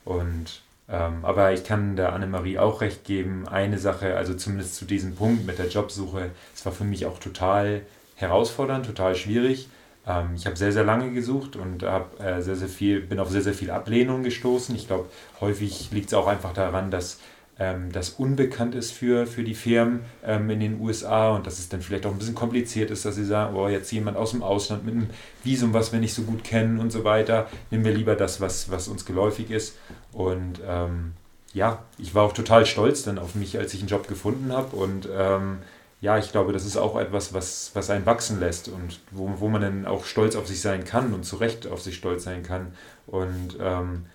Und 0.05 0.63
ähm, 0.89 1.25
aber 1.25 1.53
ich 1.53 1.65
kann 1.65 1.97
der 1.97 2.15
Annemarie 2.15 2.59
auch 2.59 2.81
recht 2.81 3.05
geben, 3.05 3.47
eine 3.47 3.79
Sache, 3.79 4.17
also 4.17 4.35
zumindest 4.35 4.77
zu 4.77 4.87
diesem 4.87 5.15
Punkt 5.15 5.47
mit 5.47 5.59
der 5.59 5.69
Jobsuche, 5.69 6.31
es 6.55 6.65
war 6.65 6.73
für 6.73 6.85
mich 6.85 7.05
auch 7.05 7.19
total 7.19 7.83
herausfordernd, 8.17 8.87
total 8.87 9.15
schwierig. 9.15 9.69
Ähm, 10.07 10.31
ich 10.35 10.47
habe 10.47 10.57
sehr, 10.57 10.73
sehr 10.73 10.85
lange 10.85 11.13
gesucht 11.13 11.57
und 11.57 11.83
hab, 11.83 12.19
äh, 12.21 12.41
sehr, 12.41 12.57
sehr 12.57 12.69
viel, 12.69 13.01
bin 13.01 13.21
auf 13.21 13.31
sehr, 13.31 13.43
sehr 13.43 13.53
viel 13.53 13.71
Ablehnung 13.71 14.23
gestoßen. 14.23 14.75
Ich 14.75 14.87
glaube, 14.87 15.11
häufig 15.41 15.91
liegt 15.93 16.09
es 16.09 16.15
auch 16.15 16.27
einfach 16.27 16.55
daran, 16.55 16.91
dass 16.91 17.21
ähm, 17.59 17.91
das 17.93 18.11
unbekannt 18.11 18.75
ist 18.75 18.93
für, 18.93 19.27
für 19.27 19.43
die 19.43 19.55
Firmen 19.55 20.01
ähm, 20.25 20.49
in 20.51 20.61
den 20.61 20.81
USA 20.81 21.31
und 21.31 21.47
dass 21.47 21.59
es 21.59 21.69
dann 21.69 21.83
vielleicht 21.83 22.07
auch 22.07 22.13
ein 22.13 22.19
bisschen 22.19 22.35
kompliziert 22.35 22.91
ist, 22.91 23.05
dass 23.05 23.17
sie 23.17 23.25
sagen, 23.25 23.57
oh, 23.57 23.69
jetzt 23.69 23.91
jemand 23.91 24.17
aus 24.17 24.31
dem 24.31 24.43
Ausland 24.43 24.85
mit 24.85 24.95
einem 24.95 25.11
Visum, 25.43 25.75
was 25.75 25.93
wir 25.93 25.99
nicht 25.99 26.15
so 26.15 26.23
gut 26.23 26.45
kennen 26.45 26.79
und 26.79 26.93
so 26.93 27.05
weiter, 27.05 27.49
nehmen 27.71 27.85
wir 27.85 27.93
lieber 27.93 28.15
das, 28.15 28.41
was, 28.41 28.71
was 28.71 28.87
uns 28.89 29.05
geläufig 29.05 29.51
ist. 29.51 29.77
Und 30.13 30.61
ähm, 30.67 31.13
ja, 31.53 31.83
ich 31.99 32.15
war 32.15 32.25
auch 32.25 32.33
total 32.33 32.65
stolz 32.65 33.03
dann 33.03 33.19
auf 33.19 33.35
mich, 33.35 33.59
als 33.59 33.75
ich 33.75 33.81
einen 33.81 33.89
Job 33.89 34.07
gefunden 34.07 34.53
habe 34.53 34.77
und 34.77 35.09
ähm, 35.17 35.59
ja, 36.01 36.17
ich 36.17 36.31
glaube, 36.31 36.53
das 36.53 36.65
ist 36.65 36.77
auch 36.77 36.97
etwas, 36.97 37.35
was, 37.35 37.73
was 37.75 37.91
einen 37.91 38.07
wachsen 38.07 38.39
lässt 38.39 38.69
und 38.69 39.01
wo, 39.11 39.33
wo 39.39 39.49
man 39.49 39.63
dann 39.63 39.85
auch 39.85 40.05
stolz 40.05 40.37
auf 40.37 40.47
sich 40.47 40.61
sein 40.61 40.85
kann 40.85 41.13
und 41.13 41.25
zu 41.25 41.37
Recht 41.37 41.67
auf 41.67 41.83
sich 41.83 41.97
stolz 41.97 42.23
sein 42.23 42.45
kann. 42.45 42.73
Und 43.09 43.57
ähm, 43.61 44.07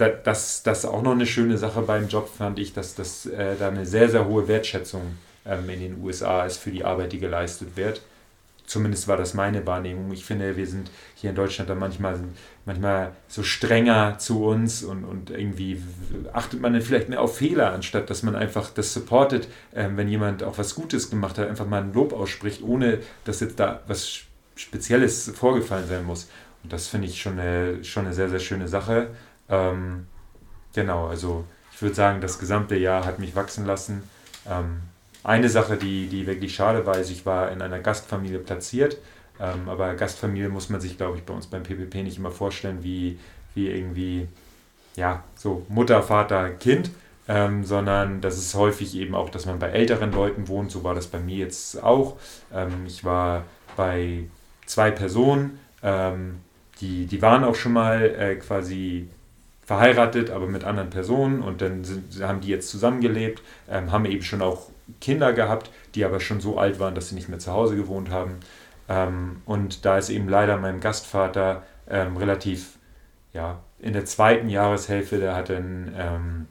das, 0.00 0.62
das 0.62 0.84
auch 0.84 1.02
noch 1.02 1.12
eine 1.12 1.26
schöne 1.26 1.58
Sache 1.58 1.82
beim 1.82 2.08
Job, 2.08 2.28
fand 2.36 2.58
ich, 2.58 2.72
dass 2.72 2.94
das 2.94 3.26
äh, 3.26 3.56
da 3.58 3.68
eine 3.68 3.86
sehr, 3.86 4.08
sehr 4.08 4.26
hohe 4.26 4.48
Wertschätzung 4.48 5.18
ähm, 5.46 5.68
in 5.70 5.80
den 5.80 6.02
USA 6.02 6.44
ist 6.44 6.58
für 6.58 6.70
die 6.70 6.84
Arbeit, 6.84 7.12
die 7.12 7.18
geleistet 7.18 7.76
wird. 7.76 8.02
Zumindest 8.66 9.08
war 9.08 9.16
das 9.16 9.34
meine 9.34 9.66
Wahrnehmung. 9.66 10.12
Ich 10.12 10.24
finde, 10.24 10.56
wir 10.56 10.66
sind 10.66 10.92
hier 11.16 11.30
in 11.30 11.36
Deutschland 11.36 11.68
da 11.68 11.74
manchmal, 11.74 12.20
manchmal 12.66 13.10
so 13.26 13.42
strenger 13.42 14.18
zu 14.18 14.44
uns 14.44 14.84
und, 14.84 15.02
und 15.04 15.30
irgendwie 15.30 15.82
achtet 16.32 16.60
man 16.60 16.72
dann 16.72 16.82
vielleicht 16.82 17.08
mehr 17.08 17.20
auf 17.20 17.36
Fehler, 17.36 17.72
anstatt 17.72 18.10
dass 18.10 18.22
man 18.22 18.36
einfach 18.36 18.70
das 18.70 18.94
supportet, 18.94 19.48
ähm, 19.74 19.96
wenn 19.96 20.08
jemand 20.08 20.44
auch 20.44 20.56
was 20.56 20.76
Gutes 20.76 21.10
gemacht 21.10 21.36
hat, 21.36 21.48
einfach 21.48 21.66
mal 21.66 21.82
ein 21.82 21.92
Lob 21.92 22.12
ausspricht, 22.12 22.62
ohne 22.62 23.00
dass 23.24 23.40
jetzt 23.40 23.58
da 23.58 23.80
was 23.88 24.20
Spezielles 24.54 25.32
vorgefallen 25.34 25.88
sein 25.88 26.04
muss. 26.04 26.28
Und 26.62 26.72
das 26.72 26.86
finde 26.86 27.08
ich 27.08 27.20
schon 27.20 27.40
eine, 27.40 27.82
schon 27.82 28.04
eine 28.04 28.14
sehr, 28.14 28.28
sehr 28.28 28.38
schöne 28.38 28.68
Sache. 28.68 29.08
Ähm, 29.50 30.06
genau, 30.74 31.08
also 31.08 31.44
ich 31.72 31.82
würde 31.82 31.94
sagen, 31.94 32.20
das 32.20 32.38
gesamte 32.38 32.76
Jahr 32.76 33.04
hat 33.04 33.18
mich 33.18 33.34
wachsen 33.34 33.66
lassen. 33.66 34.02
Ähm, 34.48 34.82
eine 35.22 35.48
Sache, 35.48 35.76
die, 35.76 36.06
die 36.08 36.26
wirklich 36.26 36.54
schade 36.54 36.86
war, 36.86 36.98
ist, 36.98 37.10
ich 37.10 37.26
war 37.26 37.50
in 37.50 37.60
einer 37.60 37.80
Gastfamilie 37.80 38.38
platziert. 38.38 38.96
Ähm, 39.38 39.68
aber 39.68 39.94
Gastfamilie 39.94 40.48
muss 40.48 40.68
man 40.70 40.80
sich, 40.80 40.96
glaube 40.96 41.18
ich, 41.18 41.24
bei 41.24 41.34
uns 41.34 41.46
beim 41.46 41.62
PPP 41.62 42.02
nicht 42.02 42.18
immer 42.18 42.30
vorstellen, 42.30 42.82
wie, 42.82 43.18
wie 43.54 43.68
irgendwie, 43.68 44.28
ja, 44.96 45.24
so 45.34 45.64
Mutter, 45.68 46.02
Vater, 46.02 46.50
Kind. 46.50 46.90
Ähm, 47.28 47.64
sondern 47.64 48.20
das 48.20 48.38
ist 48.38 48.54
häufig 48.54 48.96
eben 48.96 49.14
auch, 49.14 49.30
dass 49.30 49.46
man 49.46 49.60
bei 49.60 49.68
älteren 49.68 50.10
Leuten 50.10 50.48
wohnt. 50.48 50.72
So 50.72 50.82
war 50.82 50.94
das 50.94 51.06
bei 51.06 51.20
mir 51.20 51.36
jetzt 51.36 51.80
auch. 51.82 52.16
Ähm, 52.52 52.86
ich 52.86 53.04
war 53.04 53.44
bei 53.76 54.24
zwei 54.66 54.90
Personen, 54.90 55.60
ähm, 55.82 56.40
die, 56.80 57.06
die 57.06 57.22
waren 57.22 57.44
auch 57.44 57.54
schon 57.54 57.72
mal 57.72 58.02
äh, 58.02 58.36
quasi 58.36 59.08
verheiratet, 59.70 60.30
aber 60.30 60.48
mit 60.48 60.64
anderen 60.64 60.90
Personen 60.90 61.42
und 61.42 61.62
dann 61.62 61.84
sind, 61.84 62.20
haben 62.24 62.40
die 62.40 62.48
jetzt 62.48 62.70
zusammengelebt, 62.70 63.40
ähm, 63.70 63.92
haben 63.92 64.04
eben 64.04 64.24
schon 64.24 64.42
auch 64.42 64.66
Kinder 65.00 65.32
gehabt, 65.32 65.70
die 65.94 66.04
aber 66.04 66.18
schon 66.18 66.40
so 66.40 66.58
alt 66.58 66.80
waren, 66.80 66.96
dass 66.96 67.10
sie 67.10 67.14
nicht 67.14 67.28
mehr 67.28 67.38
zu 67.38 67.52
Hause 67.52 67.76
gewohnt 67.76 68.10
haben. 68.10 68.40
Ähm, 68.88 69.42
und 69.46 69.84
da 69.84 69.96
ist 69.96 70.10
eben 70.10 70.28
leider 70.28 70.56
mein 70.56 70.80
Gastvater 70.80 71.62
ähm, 71.88 72.16
relativ, 72.16 72.78
ja, 73.32 73.60
in 73.78 73.92
der 73.92 74.04
zweiten 74.06 74.48
Jahreshälfte, 74.48 75.20
der 75.20 75.36
hatte 75.36 75.58
einen 75.58 75.94
ähm, 75.96 76.46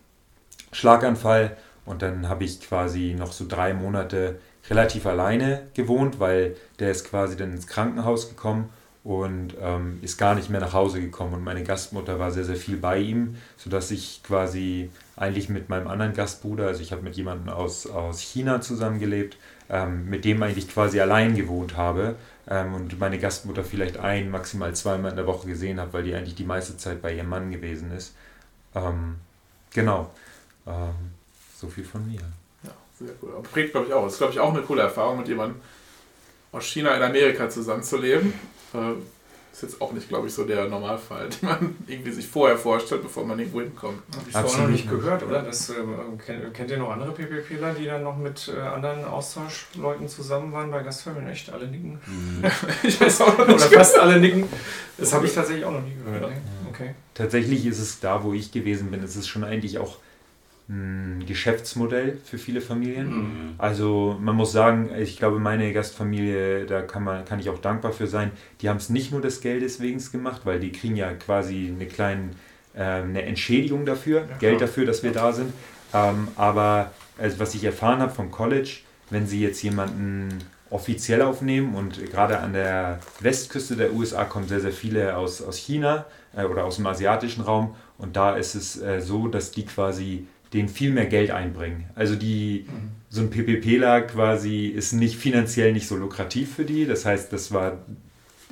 Schlaganfall 0.72 1.58
und 1.86 2.02
dann 2.02 2.30
habe 2.30 2.46
ich 2.46 2.62
quasi 2.62 3.18
noch 3.20 3.34
so 3.34 3.44
drei 3.46 3.74
Monate 3.74 4.40
relativ 4.70 5.06
alleine 5.06 5.64
gewohnt, 5.74 6.22
weil 6.22 6.56
der 6.80 6.92
ist 6.92 7.04
quasi 7.04 7.36
dann 7.36 7.52
ins 7.52 7.68
Krankenhaus 7.68 8.30
gekommen 8.30 8.70
und 9.10 9.56
ähm, 9.60 9.98
ist 10.04 10.20
gar 10.20 10.36
nicht 10.36 10.52
mehr 10.52 10.62
nach 10.62 10.74
Hause 10.74 11.02
gekommen. 11.02 11.34
Und 11.34 11.44
meine 11.44 11.64
Gastmutter 11.64 12.20
war 12.20 12.30
sehr, 12.30 12.44
sehr 12.44 12.56
viel 12.56 12.78
bei 12.78 13.00
ihm, 13.00 13.38
sodass 13.58 13.90
ich 13.90 14.22
quasi 14.22 14.92
eigentlich 15.16 15.50
mit 15.50 15.68
meinem 15.68 15.88
anderen 15.88 16.14
Gastbruder, 16.14 16.68
also 16.68 16.84
ich 16.84 16.92
habe 16.92 17.02
mit 17.02 17.16
jemandem 17.16 17.50
aus, 17.50 17.88
aus 17.88 18.20
China 18.20 18.62
zusammengelebt, 18.62 19.38
ähm, 19.68 20.08
mit 20.08 20.26
dem 20.26 20.44
eigentlich 20.44 20.70
quasi 20.70 21.00
allein 21.00 21.36
gewohnt 21.36 21.76
habe 21.76 22.18
ähm, 22.48 22.76
und 22.76 23.00
meine 23.00 23.18
Gastmutter 23.18 23.64
vielleicht 23.64 23.98
ein, 23.98 24.30
maximal 24.30 24.76
zweimal 24.76 25.10
in 25.10 25.18
der 25.18 25.26
Woche 25.26 25.48
gesehen 25.48 25.80
habe, 25.80 25.92
weil 25.94 26.04
die 26.04 26.14
eigentlich 26.14 26.36
die 26.36 26.46
meiste 26.46 26.78
Zeit 26.78 27.02
bei 27.02 27.16
ihrem 27.16 27.30
Mann 27.30 27.50
gewesen 27.50 27.92
ist. 27.92 28.14
Ähm, 28.76 29.16
genau. 29.74 30.12
Ähm, 30.68 30.94
so 31.58 31.68
viel 31.68 31.84
von 31.84 32.08
mir. 32.08 32.22
Ja, 32.62 32.70
sehr 33.00 33.16
cool. 33.24 33.32
Und 33.32 33.52
prägt, 33.52 33.72
glaube 33.72 33.88
ich, 33.88 33.94
auch. 33.94 34.04
Das 34.04 34.14
ist, 34.14 34.20
glaube 34.20 34.34
ich, 34.34 34.40
auch 34.40 34.54
eine 34.54 34.62
coole 34.62 34.84
Erfahrung, 34.84 35.18
mit 35.18 35.28
jemandem 35.28 35.60
aus 36.52 36.66
China 36.66 36.96
in 36.96 37.04
Amerika 37.04 37.50
zusammenzuleben. 37.50 38.34
Äh, 38.74 38.94
ist 39.52 39.64
jetzt 39.64 39.82
auch 39.82 39.92
nicht, 39.92 40.08
glaube 40.08 40.28
ich, 40.28 40.34
so 40.34 40.46
der 40.46 40.68
Normalfall, 40.68 41.30
den 41.42 41.50
man 41.50 41.76
irgendwie 41.88 42.12
sich 42.12 42.28
vorher 42.28 42.58
vorstellt, 42.58 43.02
bevor 43.02 43.26
man 43.26 43.40
irgendwo 43.40 43.62
hinkommt. 43.62 44.02
Habe 44.16 44.30
ich 44.30 44.34
vorher 44.34 44.62
noch 44.62 44.70
nicht 44.70 44.90
gehört, 44.90 45.24
oder? 45.24 45.42
Das, 45.42 45.70
äh, 45.70 45.74
kennt, 46.26 46.54
kennt, 46.54 46.72
ihr 46.72 46.78
noch 46.78 46.92
andere 46.92 47.12
PPPler, 47.12 47.74
die 47.74 47.86
dann 47.86 48.04
noch 48.04 48.18
mit 48.18 48.52
äh, 48.56 48.60
anderen 48.60 49.04
Austauschleuten 49.06 50.08
zusammen 50.08 50.54
waren 50.54 50.72
bei 50.72 50.82
Gastfamilien? 50.82 51.32
Echt 51.32 51.52
alle 51.52 51.68
nicken? 51.68 52.00
Mhm. 52.06 52.46
ich 52.84 53.02
weiß 53.02 53.22
auch 53.22 53.38
noch 53.38 53.48
nicht. 53.48 53.66
Oder 53.66 53.78
fast 53.78 53.98
alle 53.98 54.20
nicken. 54.20 54.48
Das 54.98 55.14
habe 55.14 55.26
ich 55.26 55.34
tatsächlich 55.34 55.66
auch 55.66 55.74
noch 55.74 55.84
nie 55.84 55.96
gehört. 55.96 56.32
Ja. 56.32 56.38
Okay. 56.70 56.96
Tatsächlich 57.14 57.66
ist 57.66 57.80
es 57.80 58.00
da, 58.00 58.24
wo 58.24 58.34
ich 58.34 58.52
gewesen 58.52 58.92
bin, 58.92 59.04
ist 59.04 59.16
es 59.16 59.28
schon 59.28 59.44
eigentlich 59.44 59.80
auch 59.80 59.98
ein 60.70 61.24
Geschäftsmodell 61.26 62.20
für 62.24 62.38
viele 62.38 62.62
Familien. 62.62 63.10
Mhm. 63.10 63.54
Also 63.58 64.18
man 64.22 64.36
muss 64.36 64.52
sagen, 64.52 64.92
ich 64.98 65.18
glaube, 65.18 65.40
meine 65.40 65.74
Gastfamilie, 65.74 66.66
da 66.66 66.84
kann, 66.84 67.04
man, 67.04 67.26
kann 67.26 67.40
ich 67.40 67.50
auch 67.50 67.58
dankbar 67.60 67.92
für 67.92 68.06
sein, 68.06 68.32
die 68.62 68.70
haben 68.70 68.78
es 68.78 68.90
nicht 68.90 69.12
nur 69.12 69.22
des 69.22 69.42
Geldes 69.42 69.82
wegen 69.82 70.00
gemacht, 70.12 70.42
weil 70.46 70.60
die 70.60 70.72
kriegen 70.72 70.96
ja 70.96 71.12
quasi 71.14 71.74
eine 71.76 71.88
kleine 71.88 72.30
äh, 72.76 72.82
eine 72.82 73.24
Entschädigung 73.24 73.86
dafür, 73.86 74.28
ja, 74.30 74.38
Geld 74.38 74.62
dafür, 74.62 74.86
dass 74.86 75.02
wir 75.02 75.12
da 75.12 75.34
sind. 75.34 75.52
Ähm, 75.94 76.28
aber 76.36 76.92
also 77.18 77.40
was 77.40 77.56
ich 77.56 77.64
erfahren 77.64 78.00
habe 78.00 78.14
vom 78.14 78.30
College, 78.30 78.78
wenn 79.10 79.26
sie 79.26 79.42
jetzt 79.42 79.62
jemanden 79.64 80.30
offiziell 80.70 81.24
aufnehmen 81.24 81.74
und 81.74 82.00
gerade 82.12 82.40
an 82.40 82.54
der 82.54 83.00
Westküste 83.22 83.76
der 83.76 83.94
USA 83.94 84.24
kommen 84.24 84.48
sehr, 84.48 84.60
sehr 84.60 84.72
viele 84.72 85.18
aus, 85.18 85.42
aus 85.42 85.58
China 85.58 86.06
äh, 86.36 86.44
oder 86.44 86.66
aus 86.66 86.76
dem 86.76 86.86
asiatischen 86.86 87.42
Raum 87.42 87.76
und 87.98 88.16
da 88.16 88.36
ist 88.36 88.54
es 88.54 88.80
äh, 88.80 89.02
so, 89.02 89.28
dass 89.28 89.50
die 89.50 89.66
quasi 89.66 90.28
denen 90.54 90.70
viel 90.70 90.92
mehr 90.92 91.06
Geld 91.06 91.32
einbringen. 91.32 91.90
Also 91.96 92.16
die, 92.16 92.66
mhm. 92.68 92.92
so 93.10 93.22
ein 93.22 93.30
PPPler 93.30 94.02
quasi 94.02 94.68
ist 94.68 94.94
nicht 94.94 95.18
finanziell 95.18 95.74
nicht 95.74 95.88
so 95.88 95.96
lukrativ 95.96 96.56
für 96.56 96.66
die. 96.66 96.86
Das 96.86 97.06
heißt, 97.06 97.32
das 97.32 97.52
war 97.52 97.80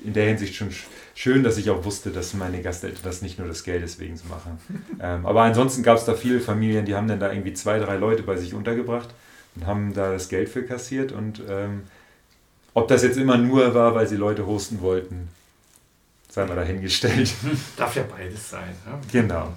in 0.04 0.14
der 0.14 0.28
Hinsicht 0.28 0.56
schon 0.56 0.70
schön, 1.16 1.44
dass 1.44 1.58
ich 1.58 1.70
auch 1.70 1.84
wusste, 1.84 2.12
dass 2.12 2.34
meine 2.34 2.62
Gasteltern 2.62 3.02
das 3.04 3.22
nicht 3.22 3.40
nur 3.40 3.48
des 3.48 3.64
Geldes 3.64 4.00
wegen 4.00 4.20
machen. 4.30 4.60
ähm, 5.02 5.26
aber 5.26 5.42
ansonsten 5.42 5.82
gab 5.84 5.98
es 5.98 6.06
da 6.06 6.14
viele 6.14 6.40
Familien, 6.40 6.86
die 6.86 6.96
haben 6.96 7.08
dann 7.08 7.20
da 7.20 7.32
irgendwie 7.32 7.54
zwei, 7.54 7.80
drei 7.80 7.98
Leute 7.98 8.24
bei 8.24 8.38
sich 8.38 8.54
untergebracht 8.54 9.10
und 9.56 9.66
haben 9.66 9.94
da 9.94 10.12
das 10.12 10.30
Geld 10.30 10.50
für 10.50 10.64
kassiert. 10.64 11.12
Und 11.12 11.42
ähm, 11.50 11.84
ob 12.74 12.88
das 12.88 13.02
jetzt 13.02 13.18
immer 13.18 13.38
nur 13.38 13.74
war, 13.74 13.96
weil 13.96 14.08
sie 14.08 14.18
Leute 14.18 14.46
hosten 14.46 14.82
wollten, 14.82 15.30
sei 16.30 16.46
mal 16.46 16.56
dahingestellt. 16.56 17.34
Darf 17.78 17.96
ja 17.96 18.04
beides 18.04 18.52
sein. 18.52 18.76
Ne? 18.86 19.00
Genau. 19.12 19.54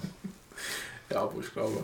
Ja, 1.11 1.29
wo 1.31 1.39
ich 1.39 1.53
glaube. 1.53 1.83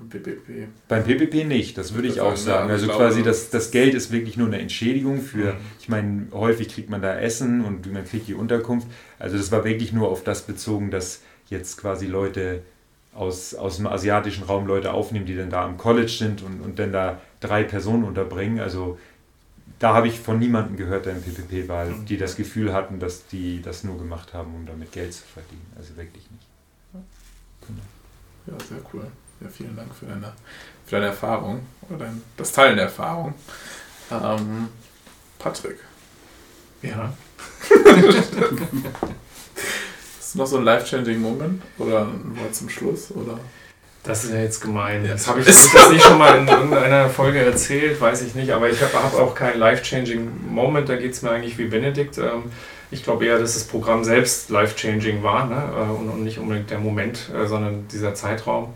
Beim 0.00 0.08
PPP. 0.08 0.68
Beim 0.88 1.04
PPP 1.04 1.44
nicht, 1.44 1.76
das 1.76 1.94
würde 1.94 2.08
ich 2.08 2.20
auch 2.20 2.36
sagen. 2.36 2.70
Also 2.70 2.88
quasi 2.88 3.22
das, 3.22 3.50
das 3.50 3.70
Geld 3.70 3.94
ist 3.94 4.10
wirklich 4.10 4.36
nur 4.36 4.46
eine 4.46 4.58
Entschädigung 4.58 5.20
für, 5.20 5.52
mhm. 5.54 5.58
ich 5.78 5.88
meine, 5.88 6.26
häufig 6.32 6.68
kriegt 6.68 6.88
man 6.88 7.02
da 7.02 7.18
Essen 7.18 7.64
und 7.64 7.92
man 7.92 8.04
kriegt 8.04 8.26
die 8.28 8.34
Unterkunft. 8.34 8.86
Also 9.18 9.36
das 9.36 9.52
war 9.52 9.64
wirklich 9.64 9.92
nur 9.92 10.08
auf 10.08 10.24
das 10.24 10.42
bezogen, 10.42 10.90
dass 10.90 11.20
jetzt 11.48 11.76
quasi 11.76 12.06
Leute 12.06 12.62
aus, 13.14 13.54
aus 13.54 13.76
dem 13.76 13.86
asiatischen 13.86 14.44
Raum 14.44 14.66
Leute 14.66 14.92
aufnehmen, 14.92 15.26
die 15.26 15.36
dann 15.36 15.50
da 15.50 15.64
am 15.64 15.76
College 15.76 16.10
sind 16.10 16.42
und, 16.42 16.60
und 16.60 16.78
dann 16.78 16.92
da 16.92 17.20
drei 17.40 17.64
Personen 17.64 18.04
unterbringen. 18.04 18.60
Also 18.60 18.98
da 19.78 19.94
habe 19.94 20.08
ich 20.08 20.18
von 20.18 20.38
niemandem 20.38 20.76
gehört, 20.76 21.06
der 21.06 21.16
im 21.16 21.22
PPP 21.22 21.68
war, 21.68 21.86
mhm. 21.86 22.06
die 22.06 22.16
das 22.16 22.36
Gefühl 22.36 22.72
hatten, 22.72 23.00
dass 23.00 23.26
die 23.26 23.60
das 23.60 23.84
nur 23.84 23.98
gemacht 23.98 24.32
haben, 24.32 24.54
um 24.54 24.66
damit 24.66 24.92
Geld 24.92 25.12
zu 25.12 25.24
verdienen. 25.24 25.66
Also 25.76 25.96
wirklich 25.96 26.30
nicht. 26.30 26.46
Genau. 27.66 27.82
Ja, 28.46 28.64
sehr 28.64 28.78
cool. 28.92 29.06
Ja, 29.40 29.48
vielen 29.48 29.76
Dank 29.76 29.94
für 29.94 30.06
deine, 30.06 30.32
für 30.86 30.96
deine 30.96 31.06
Erfahrung 31.06 31.66
oder 31.88 32.04
dein, 32.04 32.22
das 32.36 32.52
Teilen 32.52 32.76
der 32.76 32.86
Erfahrung. 32.86 33.34
Ähm, 34.10 34.68
Patrick. 35.38 35.78
Ja. 36.82 37.12
Ist 40.20 40.36
noch 40.36 40.46
so 40.46 40.58
ein 40.58 40.64
life-changing 40.64 41.20
Moment 41.20 41.62
oder 41.78 42.02
ein 42.02 42.38
Wort 42.38 42.54
zum 42.54 42.68
Schluss? 42.68 43.10
Oder? 43.10 43.40
Das 44.02 44.24
ist 44.24 44.32
ja 44.32 44.40
jetzt 44.40 44.60
gemein. 44.60 45.06
Das 45.06 45.26
habe 45.26 45.40
ich, 45.40 45.46
hab 45.46 45.54
ich 45.54 45.72
das 45.72 45.90
nicht 45.92 46.04
schon 46.04 46.18
mal 46.18 46.38
in 46.38 46.48
irgendeiner 46.48 47.10
Folge 47.10 47.40
erzählt, 47.40 48.00
weiß 48.00 48.22
ich 48.22 48.34
nicht. 48.34 48.50
Aber 48.52 48.70
ich 48.70 48.80
habe 48.80 48.92
hab 48.94 49.14
auch 49.14 49.34
keinen 49.34 49.58
life-changing 49.58 50.52
Moment. 50.52 50.88
Da 50.88 50.96
geht 50.96 51.12
es 51.12 51.22
mir 51.22 51.30
eigentlich 51.30 51.58
wie 51.58 51.66
Benedikt. 51.66 52.16
Ähm, 52.18 52.44
ich 52.90 53.04
glaube 53.04 53.26
eher, 53.26 53.38
dass 53.38 53.54
das 53.54 53.64
Programm 53.64 54.04
selbst 54.04 54.50
life-changing 54.50 55.22
war 55.22 55.46
ne? 55.46 55.62
Äh, 55.76 55.90
und 55.90 56.24
nicht 56.24 56.38
unbedingt 56.38 56.70
der 56.70 56.78
Moment, 56.78 57.30
äh, 57.34 57.46
sondern 57.46 57.88
dieser 57.88 58.14
Zeitraum. 58.14 58.72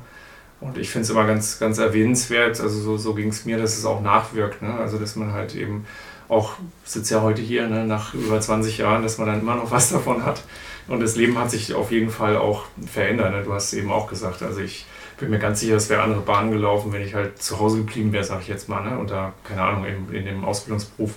Und 0.65 0.79
ich 0.79 0.89
finde 0.89 1.05
es 1.05 1.11
immer 1.11 1.27
ganz, 1.27 1.59
ganz 1.59 1.77
erwähnenswert, 1.77 2.59
also 2.59 2.81
so, 2.81 2.97
so 2.97 3.13
ging 3.13 3.29
es 3.29 3.45
mir, 3.45 3.59
dass 3.59 3.77
es 3.77 3.85
auch 3.85 4.01
nachwirkt. 4.01 4.63
Ne? 4.63 4.73
Also 4.73 4.99
dass 4.99 5.15
man 5.15 5.33
halt 5.33 5.55
eben 5.55 5.87
auch, 6.29 6.55
sitze 6.85 7.17
ja 7.17 7.23
heute 7.23 7.43
hier 7.43 7.69
ne, 7.69 7.87
nach 7.87 8.15
über 8.15 8.41
20 8.41 8.79
Jahren, 8.79 9.03
dass 9.03 9.19
man 9.19 9.27
dann 9.27 9.41
immer 9.41 9.57
noch 9.57 9.71
was 9.71 9.91
davon 9.91 10.25
hat. 10.25 10.43
Und 10.89 11.01
das 11.01 11.17
Leben 11.17 11.39
hat 11.39 11.51
sich 11.51 11.75
auf 11.75 11.91
jeden 11.91 12.09
Fall 12.09 12.39
auch 12.39 12.65
verändert. 12.87 13.33
Ne? 13.33 13.43
Du 13.43 13.53
hast 13.53 13.75
eben 13.75 13.93
auch 13.93 14.07
gesagt. 14.07 14.43
Also 14.43 14.61
ich 14.61 14.87
bin 15.19 15.29
mir 15.29 15.39
ganz 15.39 15.61
sicher, 15.61 15.77
es 15.77 15.91
wäre 15.91 16.03
andere 16.03 16.23
Bahnen 16.23 16.51
gelaufen, 16.51 16.93
wenn 16.95 17.03
ich 17.03 17.15
halt 17.15 17.43
zu 17.43 17.61
Hause 17.61 17.79
geblieben 17.79 18.13
wäre, 18.13 18.25
sage 18.25 18.41
ich 18.41 18.49
jetzt 18.49 18.71
mal. 18.71 18.83
Ne? 18.83 18.99
Und 18.99 19.11
da, 19.11 19.35
keine 19.45 19.61
Ahnung, 19.61 19.85
in, 19.85 20.15
in 20.15 20.25
dem 20.25 20.47
Ausbildungsberuf 20.47 21.13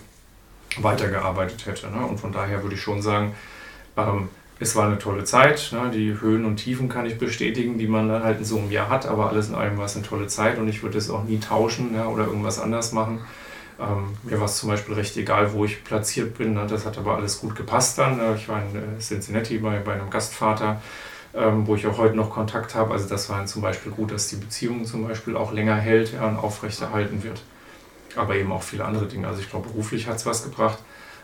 weitergearbeitet 0.80 1.66
hätte. 1.66 1.88
Ne? 1.90 2.06
Und 2.06 2.20
von 2.20 2.34
daher 2.34 2.64
würde 2.64 2.76
ich 2.76 2.82
schon 2.82 3.02
sagen, 3.02 3.34
ähm, 3.96 4.28
es 4.60 4.76
war 4.76 4.88
eine 4.88 4.98
tolle 4.98 5.24
Zeit. 5.24 5.72
Ne? 5.72 5.92
Die 5.94 6.20
Höhen 6.20 6.46
und 6.46 6.58
Tiefen 6.58 6.90
kann 6.90 7.06
ich 7.06 7.18
bestätigen, 7.18 7.78
die 7.78 7.88
man 7.88 8.10
dann 8.10 8.24
halt 8.24 8.40
in 8.40 8.46
so 8.46 8.58
einem 8.58 8.72
Jahr 8.72 8.90
hat, 8.90 9.06
aber 9.06 9.30
alles 9.30 9.50
in 9.50 9.56
allem 9.56 9.78
war 9.78 9.86
es 9.86 9.96
eine 9.96 10.06
tolle 10.06 10.28
Zeit 10.28 10.58
und 10.58 10.68
ich 10.68 10.84
würde 10.84 10.98
es 10.98 11.10
auch 11.10 11.24
nie 11.24 11.40
tauschen 11.40 11.94
ne? 11.94 12.08
oder 12.08 12.26
irgendwas 12.26 12.60
anders 12.60 12.92
machen. 12.92 13.20
Ähm, 13.80 14.18
mir 14.24 14.40
war 14.40 14.46
es 14.46 14.58
zum 14.58 14.70
Beispiel 14.70 14.96
recht 14.96 15.16
egal, 15.18 15.54
wo 15.54 15.66
ich 15.66 15.84
platziert 15.84 16.38
bin. 16.38 16.54
Ne? 16.54 16.66
Das 16.68 16.86
hat 16.86 16.98
aber 16.98 17.16
alles 17.16 17.40
gut 17.40 17.56
gepasst 17.56 17.98
dann. 18.00 18.18
Ne? 18.18 18.36
Ich 18.36 18.50
war 18.50 18.62
in 18.62 18.76
äh, 18.76 19.00
Cincinnati 19.00 19.60
bei, 19.60 19.80
bei 19.80 19.94
einem 19.94 20.10
Gastvater, 20.10 20.82
ähm, 21.36 21.68
wo 21.68 21.76
ich 21.76 21.86
auch 21.86 22.00
heute 22.00 22.16
noch 22.16 22.32
Kontakt 22.32 22.74
habe. 22.74 22.94
Also 22.94 23.08
das 23.08 23.30
war 23.30 23.46
zum 23.46 23.62
Beispiel 23.62 23.92
gut, 23.92 24.12
dass 24.12 24.30
die 24.30 24.38
Beziehung 24.38 24.86
zum 24.86 25.08
Beispiel 25.08 25.38
auch 25.38 25.52
länger 25.52 25.76
hält 25.76 26.14
ja, 26.14 26.28
und 26.28 26.38
aufrechterhalten 26.38 27.24
wird. 27.24 27.44
Aber 28.16 28.36
eben 28.36 28.52
auch 28.52 28.64
viele 28.64 28.86
andere 28.86 29.06
Dinge. 29.06 29.28
Also 29.28 29.42
ich 29.42 29.50
glaube, 29.52 29.70
beruflich 29.70 30.08
hat 30.08 30.16
es 30.16 30.26
was 30.26 30.44
gebracht 30.44 30.80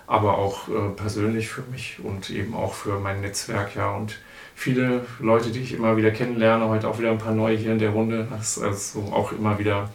aber 0.08 0.38
auch 0.38 0.68
äh, 0.68 0.90
persönlich 0.96 1.50
für 1.50 1.64
mich 1.72 2.00
und 2.04 2.30
eben 2.30 2.56
auch 2.56 2.74
für 2.74 3.00
mein 3.00 3.22
Netzwerk, 3.22 3.76
ja. 3.76 3.96
Und 3.96 4.20
viele 4.56 5.06
Leute, 5.20 5.52
die 5.52 5.62
ich 5.62 5.74
immer 5.74 5.98
wieder 5.98 6.12
kennenlerne, 6.12 6.68
heute 6.68 6.88
auch 6.88 7.00
wieder 7.00 7.12
ein 7.12 7.18
paar 7.18 7.34
neue 7.34 7.58
hier 7.58 7.72
in 7.72 7.80
der 7.80 7.92
Runde. 7.92 8.28
Das 8.30 8.58
ist 8.58 8.64
also 8.64 9.02
auch 9.12 9.32
immer 9.32 9.58
wieder 9.60 9.90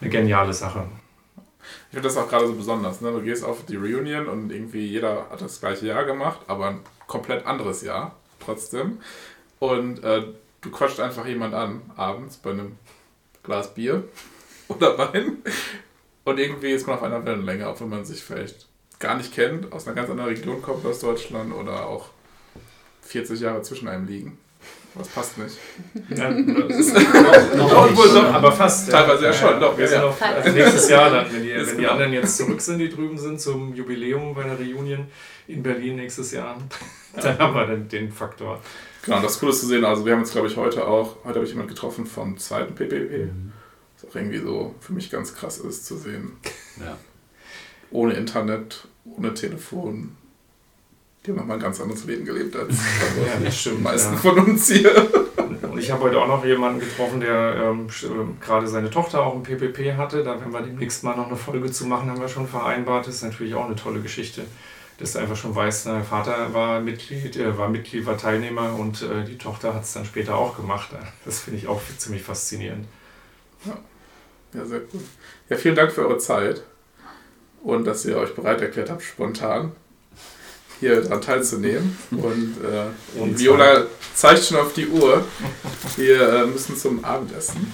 eine 0.00 0.10
geniale 0.10 0.52
Sache. 0.52 0.84
Ich 1.90 1.94
finde 1.94 2.08
das 2.08 2.16
auch 2.16 2.28
gerade 2.28 2.46
so 2.46 2.54
besonders. 2.54 3.00
Ne? 3.00 3.10
Du 3.12 3.22
gehst 3.22 3.44
auf 3.44 3.64
die 3.64 3.76
Reunion 3.76 4.26
und 4.28 4.52
irgendwie 4.52 4.86
jeder 4.86 5.26
hat 5.30 5.40
das 5.40 5.60
gleiche 5.60 5.86
Jahr 5.86 6.04
gemacht, 6.04 6.40
aber 6.46 6.68
ein 6.68 6.80
komplett 7.06 7.46
anderes 7.46 7.82
Jahr 7.82 8.14
trotzdem. 8.40 9.00
Und 9.58 10.04
äh, 10.04 10.22
du 10.60 10.70
quatscht 10.70 11.00
einfach 11.00 11.26
jemand 11.26 11.54
an, 11.54 11.82
abends 11.96 12.36
bei 12.36 12.50
einem 12.50 12.76
Glas 13.42 13.74
Bier 13.74 14.04
oder 14.68 14.98
Wein. 14.98 15.38
Und 16.24 16.38
irgendwie 16.38 16.70
ist 16.70 16.86
man 16.86 16.96
auf 16.96 17.02
einer 17.02 17.24
Wellenlänge, 17.24 17.66
auch 17.66 17.80
wenn 17.80 17.88
man 17.88 18.04
sich 18.04 18.22
vielleicht 18.22 18.67
gar 18.98 19.16
nicht 19.16 19.34
kennt, 19.34 19.72
aus 19.72 19.86
einer 19.86 19.96
ganz 19.96 20.10
anderen 20.10 20.30
Region 20.30 20.60
kommt 20.62 20.84
aus 20.84 21.00
Deutschland 21.00 21.54
oder 21.54 21.86
auch 21.86 22.08
40 23.02 23.40
Jahre 23.40 23.62
zwischen 23.62 23.88
einem 23.88 24.06
liegen. 24.06 24.38
Was 24.94 25.08
passt 25.08 25.38
nicht. 25.38 25.56
Ja, 26.08 26.30
das 26.68 26.78
ist 26.78 26.94
noch, 27.56 27.90
noch, 27.90 28.14
noch, 28.14 28.34
aber 28.34 28.50
fast. 28.50 28.90
Teilweise 28.90 29.24
ja, 29.26 29.30
ja 29.30 29.36
schon. 29.36 29.60
Doch, 29.60 29.78
ja, 29.78 30.00
Noch, 30.00 30.20
also 30.20 30.50
nächstes 30.50 30.88
Jahr 30.88 31.10
dann, 31.10 31.32
wenn 31.32 31.42
die, 31.42 31.50
wenn 31.54 31.66
die 31.66 31.76
genau. 31.76 31.92
anderen 31.92 32.12
jetzt 32.12 32.36
zurück 32.36 32.60
sind, 32.60 32.78
die 32.78 32.88
drüben 32.88 33.16
sind, 33.16 33.40
zum 33.40 33.74
Jubiläum 33.74 34.34
bei 34.34 34.42
der 34.42 34.58
Reunion 34.58 35.06
in 35.46 35.62
Berlin 35.62 35.96
nächstes 35.96 36.32
Jahr, 36.32 36.58
dann 37.14 37.38
haben 37.38 37.54
wir 37.54 37.66
dann 37.66 37.88
den 37.88 38.10
Faktor. 38.10 38.60
Genau, 39.04 39.20
das 39.20 39.36
ist 39.36 39.42
cool 39.42 39.52
zu 39.52 39.66
sehen. 39.66 39.84
Also 39.84 40.04
wir 40.04 40.12
haben 40.12 40.20
jetzt, 40.20 40.32
glaube 40.32 40.48
ich, 40.48 40.56
heute 40.56 40.86
auch, 40.86 41.16
heute 41.24 41.36
habe 41.36 41.44
ich 41.44 41.50
jemanden 41.50 41.72
getroffen 41.72 42.04
vom 42.04 42.36
zweiten 42.36 42.74
PPP. 42.74 43.32
Mhm. 43.32 43.52
Was 43.94 44.10
auch 44.10 44.16
irgendwie 44.16 44.38
so 44.38 44.74
für 44.80 44.92
mich 44.94 45.10
ganz 45.10 45.34
krass 45.34 45.58
ist 45.58 45.86
zu 45.86 45.96
sehen. 45.96 46.32
Ja 46.80 46.98
ohne 47.90 48.14
Internet, 48.14 48.86
ohne 49.04 49.34
Telefon. 49.34 50.16
Die 51.24 51.30
haben 51.30 51.38
nochmal 51.38 51.56
ein 51.56 51.62
ganz 51.62 51.80
anderes 51.80 52.04
Leben 52.04 52.24
gelebt 52.24 52.56
als 52.56 52.74
ja, 53.26 53.44
das 53.44 53.60
stimmt, 53.60 53.78
die 53.78 53.82
meisten 53.82 54.14
ja. 54.14 54.18
von 54.18 54.38
uns 54.38 54.68
hier. 54.68 55.08
Und 55.62 55.78
ich 55.78 55.90
habe 55.90 56.04
heute 56.04 56.18
auch 56.18 56.28
noch 56.28 56.44
jemanden 56.44 56.80
getroffen, 56.80 57.20
der 57.20 57.56
ähm, 57.56 57.88
ähm 58.04 58.36
gerade 58.40 58.68
seine 58.68 58.90
Tochter 58.90 59.24
auch 59.24 59.34
im 59.34 59.42
PPP 59.42 59.96
hatte. 59.96 60.22
Da 60.22 60.40
werden 60.40 60.52
wir 60.52 60.62
demnächst 60.62 61.04
mal 61.04 61.16
noch 61.16 61.26
eine 61.26 61.36
Folge 61.36 61.70
zu 61.70 61.86
machen, 61.86 62.10
haben 62.10 62.20
wir 62.20 62.28
schon 62.28 62.46
vereinbart. 62.46 63.06
Das 63.06 63.16
ist 63.16 63.22
natürlich 63.22 63.54
auch 63.54 63.66
eine 63.66 63.76
tolle 63.76 64.00
Geschichte, 64.00 64.42
dass 64.98 65.12
du 65.12 65.18
einfach 65.18 65.36
schon 65.36 65.54
weißt, 65.54 65.86
der 65.86 66.04
Vater 66.04 66.54
war 66.54 66.80
Mitglied, 66.80 67.36
äh, 67.36 67.58
war 67.58 67.68
Mitglied, 67.68 68.06
war 68.06 68.16
Teilnehmer 68.16 68.74
und 68.78 69.02
äh, 69.02 69.24
die 69.24 69.38
Tochter 69.38 69.74
hat 69.74 69.82
es 69.82 69.92
dann 69.92 70.04
später 70.04 70.36
auch 70.36 70.56
gemacht. 70.56 70.90
Das 71.24 71.40
finde 71.40 71.58
ich 71.58 71.66
auch 71.66 71.80
ziemlich 71.98 72.22
faszinierend. 72.22 72.86
Ja. 73.64 73.76
ja, 74.54 74.64
sehr 74.64 74.80
gut. 74.80 75.00
Ja, 75.48 75.56
vielen 75.56 75.74
Dank 75.74 75.92
für 75.92 76.06
eure 76.06 76.18
Zeit 76.18 76.62
und 77.62 77.84
dass 77.84 78.04
ihr 78.04 78.16
euch 78.16 78.34
bereit 78.34 78.60
erklärt 78.60 78.90
habt, 78.90 79.02
spontan 79.02 79.72
hier 80.80 81.02
daran 81.02 81.20
teilzunehmen. 81.20 81.98
Und, 82.10 82.56
äh, 82.62 83.20
und 83.20 83.38
Viola 83.38 83.86
zeigt 84.14 84.44
schon 84.44 84.58
auf 84.58 84.72
die 84.72 84.86
Uhr. 84.86 85.24
Wir 85.96 86.28
äh, 86.28 86.46
müssen 86.46 86.76
zum 86.76 87.04
Abendessen. 87.04 87.72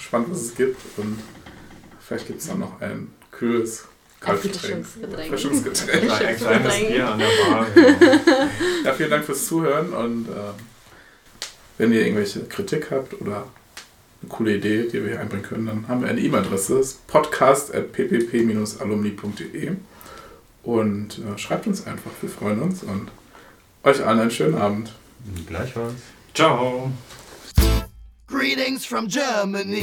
Spannend, 0.00 0.30
was 0.30 0.42
es 0.42 0.54
gibt. 0.54 0.78
Und 0.96 1.18
vielleicht 2.00 2.26
gibt 2.26 2.40
es 2.40 2.48
dann 2.48 2.60
noch 2.60 2.80
ein 2.80 3.12
kühles 3.30 3.84
Kaltgetränk. 4.20 4.86
Erfrischungsgetränk. 5.16 6.10
Ein 6.10 6.36
kleines 6.36 6.78
Bier 6.78 7.08
an 7.08 7.18
der 7.18 7.26
Bar. 7.26 7.66
Ja, 8.84 8.92
vielen 8.94 9.10
Dank 9.10 9.24
fürs 9.24 9.46
Zuhören. 9.46 9.92
Und 9.92 10.28
äh, 10.28 10.32
wenn 11.78 11.92
ihr 11.92 12.02
irgendwelche 12.02 12.44
Kritik 12.44 12.90
habt 12.90 13.20
oder 13.20 13.46
eine 14.22 14.30
coole 14.30 14.56
Idee, 14.56 14.88
die 14.88 15.02
wir 15.02 15.10
hier 15.10 15.20
einbringen 15.20 15.44
können, 15.44 15.66
dann 15.66 15.86
haben 15.88 16.00
wir 16.02 16.08
eine 16.08 16.20
E-Mail-Adresse, 16.20 16.82
podcast.ppp-alumni.de 17.06 19.72
und 20.62 21.18
äh, 21.18 21.36
schreibt 21.38 21.66
uns 21.66 21.86
einfach, 21.86 22.10
wir 22.20 22.30
freuen 22.30 22.62
uns 22.62 22.82
und 22.82 23.10
euch 23.84 24.04
allen 24.04 24.20
einen 24.20 24.30
schönen 24.30 24.54
Abend. 24.54 24.92
Gleichfalls. 25.46 25.94
Ciao. 26.34 26.90
Greetings 28.28 28.86
from 28.86 29.08
Germany. 29.08 29.82